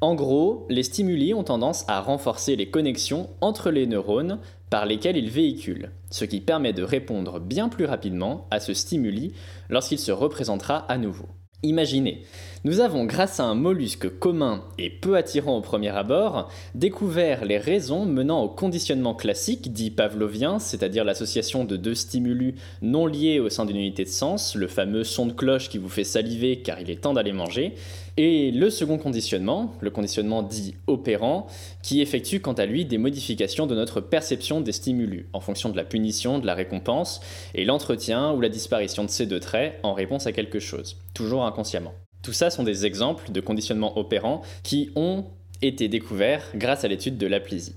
En 0.00 0.16
gros, 0.16 0.66
les 0.68 0.82
stimuli 0.82 1.32
ont 1.32 1.44
tendance 1.44 1.84
à 1.86 2.00
renforcer 2.00 2.56
les 2.56 2.70
connexions 2.70 3.30
entre 3.40 3.70
les 3.70 3.86
neurones 3.86 4.40
par 4.70 4.86
lesquels 4.86 5.16
ils 5.16 5.30
véhiculent, 5.30 5.90
ce 6.10 6.24
qui 6.24 6.40
permet 6.40 6.72
de 6.72 6.82
répondre 6.82 7.40
bien 7.40 7.68
plus 7.68 7.84
rapidement 7.84 8.46
à 8.50 8.60
ce 8.60 8.74
stimuli 8.74 9.32
lorsqu'il 9.68 9.98
se 9.98 10.12
représentera 10.12 10.78
à 10.90 10.98
nouveau. 10.98 11.28
Imaginez, 11.64 12.22
nous 12.62 12.78
avons, 12.78 13.04
grâce 13.04 13.40
à 13.40 13.44
un 13.44 13.56
mollusque 13.56 14.08
commun 14.20 14.62
et 14.78 14.90
peu 14.90 15.16
attirant 15.16 15.56
au 15.56 15.60
premier 15.60 15.88
abord, 15.88 16.48
découvert 16.76 17.44
les 17.44 17.58
raisons 17.58 18.06
menant 18.06 18.42
au 18.42 18.48
conditionnement 18.48 19.16
classique 19.16 19.72
dit 19.72 19.90
pavlovien, 19.90 20.60
c'est-à-dire 20.60 21.04
l'association 21.04 21.64
de 21.64 21.76
deux 21.76 21.96
stimulus 21.96 22.54
non 22.80 23.06
liés 23.06 23.40
au 23.40 23.48
sein 23.48 23.64
d'une 23.64 23.76
unité 23.76 24.04
de 24.04 24.08
sens, 24.08 24.54
le 24.54 24.68
fameux 24.68 25.02
son 25.02 25.26
de 25.26 25.32
cloche 25.32 25.68
qui 25.68 25.78
vous 25.78 25.88
fait 25.88 26.04
saliver 26.04 26.62
car 26.62 26.80
il 26.80 26.90
est 26.90 27.00
temps 27.00 27.12
d'aller 27.12 27.32
manger, 27.32 27.74
et 28.18 28.50
le 28.50 28.68
second 28.68 28.98
conditionnement, 28.98 29.72
le 29.80 29.90
conditionnement 29.90 30.42
dit 30.42 30.74
opérant, 30.88 31.46
qui 31.84 32.00
effectue 32.00 32.40
quant 32.40 32.52
à 32.52 32.66
lui 32.66 32.84
des 32.84 32.98
modifications 32.98 33.68
de 33.68 33.76
notre 33.76 34.00
perception 34.00 34.60
des 34.60 34.72
stimulus, 34.72 35.28
en 35.32 35.40
fonction 35.40 35.68
de 35.68 35.76
la 35.76 35.84
punition, 35.84 36.40
de 36.40 36.46
la 36.46 36.54
récompense, 36.54 37.20
et 37.54 37.64
l'entretien 37.64 38.32
ou 38.32 38.40
la 38.40 38.48
disparition 38.48 39.04
de 39.04 39.08
ces 39.08 39.26
deux 39.26 39.38
traits 39.38 39.78
en 39.84 39.94
réponse 39.94 40.26
à 40.26 40.32
quelque 40.32 40.58
chose, 40.58 40.98
toujours 41.14 41.44
inconsciemment. 41.44 41.94
Tout 42.24 42.32
ça 42.32 42.50
sont 42.50 42.64
des 42.64 42.86
exemples 42.86 43.30
de 43.30 43.40
conditionnements 43.40 43.96
opérants 43.96 44.42
qui 44.64 44.90
ont 44.96 45.26
été 45.62 45.86
découverts 45.86 46.44
grâce 46.56 46.82
à 46.82 46.88
l'étude 46.88 47.18
de 47.18 47.26
l'aplésie. 47.28 47.76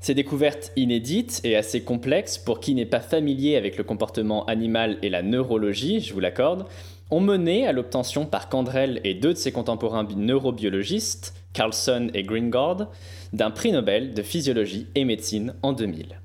Ces 0.00 0.14
découvertes 0.14 0.72
inédites 0.76 1.42
et 1.44 1.56
assez 1.56 1.82
complexes 1.82 2.38
pour 2.38 2.60
qui 2.60 2.74
n'est 2.74 2.86
pas 2.86 3.00
familier 3.00 3.56
avec 3.56 3.76
le 3.76 3.84
comportement 3.84 4.46
animal 4.46 4.96
et 5.02 5.10
la 5.10 5.20
neurologie, 5.20 6.00
je 6.00 6.14
vous 6.14 6.20
l'accorde, 6.20 6.64
ont 7.10 7.20
mené 7.20 7.66
à 7.66 7.72
l'obtention 7.72 8.26
par 8.26 8.48
Candrel 8.48 9.00
et 9.04 9.14
deux 9.14 9.32
de 9.32 9.38
ses 9.38 9.52
contemporains 9.52 10.06
neurobiologistes, 10.16 11.34
Carlson 11.52 12.08
et 12.14 12.22
Gringard, 12.22 12.88
d'un 13.32 13.50
prix 13.50 13.72
Nobel 13.72 14.14
de 14.14 14.22
physiologie 14.22 14.86
et 14.94 15.04
médecine 15.04 15.54
en 15.62 15.72
2000. 15.72 16.20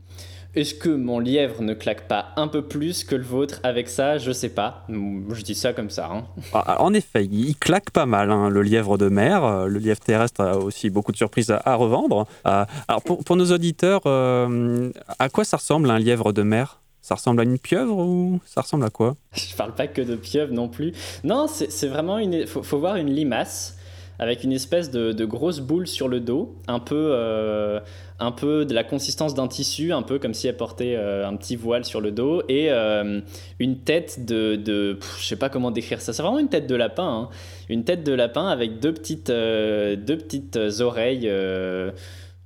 Est-ce 0.55 0.73
que 0.73 0.88
mon 0.88 1.19
lièvre 1.19 1.61
ne 1.61 1.73
claque 1.73 2.07
pas 2.07 2.27
un 2.38 2.47
peu 2.47 2.61
plus 2.61 3.03
que 3.03 3.15
le 3.15 3.23
vôtre 3.23 3.59
avec 3.63 3.89
ça? 3.89 4.17
Je 4.17 4.31
sais 4.31 4.47
pas. 4.47 4.86
Je 4.88 5.41
dis 5.41 5.53
ça 5.53 5.73
comme 5.73 5.89
ça. 5.89 6.09
Hein. 6.09 6.23
Ah, 6.53 6.81
en 6.81 6.93
effet, 6.93 7.25
il 7.25 7.57
claque 7.57 7.91
pas 7.91 8.05
mal, 8.05 8.31
hein, 8.31 8.49
le 8.49 8.61
lièvre 8.61 8.97
de 8.97 9.09
mer. 9.09 9.43
Euh, 9.43 9.67
le 9.67 9.79
lièvre 9.79 9.99
terrestre 9.99 10.39
a 10.39 10.57
aussi 10.57 10.89
beaucoup 10.89 11.11
de 11.11 11.17
surprises 11.17 11.51
à, 11.51 11.75
revendre. 11.75 12.25
Euh, 12.47 12.63
alors, 12.88 13.01
pour, 13.01 13.36
nos 13.36 13.51
auditeurs, 13.51 14.03
euh, 14.05 14.91
à 15.19 15.27
quoi 15.27 15.43
ça 15.43 15.57
ressemble 15.57 15.89
un 15.89 15.99
lièvre 15.99 16.31
de 16.31 16.43
mer? 16.43 16.79
Ça 17.06 17.14
ressemble 17.14 17.41
à 17.41 17.43
une 17.43 17.60
pieuvre 17.60 17.95
ou 17.95 18.39
ça 18.47 18.62
ressemble 18.62 18.84
à 18.84 18.89
quoi? 18.89 19.16
Je 19.34 19.56
parle 19.56 19.76
pas 19.76 19.86
que 19.86 20.01
de 20.01 20.16
pieuvre 20.16 20.51
non 20.51 20.68
plus. 20.68 20.91
Non, 21.24 21.45
c'est 21.47 21.88
vraiment 21.88 22.18
une. 22.18 22.47
Faut, 22.47 22.64
faut 22.64 22.80
voir 22.80 22.95
une 22.95 23.14
limace 23.14 23.78
avec 24.18 24.43
une 24.43 24.53
espèce 24.53 24.89
de, 24.89 25.26
grosse 25.26 25.60
boule 25.60 25.88
sur 25.88 26.08
le 26.08 26.20
dos, 26.20 26.56
un 26.68 26.80
peu, 26.80 27.10
euh, 27.12 27.80
un 28.20 28.32
peu 28.32 28.66
de 28.66 28.74
la 28.74 28.84
consistance 28.84 29.36
d'un 29.36 29.47
tissu, 29.47 29.91
un 29.91 30.01
peu 30.01 30.18
comme 30.18 30.34
si 30.34 30.47
elle 30.47 30.58
portait 30.58 30.95
euh, 30.95 31.28
un 31.28 31.36
petit 31.36 31.56
voile 31.56 31.86
sur 31.86 32.01
le 32.01 32.12
dos, 32.12 32.41
et 32.47 32.72
euh, 32.72 33.20
une 33.60 33.80
tête 33.80 34.26
de, 34.26 34.56
de 34.56 34.97
je 35.20 35.28
sais 35.28 35.36
pas 35.36 35.49
comment 35.49 35.70
décrire 35.70 36.01
ça, 36.01 36.14
c'est 36.14 36.24
vraiment 36.24 36.39
une 36.39 36.49
tête 36.49 36.66
de 36.66 36.76
lapin, 36.76 37.08
hein. 37.08 37.30
une 37.70 37.84
tête 37.84 38.03
de 38.03 38.14
lapin 38.14 38.47
avec 38.47 38.80
deux 38.80 38.93
petites, 38.93 39.28
deux 39.28 40.18
petites 40.18 40.58
oreilles 40.80 41.30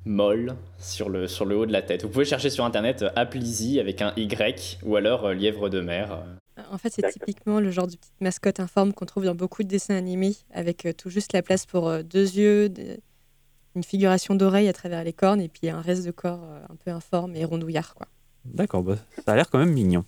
molles 0.05 0.55
sur 0.77 1.09
le, 1.09 1.27
sur 1.27 1.45
le 1.45 1.57
haut 1.57 1.65
de 1.65 1.71
la 1.71 1.81
tête. 1.81 2.03
Vous 2.03 2.09
pouvez 2.09 2.25
chercher 2.25 2.49
sur 2.49 2.65
internet 2.65 3.05
Aplysie 3.15 3.79
avec 3.79 4.01
un 4.01 4.13
Y 4.17 4.79
ou 4.83 4.95
alors 4.95 5.29
lièvre 5.33 5.69
de 5.69 5.81
mer. 5.81 6.23
En 6.71 6.77
fait, 6.77 6.91
c'est 6.93 7.09
typiquement 7.09 7.59
le 7.59 7.71
genre 7.71 7.87
de 7.87 7.95
petite 7.95 8.21
mascotte 8.21 8.59
informe 8.59 8.93
qu'on 8.93 9.05
trouve 9.05 9.25
dans 9.25 9.35
beaucoup 9.35 9.63
de 9.63 9.67
dessins 9.67 9.95
animés, 9.95 10.35
avec 10.53 10.85
euh, 10.85 10.93
tout 10.93 11.09
juste 11.09 11.33
la 11.33 11.41
place 11.41 11.65
pour 11.65 11.87
euh, 11.87 12.03
deux 12.03 12.35
yeux, 12.35 12.71
une 13.75 13.83
figuration 13.83 14.35
d'oreille 14.35 14.67
à 14.67 14.73
travers 14.73 15.03
les 15.03 15.13
cornes, 15.13 15.41
et 15.41 15.49
puis 15.49 15.69
un 15.69 15.81
reste 15.81 16.05
de 16.05 16.11
corps 16.11 16.43
euh, 16.43 16.59
un 16.69 16.75
peu 16.75 16.91
informe 16.91 17.35
et 17.35 17.45
rondouillard. 17.45 17.95
Quoi. 17.95 18.07
D'accord, 18.45 18.83
bah, 18.83 18.95
ça 19.25 19.33
a 19.33 19.35
l'air 19.35 19.49
quand 19.49 19.59
même 19.59 19.73
mignon. 19.73 20.03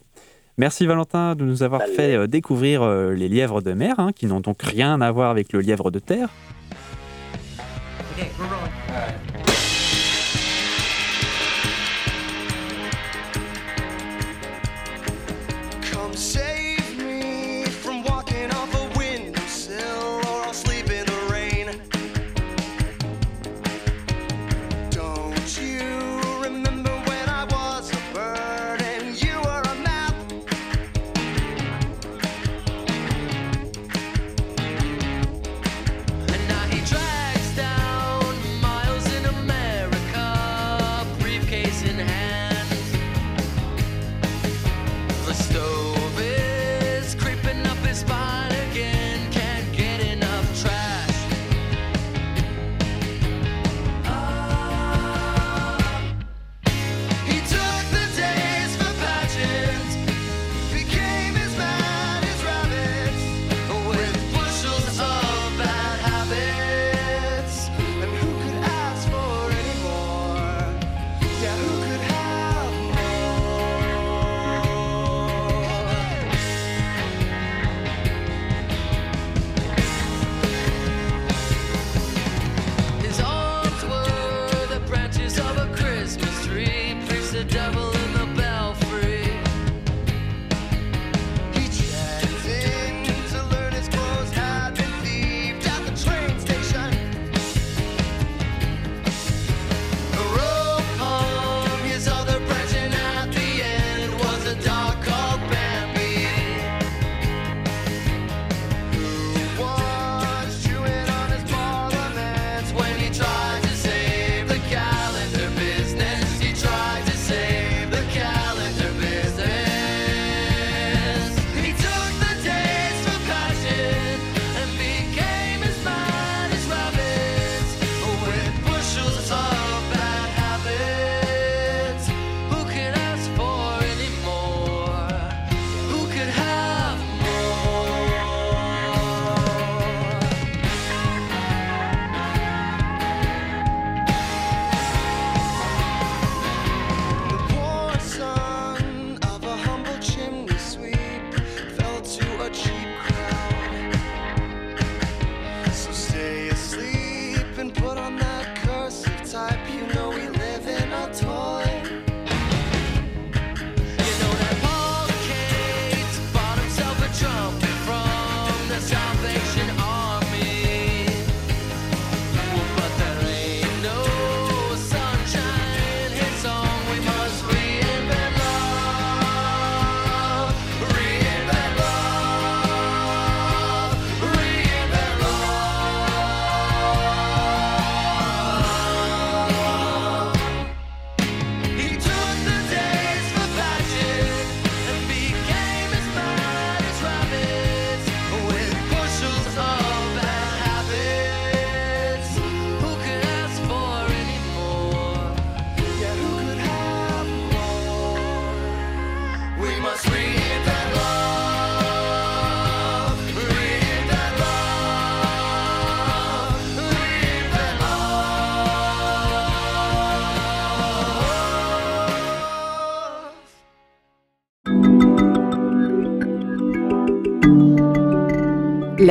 Merci 0.57 0.85
Valentin 0.85 1.35
de 1.35 1.45
nous 1.45 1.63
avoir 1.63 1.81
fait 1.83 2.27
découvrir 2.27 2.85
les 2.85 3.29
lièvres 3.29 3.61
de 3.61 3.71
mer, 3.71 3.99
hein, 3.99 4.11
qui 4.11 4.25
n'ont 4.25 4.41
donc 4.41 4.61
rien 4.61 4.99
à 4.99 5.09
voir 5.09 5.31
avec 5.31 5.53
le 5.53 5.61
lièvre 5.61 5.89
de 5.91 5.99
terre. 5.99 6.29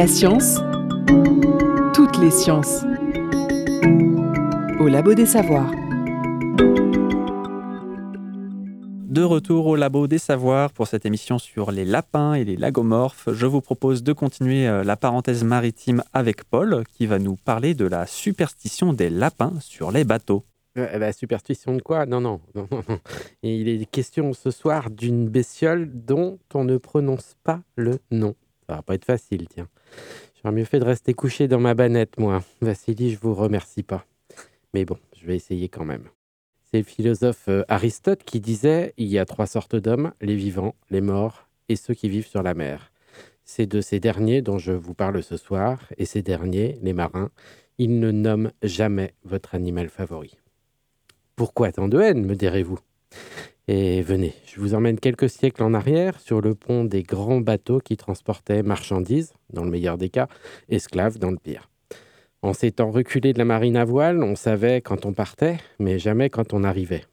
La 0.00 0.06
science, 0.06 0.56
toutes 1.92 2.16
les 2.22 2.30
sciences. 2.30 2.84
Au 4.80 4.88
Labo 4.88 5.12
des 5.12 5.26
Savoirs. 5.26 5.70
De 9.04 9.22
retour 9.22 9.66
au 9.66 9.76
Labo 9.76 10.06
des 10.06 10.16
Savoirs 10.16 10.72
pour 10.72 10.86
cette 10.86 11.04
émission 11.04 11.38
sur 11.38 11.70
les 11.70 11.84
lapins 11.84 12.32
et 12.32 12.44
les 12.44 12.56
lagomorphes, 12.56 13.28
je 13.30 13.44
vous 13.44 13.60
propose 13.60 14.02
de 14.02 14.14
continuer 14.14 14.66
euh, 14.66 14.84
la 14.84 14.96
parenthèse 14.96 15.44
maritime 15.44 16.02
avec 16.14 16.44
Paul 16.44 16.82
qui 16.94 17.04
va 17.04 17.18
nous 17.18 17.36
parler 17.36 17.74
de 17.74 17.84
la 17.84 18.06
superstition 18.06 18.94
des 18.94 19.10
lapins 19.10 19.52
sur 19.60 19.92
les 19.92 20.04
bateaux. 20.04 20.46
Euh, 20.78 20.96
la 20.96 21.12
superstition 21.12 21.76
de 21.76 21.82
quoi? 21.82 22.06
Non, 22.06 22.22
non, 22.22 22.40
non, 22.54 22.66
non, 22.70 22.82
non. 22.88 23.00
Et 23.42 23.54
il 23.54 23.68
est 23.68 23.84
question 23.84 24.32
ce 24.32 24.50
soir 24.50 24.88
d'une 24.88 25.28
bestiole 25.28 25.90
dont 25.92 26.38
on 26.54 26.64
ne 26.64 26.78
prononce 26.78 27.36
pas 27.44 27.60
le 27.76 27.98
nom. 28.10 28.34
Ça 28.66 28.76
va 28.76 28.82
pas 28.82 28.94
être 28.94 29.04
facile, 29.04 29.46
tiens. 29.46 29.68
J'aurais 30.36 30.54
mieux 30.54 30.64
fait 30.64 30.80
de 30.80 30.84
rester 30.84 31.14
couché 31.14 31.48
dans 31.48 31.60
ma 31.60 31.74
banette, 31.74 32.18
moi. 32.18 32.42
Vassili, 32.60 33.10
je 33.12 33.18
vous 33.18 33.34
remercie 33.34 33.82
pas. 33.82 34.06
Mais 34.74 34.84
bon, 34.84 34.98
je 35.20 35.26
vais 35.26 35.36
essayer 35.36 35.68
quand 35.68 35.84
même. 35.84 36.08
C'est 36.70 36.78
le 36.78 36.84
philosophe 36.84 37.48
euh, 37.48 37.64
Aristote 37.68 38.22
qui 38.24 38.40
disait 38.40 38.94
Il 38.96 39.08
y 39.08 39.18
a 39.18 39.24
trois 39.24 39.46
sortes 39.46 39.76
d'hommes, 39.76 40.12
les 40.20 40.36
vivants, 40.36 40.74
les 40.90 41.00
morts 41.00 41.48
et 41.68 41.76
ceux 41.76 41.94
qui 41.94 42.08
vivent 42.08 42.26
sur 42.26 42.42
la 42.42 42.54
mer. 42.54 42.92
C'est 43.44 43.66
de 43.66 43.80
ces 43.80 44.00
derniers 44.00 44.42
dont 44.42 44.58
je 44.58 44.72
vous 44.72 44.94
parle 44.94 45.22
ce 45.22 45.36
soir, 45.36 45.80
et 45.98 46.04
ces 46.04 46.22
derniers, 46.22 46.78
les 46.82 46.92
marins, 46.92 47.30
ils 47.78 47.98
ne 47.98 48.10
nomment 48.10 48.52
jamais 48.62 49.14
votre 49.24 49.54
animal 49.54 49.88
favori. 49.88 50.36
Pourquoi 51.34 51.72
tant 51.72 51.88
de 51.88 52.00
haine, 52.00 52.24
me 52.24 52.36
direz-vous? 52.36 52.78
Et 53.72 54.02
venez, 54.02 54.34
je 54.46 54.58
vous 54.58 54.74
emmène 54.74 54.98
quelques 54.98 55.30
siècles 55.30 55.62
en 55.62 55.74
arrière 55.74 56.18
sur 56.18 56.40
le 56.40 56.56
pont 56.56 56.84
des 56.84 57.04
grands 57.04 57.40
bateaux 57.40 57.78
qui 57.78 57.96
transportaient 57.96 58.64
marchandises, 58.64 59.32
dans 59.52 59.62
le 59.62 59.70
meilleur 59.70 59.96
des 59.96 60.08
cas, 60.08 60.26
esclaves 60.70 61.20
dans 61.20 61.30
le 61.30 61.36
pire. 61.36 61.70
En 62.42 62.52
s'étant 62.52 62.90
reculé 62.90 63.32
de 63.32 63.38
la 63.38 63.44
marine 63.44 63.76
à 63.76 63.84
voile, 63.84 64.24
on 64.24 64.34
savait 64.34 64.80
quand 64.80 65.06
on 65.06 65.12
partait, 65.12 65.58
mais 65.78 66.00
jamais 66.00 66.30
quand 66.30 66.52
on 66.52 66.64
arrivait. 66.64 67.04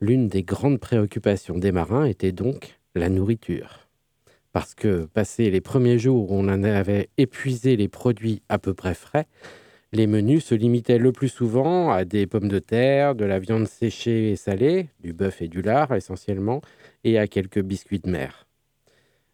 L'une 0.00 0.28
des 0.28 0.44
grandes 0.44 0.78
préoccupations 0.78 1.58
des 1.58 1.72
marins 1.72 2.04
était 2.04 2.30
donc 2.30 2.78
la 2.94 3.08
nourriture. 3.08 3.88
Parce 4.52 4.76
que, 4.76 5.06
passé 5.06 5.50
les 5.50 5.60
premiers 5.60 5.98
jours 5.98 6.30
où 6.30 6.36
on 6.36 6.48
en 6.48 6.62
avait 6.62 7.08
épuisé 7.18 7.74
les 7.74 7.88
produits 7.88 8.42
à 8.48 8.60
peu 8.60 8.74
près 8.74 8.94
frais, 8.94 9.26
les 9.94 10.06
menus 10.06 10.44
se 10.44 10.54
limitaient 10.54 10.98
le 10.98 11.12
plus 11.12 11.28
souvent 11.28 11.90
à 11.90 12.04
des 12.04 12.26
pommes 12.26 12.48
de 12.48 12.58
terre, 12.58 13.14
de 13.14 13.24
la 13.24 13.38
viande 13.38 13.68
séchée 13.68 14.32
et 14.32 14.36
salée, 14.36 14.88
du 15.00 15.12
bœuf 15.12 15.40
et 15.40 15.48
du 15.48 15.62
lard 15.62 15.94
essentiellement, 15.94 16.60
et 17.04 17.18
à 17.18 17.26
quelques 17.26 17.62
biscuits 17.62 18.00
de 18.00 18.10
mer. 18.10 18.46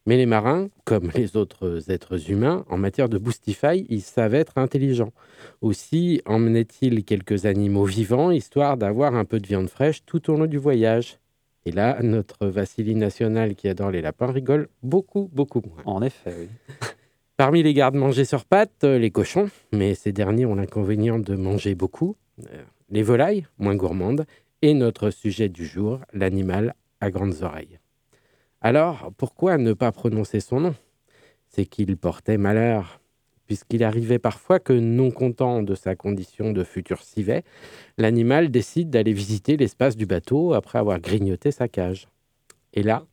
Mais 0.06 0.16
les 0.16 0.26
marins, 0.26 0.68
comme 0.84 1.10
les 1.14 1.36
autres 1.36 1.90
êtres 1.90 2.30
humains, 2.30 2.64
en 2.68 2.76
matière 2.76 3.08
de 3.08 3.18
boostify, 3.18 3.86
ils 3.88 4.02
savaient 4.02 4.38
être 4.38 4.58
intelligents. 4.58 5.12
Aussi 5.60 6.20
emmenaient-ils 6.26 7.04
quelques 7.04 7.46
animaux 7.46 7.84
vivants, 7.84 8.30
histoire 8.30 8.76
d'avoir 8.76 9.14
un 9.14 9.24
peu 9.24 9.40
de 9.40 9.46
viande 9.46 9.68
fraîche 9.68 10.04
tout 10.04 10.30
au 10.30 10.36
long 10.36 10.46
du 10.46 10.58
voyage. 10.58 11.18
Et 11.66 11.72
là, 11.72 11.98
notre 12.02 12.46
Vassili 12.46 12.94
national 12.94 13.54
qui 13.54 13.68
adore 13.68 13.90
les 13.90 14.00
lapins 14.00 14.32
rigole 14.32 14.68
beaucoup, 14.82 15.30
beaucoup 15.32 15.62
moins. 15.66 15.82
En 15.84 16.02
effet, 16.02 16.34
oui. 16.38 16.48
Parmi 17.40 17.62
les 17.62 17.72
gardes-manger 17.72 18.26
sur 18.26 18.44
pattes, 18.44 18.84
euh, 18.84 18.98
les 18.98 19.10
cochons, 19.10 19.48
mais 19.72 19.94
ces 19.94 20.12
derniers 20.12 20.44
ont 20.44 20.56
l'inconvénient 20.56 21.18
de 21.18 21.36
manger 21.36 21.74
beaucoup, 21.74 22.16
euh, 22.52 22.62
les 22.90 23.02
volailles, 23.02 23.46
moins 23.56 23.74
gourmandes, 23.74 24.26
et 24.60 24.74
notre 24.74 25.08
sujet 25.08 25.48
du 25.48 25.64
jour, 25.64 26.00
l'animal 26.12 26.74
à 27.00 27.10
grandes 27.10 27.42
oreilles. 27.42 27.78
Alors, 28.60 29.10
pourquoi 29.16 29.56
ne 29.56 29.72
pas 29.72 29.90
prononcer 29.90 30.40
son 30.40 30.60
nom? 30.60 30.74
C'est 31.48 31.64
qu'il 31.64 31.96
portait 31.96 32.36
malheur, 32.36 33.00
puisqu'il 33.46 33.84
arrivait 33.84 34.18
parfois 34.18 34.58
que, 34.58 34.74
non 34.74 35.10
content 35.10 35.62
de 35.62 35.74
sa 35.74 35.96
condition 35.96 36.52
de 36.52 36.62
futur 36.62 37.02
civet, 37.02 37.42
l'animal 37.96 38.50
décide 38.50 38.90
d'aller 38.90 39.14
visiter 39.14 39.56
l'espace 39.56 39.96
du 39.96 40.04
bateau 40.04 40.52
après 40.52 40.78
avoir 40.78 41.00
grignoté 41.00 41.52
sa 41.52 41.68
cage. 41.68 42.06
Et 42.74 42.82
là, 42.82 43.06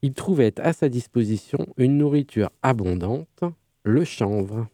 il 0.00 0.14
trouvait 0.14 0.58
à 0.60 0.72
sa 0.72 0.88
disposition 0.88 1.66
une 1.76 1.98
nourriture 1.98 2.48
abondante, 2.62 3.44
le 3.86 4.04
chanvre. 4.04 4.66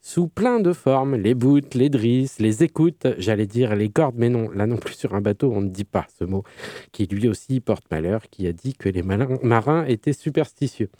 Sous 0.00 0.28
plein 0.28 0.60
de 0.60 0.72
formes, 0.72 1.16
les 1.16 1.34
boutes, 1.34 1.74
les 1.74 1.88
drisses, 1.88 2.38
les 2.38 2.62
écoutes, 2.62 3.08
j'allais 3.18 3.46
dire 3.46 3.74
les 3.74 3.88
cordes, 3.88 4.14
mais 4.16 4.28
non, 4.28 4.50
là 4.50 4.66
non 4.66 4.76
plus 4.76 4.94
sur 4.94 5.14
un 5.14 5.20
bateau, 5.20 5.52
on 5.52 5.60
ne 5.60 5.68
dit 5.68 5.84
pas 5.84 6.06
ce 6.18 6.24
mot, 6.24 6.44
qui 6.92 7.06
lui 7.06 7.28
aussi 7.28 7.60
porte 7.60 7.84
malheur, 7.90 8.22
qui 8.30 8.46
a 8.46 8.52
dit 8.52 8.74
que 8.74 8.88
les 8.88 9.02
marins 9.02 9.84
étaient 9.86 10.12
superstitieux. 10.12 10.90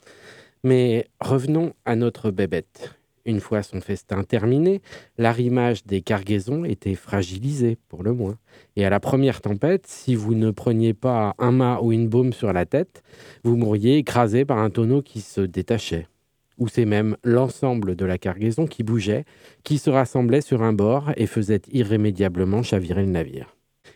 Mais 0.65 1.07
revenons 1.21 1.73
à 1.85 1.95
notre 1.95 2.31
bébête. 2.31 2.95
Une 3.25 3.39
fois 3.39 3.63
son 3.63 3.79
festin 3.79 4.23
terminé, 4.23 4.81
l'arrimage 5.17 5.85
des 5.85 6.01
cargaisons 6.01 6.65
était 6.65 6.95
fragilisé, 6.95 7.77
pour 7.87 8.03
le 8.03 8.11
moins. 8.11 8.37
Et 8.75 8.85
à 8.85 8.89
la 8.89 8.99
première 8.99 9.39
tempête, 9.39 9.87
si 9.87 10.15
vous 10.15 10.35
ne 10.35 10.51
preniez 10.51 10.93
pas 10.93 11.33
un 11.39 11.51
mât 11.53 11.79
ou 11.81 11.93
une 11.93 12.09
baume 12.09 12.33
sur 12.33 12.51
la 12.51 12.65
tête, 12.65 13.03
vous 13.45 13.55
mourriez 13.55 13.97
écrasé 13.97 14.43
par 14.43 14.57
un 14.57 14.69
tonneau 14.69 15.01
qui 15.01 15.21
se 15.21 15.39
détachait. 15.39 16.07
Ou 16.57 16.67
c'est 16.67 16.85
même 16.85 17.17
l'ensemble 17.23 17.95
de 17.95 18.05
la 18.05 18.17
cargaison 18.17 18.67
qui 18.67 18.83
bougeait, 18.83 19.25
qui 19.63 19.77
se 19.77 19.89
rassemblait 19.89 20.41
sur 20.41 20.61
un 20.61 20.73
bord 20.73 21.11
et 21.17 21.25
faisait 21.25 21.61
irrémédiablement 21.71 22.63
chavirer 22.63 23.03
le 23.03 23.11
navire. 23.11 23.55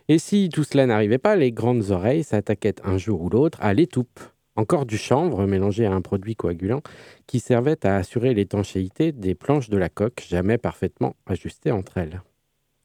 Et 0.10 0.20
si 0.20 0.50
tout 0.50 0.64
cela 0.64 0.86
n'arrivait 0.86 1.18
pas, 1.18 1.36
les 1.36 1.52
grandes 1.52 1.92
oreilles 1.92 2.24
s'attaquaient 2.24 2.82
un 2.84 2.98
jour 2.98 3.22
ou 3.22 3.30
l'autre 3.30 3.60
à 3.62 3.74
l'étoupe, 3.74 4.20
encore 4.56 4.86
du 4.86 4.98
chanvre 4.98 5.46
mélangé 5.46 5.86
à 5.86 5.94
un 5.94 6.02
produit 6.02 6.36
coagulant 6.36 6.82
qui 7.28 7.40
servait 7.40 7.86
à 7.86 7.98
assurer 7.98 8.34
l'étanchéité 8.34 9.12
des 9.12 9.36
planches 9.36 9.70
de 9.70 9.78
la 9.78 9.90
coque, 9.90 10.26
jamais 10.28 10.58
parfaitement 10.58 11.16
ajustées 11.26 11.72
entre 11.72 11.98
elles. 11.98 12.22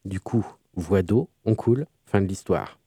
Du 0.04 0.20
coup, 0.20 0.46
voie 0.74 1.02
d'eau, 1.02 1.28
on 1.44 1.54
coule, 1.54 1.86
fin 2.04 2.20
de 2.20 2.26
l'histoire. 2.26 2.81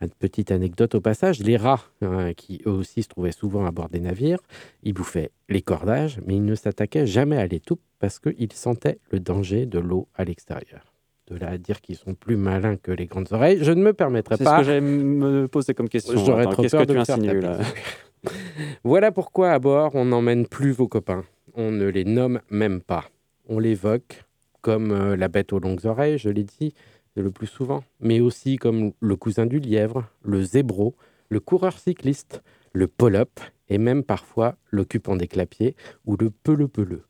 Une 0.00 0.10
petite 0.10 0.52
anecdote 0.52 0.94
au 0.94 1.00
passage, 1.00 1.40
les 1.40 1.56
rats, 1.56 1.82
hein, 2.02 2.32
qui 2.32 2.62
eux 2.66 2.70
aussi 2.70 3.02
se 3.02 3.08
trouvaient 3.08 3.32
souvent 3.32 3.66
à 3.66 3.72
bord 3.72 3.88
des 3.88 3.98
navires, 3.98 4.38
ils 4.84 4.92
bouffaient 4.92 5.30
les 5.48 5.60
cordages, 5.60 6.20
mais 6.24 6.36
ils 6.36 6.44
ne 6.44 6.54
s'attaquaient 6.54 7.06
jamais 7.06 7.36
à 7.36 7.46
l'étoupe 7.48 7.80
parce 7.98 8.20
qu'ils 8.20 8.52
sentaient 8.52 9.00
le 9.10 9.18
danger 9.18 9.66
de 9.66 9.80
l'eau 9.80 10.06
à 10.14 10.24
l'extérieur. 10.24 10.92
De 11.28 11.36
là 11.36 11.48
à 11.50 11.58
dire 11.58 11.80
qu'ils 11.80 11.96
sont 11.96 12.14
plus 12.14 12.36
malins 12.36 12.76
que 12.76 12.92
les 12.92 13.06
grandes 13.06 13.32
oreilles, 13.32 13.58
je 13.60 13.72
ne 13.72 13.82
me 13.82 13.92
permettrai 13.92 14.36
C'est 14.36 14.44
pas. 14.44 14.56
ce 14.56 14.60
que 14.60 14.66
j'allais 14.66 14.80
me 14.80 15.48
poser 15.48 15.74
comme 15.74 15.88
question. 15.88 16.24
J'aurais 16.24 16.42
Attends, 16.42 16.52
trop 16.52 16.62
peur 16.68 16.82
que 16.82 16.86
de 16.86 16.92
tu 16.94 16.98
insinues 17.00 17.40
là 17.40 17.58
Voilà 18.84 19.12
pourquoi 19.12 19.50
à 19.52 19.58
bord, 19.58 19.94
on 19.94 20.04
n'emmène 20.06 20.46
plus 20.46 20.70
vos 20.70 20.88
copains. 20.88 21.24
On 21.54 21.70
ne 21.70 21.86
les 21.86 22.04
nomme 22.04 22.40
même 22.50 22.80
pas. 22.80 23.04
On 23.48 23.58
l'évoque 23.58 24.24
comme 24.60 24.90
euh, 24.90 25.16
la 25.16 25.28
bête 25.28 25.52
aux 25.52 25.58
longues 25.60 25.86
oreilles, 25.86 26.18
je 26.18 26.28
l'ai 26.28 26.44
dit 26.44 26.74
le 27.22 27.30
plus 27.30 27.46
souvent, 27.46 27.84
mais 28.00 28.20
aussi 28.20 28.56
comme 28.56 28.92
le 29.00 29.16
cousin 29.16 29.46
du 29.46 29.58
lièvre, 29.58 30.08
le 30.22 30.42
zébro, 30.42 30.94
le 31.28 31.40
coureur 31.40 31.78
cycliste, 31.78 32.42
le 32.72 32.86
polope 32.86 33.40
et 33.68 33.78
même 33.78 34.02
parfois 34.02 34.56
l'occupant 34.70 35.16
des 35.16 35.28
clapiers 35.28 35.76
ou 36.06 36.16
le 36.16 36.30
peleu-peleu. 36.30 37.04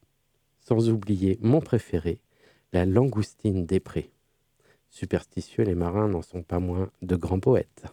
Sans 0.60 0.90
oublier 0.90 1.38
mon 1.40 1.60
préféré, 1.60 2.20
la 2.72 2.84
langoustine 2.84 3.66
des 3.66 3.80
prés. 3.80 4.10
Superstitieux, 4.90 5.64
les 5.64 5.74
marins 5.74 6.08
n'en 6.08 6.22
sont 6.22 6.42
pas 6.42 6.58
moins 6.58 6.90
de 7.02 7.16
grands 7.16 7.40
poètes. 7.40 7.84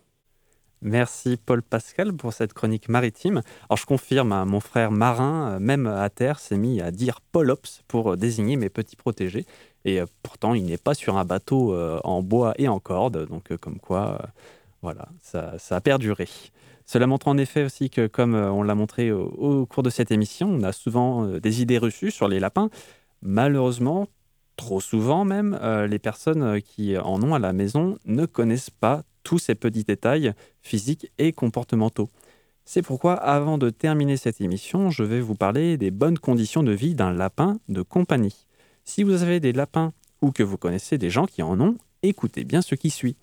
Merci 0.82 1.38
Paul 1.38 1.64
Pascal 1.64 2.14
pour 2.14 2.34
cette 2.34 2.54
chronique 2.54 2.90
maritime. 2.90 3.42
Alors 3.70 3.78
je 3.78 3.86
confirme, 3.86 4.32
hein, 4.32 4.46
mon 4.46 4.60
frère 4.60 4.92
marin, 4.92 5.54
euh, 5.54 5.60
même 5.60 5.88
à 5.88 6.10
terre, 6.10 6.40
s'est 6.40 6.58
mis 6.58 6.82
à 6.82 6.92
dire 6.92 7.22
Polops 7.22 7.82
pour 7.88 8.18
désigner 8.18 8.56
mes 8.56 8.70
petits 8.70 8.96
protégés. 8.96 9.46
Et 9.86 10.02
euh, 10.02 10.06
pourtant, 10.24 10.54
il 10.56 10.66
n'est 10.66 10.78
pas 10.78 10.96
sur 10.96 11.18
un 11.18 11.24
bateau 11.24 11.74
euh, 11.74 12.00
en 12.04 12.22
bois 12.22 12.54
et 12.58 12.68
en 12.68 12.80
corde. 12.80 13.28
Donc 13.28 13.52
euh, 13.52 13.58
comme 13.58 13.80
quoi, 13.80 14.20
voilà, 14.82 15.08
ça, 15.22 15.56
a 15.70 15.82
perduré. 15.82 16.28
Cela 16.86 17.08
montre 17.08 17.28
en 17.28 17.38
effet 17.38 17.64
aussi 17.64 17.90
que, 17.90 18.08
comme 18.08 18.36
on 18.36 18.62
l'a 18.62 18.76
montré 18.76 19.12
au, 19.12 19.66
cours 19.66 19.84
de 19.84 19.90
cette 19.90 20.12
émission, 20.12 20.50
on 20.50 20.64
a 20.64 20.72
souvent 20.72 21.26
des 21.26 21.62
idées 21.64 21.80
reçues 21.80 22.12
sur 22.12 22.28
les 22.28 22.40
lapins. 22.40 22.70
Malheureusement, 23.24 24.08
trop 24.56 24.82
souvent 24.82 25.26
même, 25.26 25.60
les 25.90 25.98
personnes 25.98 26.62
qui 26.62 26.96
en 26.96 27.24
ont 27.24 27.34
à 27.34 27.40
la 27.40 27.54
maison 27.54 27.98
ne 28.06 28.28
connaissent 28.28 28.70
pas 28.70 29.02
tous 29.24 29.40
ces 29.40 29.56
petits 29.56 29.84
détails 29.84 30.34
physiques 30.62 31.12
et 31.18 31.32
comportementaux. 31.34 32.12
C'est 32.66 32.84
pourquoi, 32.84 33.16
avant 33.16 33.58
de 33.58 33.72
terminer 33.72 34.16
cette 34.16 34.40
émission, 34.40 34.92
je 34.92 35.02
vais 35.04 35.22
vous 35.22 35.36
parler 35.36 35.78
des 35.78 35.90
bonnes 35.90 36.20
conditions 36.20 36.62
de 36.62 36.72
vie 36.72 36.94
d'un 36.94 37.14
lapin 37.14 37.58
de 37.68 37.82
compagnie. 37.82 38.45
Si 38.86 39.02
vous 39.02 39.24
avez 39.24 39.40
des 39.40 39.52
lapins 39.52 39.94
ou 40.22 40.32
que 40.32 40.44
vous 40.44 40.58
connaissez 40.58 41.00
des 41.00 41.10
gens 41.10 41.26
qui 41.26 41.42
en 41.42 41.60
ont, 41.60 41.76
écoutez 42.04 42.44
bien 42.44 42.62
ce 42.62 42.76
qui 42.76 42.92
suit. 42.92 43.18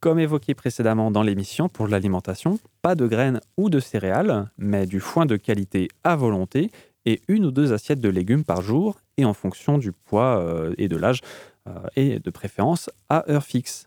Comme 0.00 0.20
évoqué 0.20 0.54
précédemment 0.54 1.10
dans 1.10 1.24
l'émission 1.24 1.68
pour 1.68 1.88
l'alimentation, 1.88 2.60
pas 2.82 2.94
de 2.94 3.06
graines 3.08 3.40
ou 3.56 3.68
de 3.68 3.80
céréales, 3.80 4.48
mais 4.56 4.86
du 4.86 5.00
foin 5.00 5.26
de 5.26 5.36
qualité 5.36 5.88
à 6.04 6.14
volonté 6.14 6.70
et 7.04 7.20
une 7.26 7.46
ou 7.46 7.50
deux 7.50 7.72
assiettes 7.72 8.00
de 8.00 8.08
légumes 8.08 8.44
par 8.44 8.62
jour 8.62 9.00
et 9.16 9.24
en 9.24 9.34
fonction 9.34 9.76
du 9.76 9.90
poids 9.90 10.38
euh, 10.38 10.74
et 10.78 10.86
de 10.86 10.96
l'âge 10.96 11.20
euh, 11.66 11.72
et 11.96 12.20
de 12.20 12.30
préférence 12.30 12.88
à 13.08 13.28
heure 13.30 13.44
fixe. 13.44 13.86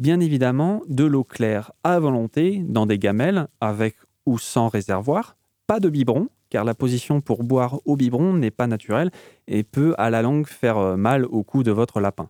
Bien 0.00 0.18
évidemment, 0.18 0.82
de 0.88 1.04
l'eau 1.04 1.22
claire 1.22 1.70
à 1.84 2.00
volonté 2.00 2.60
dans 2.66 2.86
des 2.86 2.98
gamelles 2.98 3.46
avec 3.60 3.94
ou 4.26 4.38
sans 4.38 4.66
réservoir, 4.66 5.36
pas 5.68 5.78
de 5.78 5.88
biberon 5.88 6.28
car 6.54 6.62
la 6.62 6.74
position 6.74 7.20
pour 7.20 7.42
boire 7.42 7.80
au 7.84 7.96
biberon 7.96 8.32
n'est 8.32 8.52
pas 8.52 8.68
naturelle 8.68 9.10
et 9.48 9.64
peut 9.64 9.92
à 9.98 10.08
la 10.08 10.22
longue 10.22 10.46
faire 10.46 10.78
euh, 10.78 10.96
mal 10.96 11.24
au 11.24 11.42
cou 11.42 11.64
de 11.64 11.72
votre 11.72 11.98
lapin. 11.98 12.28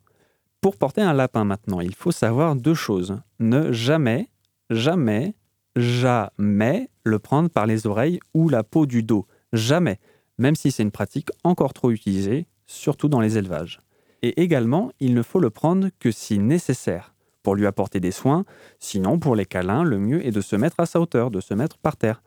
Pour 0.62 0.78
porter 0.78 1.02
un 1.02 1.12
lapin 1.12 1.44
maintenant, 1.44 1.82
il 1.82 1.94
faut 1.94 2.10
savoir 2.10 2.56
deux 2.56 2.72
choses. 2.72 3.20
Ne 3.38 3.70
jamais, 3.70 4.30
jamais, 4.70 5.34
jamais 5.76 6.88
le 7.04 7.18
prendre 7.18 7.50
par 7.50 7.66
les 7.66 7.86
oreilles 7.86 8.18
ou 8.32 8.48
la 8.48 8.64
peau 8.64 8.86
du 8.86 9.02
dos. 9.02 9.26
Jamais, 9.52 9.98
même 10.38 10.56
si 10.56 10.70
c'est 10.70 10.84
une 10.84 10.90
pratique 10.90 11.28
encore 11.42 11.74
trop 11.74 11.90
utilisée, 11.90 12.46
surtout 12.66 13.10
dans 13.10 13.20
les 13.20 13.36
élevages. 13.36 13.82
Et 14.22 14.40
également, 14.40 14.90
il 15.00 15.12
ne 15.12 15.20
faut 15.20 15.38
le 15.38 15.50
prendre 15.50 15.88
que 16.00 16.10
si 16.10 16.38
nécessaire, 16.38 17.14
pour 17.42 17.56
lui 17.56 17.66
apporter 17.66 18.00
des 18.00 18.10
soins, 18.10 18.46
sinon 18.78 19.18
pour 19.18 19.36
les 19.36 19.44
câlins, 19.44 19.84
le 19.84 19.98
mieux 19.98 20.26
est 20.26 20.30
de 20.30 20.40
se 20.40 20.56
mettre 20.56 20.80
à 20.80 20.86
sa 20.86 20.98
hauteur, 20.98 21.30
de 21.30 21.42
se 21.42 21.52
mettre 21.52 21.76
par 21.76 21.98
terre. 21.98 22.22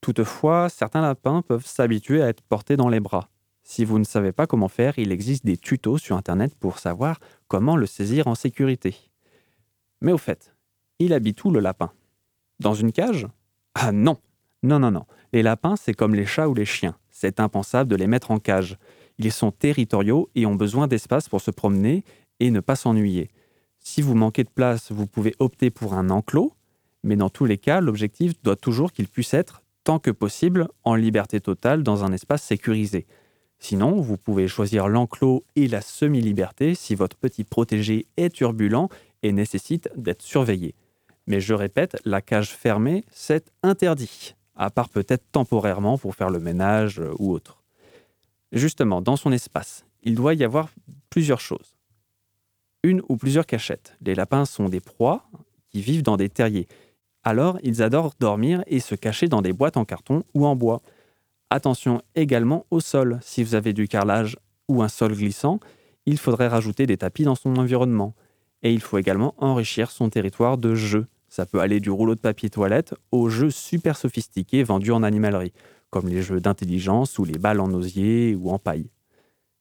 Toutefois, 0.00 0.68
certains 0.68 1.02
lapins 1.02 1.42
peuvent 1.42 1.66
s'habituer 1.66 2.22
à 2.22 2.28
être 2.28 2.42
portés 2.42 2.76
dans 2.76 2.88
les 2.88 3.00
bras. 3.00 3.28
Si 3.62 3.84
vous 3.84 3.98
ne 3.98 4.04
savez 4.04 4.32
pas 4.32 4.46
comment 4.46 4.68
faire, 4.68 4.98
il 4.98 5.12
existe 5.12 5.44
des 5.44 5.56
tutos 5.56 5.98
sur 5.98 6.16
Internet 6.16 6.54
pour 6.54 6.78
savoir 6.78 7.18
comment 7.48 7.76
le 7.76 7.86
saisir 7.86 8.26
en 8.26 8.34
sécurité. 8.34 8.96
Mais 10.00 10.12
au 10.12 10.18
fait, 10.18 10.54
il 10.98 11.12
habite 11.12 11.44
où 11.44 11.50
le 11.50 11.60
lapin? 11.60 11.92
Dans 12.60 12.74
une 12.74 12.92
cage? 12.92 13.26
Ah 13.74 13.92
non 13.92 14.16
Non, 14.62 14.78
non, 14.78 14.90
non. 14.90 15.04
Les 15.32 15.42
lapins, 15.42 15.76
c'est 15.76 15.92
comme 15.92 16.14
les 16.14 16.26
chats 16.26 16.48
ou 16.48 16.54
les 16.54 16.64
chiens. 16.64 16.96
C'est 17.10 17.40
impensable 17.40 17.90
de 17.90 17.96
les 17.96 18.06
mettre 18.06 18.30
en 18.30 18.38
cage. 18.38 18.78
Ils 19.18 19.32
sont 19.32 19.50
territoriaux 19.50 20.30
et 20.34 20.46
ont 20.46 20.54
besoin 20.54 20.86
d'espace 20.86 21.28
pour 21.28 21.40
se 21.40 21.50
promener 21.50 22.04
et 22.40 22.50
ne 22.50 22.60
pas 22.60 22.76
s'ennuyer. 22.76 23.30
Si 23.80 24.00
vous 24.00 24.14
manquez 24.14 24.44
de 24.44 24.50
place, 24.50 24.92
vous 24.92 25.06
pouvez 25.06 25.34
opter 25.38 25.70
pour 25.70 25.94
un 25.94 26.10
enclos, 26.10 26.52
mais 27.02 27.16
dans 27.16 27.28
tous 27.28 27.44
les 27.44 27.58
cas, 27.58 27.80
l'objectif 27.80 28.40
doit 28.42 28.56
toujours 28.56 28.92
qu'il 28.92 29.08
puisse 29.08 29.34
être, 29.34 29.62
que 29.98 30.10
possible, 30.10 30.68
en 30.84 30.94
liberté 30.94 31.40
totale 31.40 31.82
dans 31.82 32.04
un 32.04 32.12
espace 32.12 32.42
sécurisé. 32.42 33.06
Sinon, 33.58 34.00
vous 34.00 34.18
pouvez 34.18 34.46
choisir 34.46 34.88
l'enclos 34.88 35.44
et 35.56 35.66
la 35.66 35.80
semi-liberté 35.80 36.74
si 36.74 36.94
votre 36.94 37.16
petit 37.16 37.44
protégé 37.44 38.06
est 38.18 38.28
turbulent 38.28 38.90
et 39.22 39.32
nécessite 39.32 39.88
d'être 39.96 40.22
surveillé. 40.22 40.74
Mais 41.26 41.40
je 41.40 41.54
répète, 41.54 41.96
la 42.04 42.20
cage 42.20 42.50
fermée, 42.50 43.04
c'est 43.10 43.50
interdit, 43.62 44.34
à 44.54 44.70
part 44.70 44.90
peut-être 44.90 45.24
temporairement 45.32 45.96
pour 45.96 46.14
faire 46.14 46.30
le 46.30 46.38
ménage 46.38 47.00
euh, 47.00 47.14
ou 47.18 47.32
autre. 47.32 47.62
Justement, 48.52 49.00
dans 49.00 49.16
son 49.16 49.32
espace, 49.32 49.84
il 50.02 50.14
doit 50.14 50.34
y 50.34 50.44
avoir 50.44 50.68
plusieurs 51.10 51.40
choses. 51.40 51.76
Une 52.82 53.02
ou 53.08 53.16
plusieurs 53.16 53.46
cachettes. 53.46 53.96
Les 54.00 54.14
lapins 54.14 54.44
sont 54.44 54.68
des 54.68 54.80
proies 54.80 55.24
qui 55.70 55.82
vivent 55.82 56.02
dans 56.02 56.16
des 56.16 56.28
terriers. 56.28 56.68
Alors, 57.28 57.58
ils 57.62 57.82
adorent 57.82 58.14
dormir 58.18 58.64
et 58.68 58.80
se 58.80 58.94
cacher 58.94 59.28
dans 59.28 59.42
des 59.42 59.52
boîtes 59.52 59.76
en 59.76 59.84
carton 59.84 60.22
ou 60.32 60.46
en 60.46 60.56
bois. 60.56 60.80
Attention 61.50 62.00
également 62.14 62.64
au 62.70 62.80
sol. 62.80 63.18
Si 63.20 63.44
vous 63.44 63.54
avez 63.54 63.74
du 63.74 63.86
carrelage 63.86 64.38
ou 64.66 64.82
un 64.82 64.88
sol 64.88 65.12
glissant, 65.12 65.60
il 66.06 66.16
faudrait 66.16 66.48
rajouter 66.48 66.86
des 66.86 66.96
tapis 66.96 67.24
dans 67.24 67.34
son 67.34 67.56
environnement. 67.56 68.14
Et 68.62 68.72
il 68.72 68.80
faut 68.80 68.96
également 68.96 69.34
enrichir 69.36 69.90
son 69.90 70.08
territoire 70.08 70.56
de 70.56 70.74
jeux. 70.74 71.06
Ça 71.28 71.44
peut 71.44 71.60
aller 71.60 71.80
du 71.80 71.90
rouleau 71.90 72.14
de 72.14 72.20
papier 72.20 72.48
toilette 72.48 72.94
aux 73.12 73.28
jeux 73.28 73.50
super 73.50 73.98
sophistiqués 73.98 74.62
vendus 74.62 74.92
en 74.92 75.02
animalerie, 75.02 75.52
comme 75.90 76.08
les 76.08 76.22
jeux 76.22 76.40
d'intelligence 76.40 77.18
ou 77.18 77.26
les 77.26 77.36
balles 77.36 77.60
en 77.60 77.70
osier 77.74 78.38
ou 78.40 78.48
en 78.48 78.58
paille. 78.58 78.88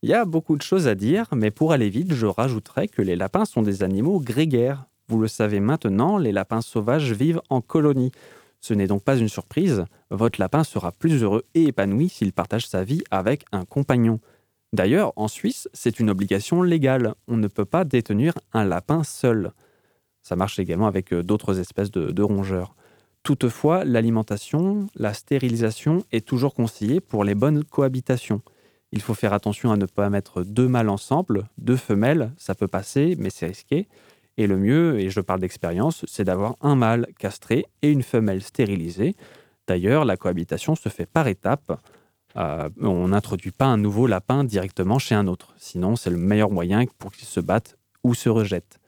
Il 0.04 0.10
y 0.10 0.14
a 0.14 0.24
beaucoup 0.24 0.56
de 0.56 0.62
choses 0.62 0.88
à 0.88 0.96
dire, 0.96 1.26
mais 1.36 1.52
pour 1.52 1.74
aller 1.74 1.90
vite, 1.90 2.14
je 2.14 2.28
rajouterais 2.28 2.88
que 2.88 3.02
les 3.02 3.18
lapins 3.18 3.44
sont 3.44 3.62
des 3.62 3.84
animaux 3.84 4.22
grégaires. 4.22 4.86
Vous 5.10 5.20
le 5.20 5.28
savez 5.28 5.60
maintenant, 5.60 6.18
les 6.18 6.32
lapins 6.32 6.62
sauvages 6.62 7.14
vivent 7.14 7.42
en 7.50 7.62
colonie. 7.62 8.12
Ce 8.60 8.74
n'est 8.74 8.88
donc 8.88 9.04
pas 9.04 9.18
une 9.18 9.30
surprise, 9.30 9.86
votre 10.10 10.42
lapin 10.42 10.64
sera 10.64 10.92
plus 10.92 11.24
heureux 11.24 11.46
et 11.54 11.64
épanoui 11.64 12.10
s'il 12.10 12.34
partage 12.34 12.68
sa 12.68 12.84
vie 12.84 13.04
avec 13.12 13.46
un 13.52 13.66
compagnon. 13.66 14.20
D'ailleurs, 14.74 15.14
en 15.16 15.28
Suisse, 15.28 15.70
c'est 15.74 16.00
une 16.00 16.10
obligation 16.10 16.62
légale. 16.62 17.16
On 17.28 17.38
ne 17.38 17.48
peut 17.48 17.66
pas 17.66 17.86
détenir 17.86 18.34
un 18.54 18.66
lapin 18.66 19.04
seul. 19.04 19.54
Ça 20.24 20.36
marche 20.36 20.60
également 20.60 20.88
avec 20.88 21.14
euh, 21.14 21.24
d'autres 21.24 21.60
espèces 21.60 21.92
de, 21.92 22.12
de 22.12 22.22
rongeurs. 22.22 22.76
Toutefois, 23.24 23.86
l'alimentation, 23.86 24.88
la 24.96 25.14
stérilisation 25.14 26.04
est 26.12 26.26
toujours 26.26 26.54
conseillée 26.54 27.00
pour 27.00 27.24
les 27.24 27.36
bonnes 27.36 27.64
cohabitations. 27.64 28.42
Il 28.92 29.02
faut 29.02 29.14
faire 29.14 29.34
attention 29.34 29.72
à 29.72 29.78
ne 29.78 29.86
pas 29.86 30.10
mettre 30.10 30.44
deux 30.44 30.68
mâles 30.68 30.90
ensemble, 30.90 31.48
deux 31.58 31.76
femelles, 31.76 32.32
ça 32.38 32.56
peut 32.56 32.68
passer, 32.68 33.16
mais 33.20 33.30
c'est 33.30 33.48
risqué. 33.48 33.88
Et 34.38 34.48
le 34.48 34.58
mieux, 34.58 35.00
et 35.00 35.10
je 35.10 35.20
parle 35.20 35.40
d'expérience, 35.40 36.06
c'est 36.08 36.24
d'avoir 36.24 36.56
un 36.62 36.76
mâle 36.76 37.08
castré 37.18 37.66
et 37.82 37.92
une 37.92 38.04
femelle 38.04 38.44
stérilisée. 38.44 39.16
D'ailleurs, 39.68 40.06
la 40.06 40.16
cohabitation 40.16 40.76
se 40.76 40.90
fait 40.90 41.08
par 41.08 41.28
étapes. 41.28 41.80
Euh, 42.36 42.70
on 42.80 43.08
n'introduit 43.10 43.52
pas 43.52 43.66
un 43.66 43.78
nouveau 43.78 44.06
lapin 44.06 44.44
directement 44.44 45.00
chez 45.00 45.16
un 45.16 45.28
autre. 45.28 45.54
Sinon, 45.58 45.96
c'est 45.96 46.12
le 46.12 46.18
meilleur 46.18 46.52
moyen 46.52 46.86
pour 47.00 47.12
qu'il 47.12 47.28
se 47.28 47.40
batte 47.40 47.78
ou 48.04 48.14
se 48.14 48.30
rejette. 48.30 48.80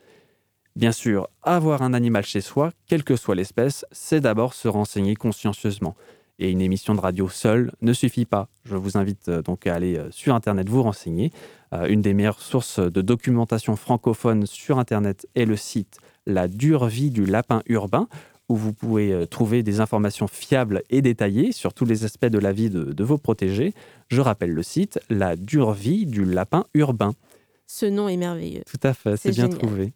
Bien 0.75 0.91
sûr, 0.91 1.27
avoir 1.41 1.81
un 1.81 1.93
animal 1.93 2.23
chez 2.23 2.41
soi, 2.41 2.71
quelle 2.87 3.03
que 3.03 3.15
soit 3.15 3.35
l'espèce, 3.35 3.85
c'est 3.91 4.21
d'abord 4.21 4.53
se 4.53 4.67
renseigner 4.67 5.15
consciencieusement. 5.15 5.95
Et 6.41 6.51
une 6.51 6.61
émission 6.61 6.95
de 6.95 7.01
radio 7.01 7.27
seule 7.27 7.73
ne 7.81 7.91
suffit 7.91 8.25
pas. 8.25 8.47
Je 8.63 8.77
vous 8.77 8.97
invite 8.97 9.27
euh, 9.27 9.41
donc 9.41 9.67
à 9.67 9.75
aller 9.75 9.97
euh, 9.97 10.09
sur 10.09 10.33
Internet 10.33 10.69
vous 10.69 10.81
renseigner. 10.81 11.33
Euh, 11.73 11.87
une 11.87 12.01
des 12.01 12.13
meilleures 12.13 12.39
sources 12.39 12.79
de 12.79 13.01
documentation 13.01 13.75
francophone 13.75 14.45
sur 14.45 14.79
Internet 14.79 15.27
est 15.35 15.43
le 15.43 15.57
site 15.57 15.97
La 16.25 16.47
dure 16.47 16.87
vie 16.87 17.11
du 17.11 17.25
lapin 17.25 17.61
urbain, 17.67 18.07
où 18.47 18.55
vous 18.55 18.71
pouvez 18.73 19.27
trouver 19.27 19.61
des 19.61 19.79
informations 19.79 20.27
fiables 20.27 20.81
et 20.89 21.03
détaillées 21.03 21.51
sur 21.51 21.73
tous 21.73 21.85
les 21.85 22.03
aspects 22.05 22.25
de 22.25 22.39
la 22.39 22.51
vie 22.51 22.69
de, 22.71 22.85
de 22.85 23.03
vos 23.03 23.17
protégés. 23.17 23.73
Je 24.07 24.21
rappelle 24.21 24.53
le 24.53 24.63
site 24.63 24.97
La 25.09 25.35
dure 25.35 25.73
vie 25.73 26.07
du 26.07 26.25
lapin 26.25 26.65
urbain. 26.73 27.13
Ce 27.67 27.85
nom 27.85 28.07
est 28.07 28.17
merveilleux. 28.17 28.63
Tout 28.65 28.87
à 28.87 28.93
fait, 28.93 29.17
c'est 29.17 29.31
bien 29.31 29.51
génial. 29.51 29.59
trouvé. 29.59 29.93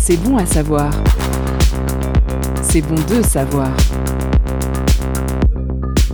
C'est 0.00 0.16
bon 0.16 0.36
à 0.38 0.46
savoir. 0.46 0.92
C'est 2.76 2.82
bon 2.82 2.96
de 3.08 3.22
savoir. 3.22 3.74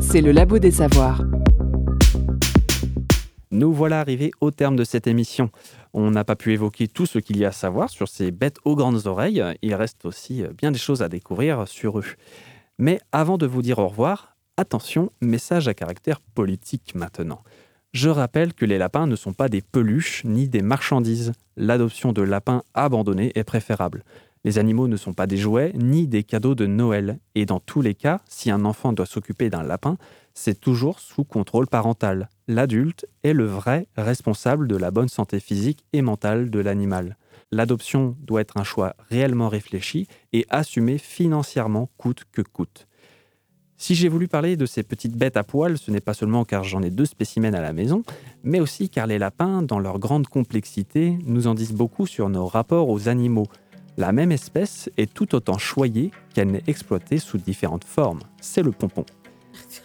C'est 0.01 0.21
le 0.21 0.31
labo 0.31 0.61
des 0.61 0.71
savoirs. 0.71 1.21
Nous 3.51 3.73
voilà 3.73 3.99
arrivés 3.99 4.31
au 4.41 4.53
terme 4.53 4.77
de 4.77 4.85
cette 4.85 5.09
émission. 5.09 5.51
On 5.93 6.13
n'a 6.13 6.23
pas 6.23 6.37
pu 6.37 6.53
évoquer 6.53 6.87
tout 6.87 7.05
ce 7.05 7.19
qu'il 7.19 7.37
y 7.37 7.45
a 7.45 7.49
à 7.49 7.51
savoir 7.51 7.91
sur 7.91 8.07
ces 8.07 8.31
bêtes 8.31 8.59
aux 8.65 8.77
grandes 8.77 9.09
oreilles. 9.09 9.43
Il 9.63 9.75
reste 9.75 10.05
aussi 10.05 10.45
bien 10.57 10.71
des 10.71 10.79
choses 10.79 11.03
à 11.03 11.09
découvrir 11.09 11.67
sur 11.67 11.99
eux. 11.99 12.05
Mais 12.79 13.01
avant 13.11 13.39
de 13.39 13.47
vous 13.47 13.63
dire 13.63 13.81
au 13.81 13.89
revoir, 13.89 14.37
attention, 14.57 15.11
message 15.21 15.67
à 15.67 15.75
caractère 15.75 16.21
politique 16.21 16.95
maintenant. 16.95 17.43
Je 17.93 18.09
rappelle 18.09 18.55
que 18.55 18.67
les 18.67 18.79
lapins 18.79 19.09
ne 19.09 19.17
sont 19.17 19.33
pas 19.33 19.49
des 19.49 19.63
peluches 19.63 20.23
ni 20.25 20.49
des 20.49 20.63
marchandises. 20.63 21.33
L'adoption 21.57 22.13
de 22.13 22.23
lapins 22.23 22.63
abandonnés 22.73 23.33
est 23.35 23.43
préférable. 23.43 24.05
Les 24.45 24.59
animaux 24.59 24.89
ne 24.89 24.97
sont 24.97 25.13
pas 25.13 25.29
des 25.29 25.37
jouets 25.37 25.73
ni 25.75 26.09
des 26.09 26.25
cadeaux 26.25 26.57
de 26.57 26.67
Noël. 26.67 27.21
Et 27.35 27.47
dans 27.47 27.61
tous 27.61 27.81
les 27.81 27.95
cas, 27.95 28.21
si 28.29 28.51
un 28.51 28.65
enfant 28.65 28.93
doit 28.93 29.07
s'occuper 29.07 29.51
d'un 29.51 29.63
lapin, 29.63 29.99
c'est 30.35 30.61
toujours 30.61 30.99
sous 30.99 31.25
contrôle 31.25 31.69
parental. 31.69 32.29
L'adulte 32.49 33.07
est 33.23 33.35
le 33.35 33.47
vrai 33.47 33.87
responsable 33.97 34.67
de 34.67 34.77
la 34.77 34.91
bonne 34.91 35.09
santé 35.09 35.39
physique 35.39 35.85
et 35.93 36.03
mentale 36.03 36.51
de 36.51 36.59
l'animal. 36.59 37.17
L'adoption 37.53 38.17
doit 38.21 38.41
être 38.41 38.57
un 38.57 38.65
choix 38.65 38.97
réellement 39.11 39.49
réfléchi 39.49 40.09
et 40.33 40.47
assumé 40.49 40.99
financièrement 40.99 41.91
coûte 41.97 42.25
que 42.33 42.43
coûte. 42.43 42.89
Si 43.77 43.95
j'ai 43.95 44.09
voulu 44.09 44.29
parler 44.29 44.57
de 44.57 44.65
ces 44.65 44.83
petites 44.83 45.17
bêtes 45.17 45.37
à 45.37 45.45
poil, 45.45 45.77
ce 45.77 45.91
n'est 45.91 46.01
pas 46.01 46.15
seulement 46.15 46.45
car 46.45 46.65
j'en 46.65 46.83
ai 46.83 46.91
deux 46.91 47.05
spécimens 47.05 47.53
à 47.53 47.61
la 47.61 47.73
maison, 47.73 48.05
mais 48.43 48.61
aussi 48.61 48.89
car 48.89 49.07
les 49.07 49.19
lapins, 49.19 49.63
dans 49.63 49.81
leur 49.81 49.99
grande 49.99 50.29
complexité, 50.29 51.19
nous 51.27 51.47
en 51.47 51.55
disent 51.55 51.75
beaucoup 51.75 52.07
sur 52.07 52.29
nos 52.29 52.47
rapports 52.47 52.89
aux 52.89 53.09
animaux. 53.09 53.49
La 53.97 54.13
même 54.13 54.33
espèce 54.33 54.91
est 54.97 55.13
tout 55.13 55.35
autant 55.35 55.59
choyée 55.59 56.11
qu'elle 56.35 56.51
n'est 56.51 56.63
exploitée 56.67 57.19
sous 57.19 57.39
différentes 57.39 57.85
formes. 57.85 58.21
C'est 58.41 58.63
le 58.63 58.73
pompon. 58.73 59.05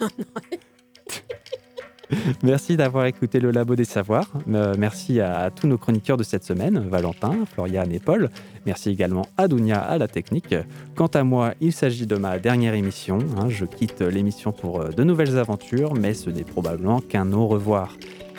Merci 2.42 2.76
d'avoir 2.76 3.04
écouté 3.06 3.38
le 3.38 3.50
Labo 3.50 3.76
des 3.76 3.84
Savoirs. 3.84 4.30
Euh, 4.48 4.74
merci 4.78 5.20
à, 5.20 5.50
tous 5.50 5.66
nos 5.66 5.76
chroniqueurs 5.76 6.16
de 6.16 6.22
cette 6.22 6.44
semaine, 6.44 6.78
Valentin, 6.88 7.44
Floriane 7.52 7.92
et 7.92 7.98
Paul. 7.98 8.30
Merci 8.64 8.90
également 8.90 9.26
à 9.36 9.46
Dounia 9.46 9.78
à 9.78 9.98
la 9.98 10.08
technique. 10.08 10.54
Quant 10.94 11.08
à 11.08 11.22
moi, 11.22 11.52
il 11.60 11.72
s'agit 11.72 12.06
de 12.06 12.16
ma 12.16 12.38
dernière 12.38 12.74
émission. 12.74 13.18
hein. 13.36 13.48
je 13.48 13.66
quitte 13.66 14.00
l'émission 14.00 14.52
pour 14.52 14.80
euh, 14.80 14.88
de 14.88 15.04
nouvelles 15.04 15.36
aventures, 15.36 15.94
mais 15.94 16.14
ce 16.14 16.30
n'est 16.30 16.44
probablement 16.44 17.00
qu'un 17.00 17.30
au 17.32 17.46
revoir. 17.46 17.94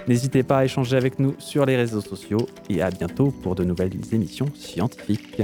N'hésitez 0.10 0.42
pas 0.42 0.58
à 0.58 0.66
échanger 0.66 0.98
avec 0.98 1.20
nous 1.20 1.36
sur 1.38 1.68
les 1.68 1.76
réseaux 1.76 2.02
sociaux 2.02 2.48
et 2.68 2.82
à 2.82 2.90
bientôt 2.90 3.30
pour 3.30 3.54
de 3.54 3.64
nouvelles 3.64 3.92
émissions 4.12 4.48
scientifiques. 4.56 5.44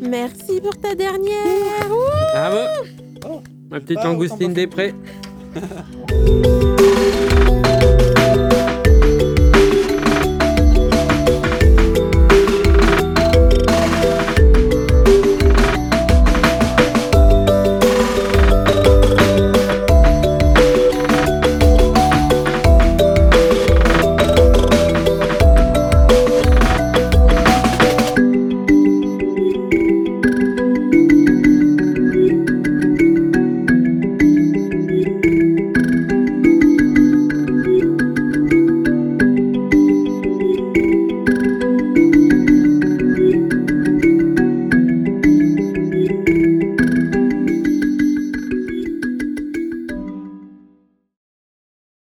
Merci 0.00 0.60
pour 0.60 0.78
ta 0.78 0.94
dernière. 0.94 1.88
Bravo 2.32 2.86
Ma 3.68 3.80
petite 3.80 4.04
langoustine 4.04 4.52
des 4.52 4.68
prés. 4.68 4.94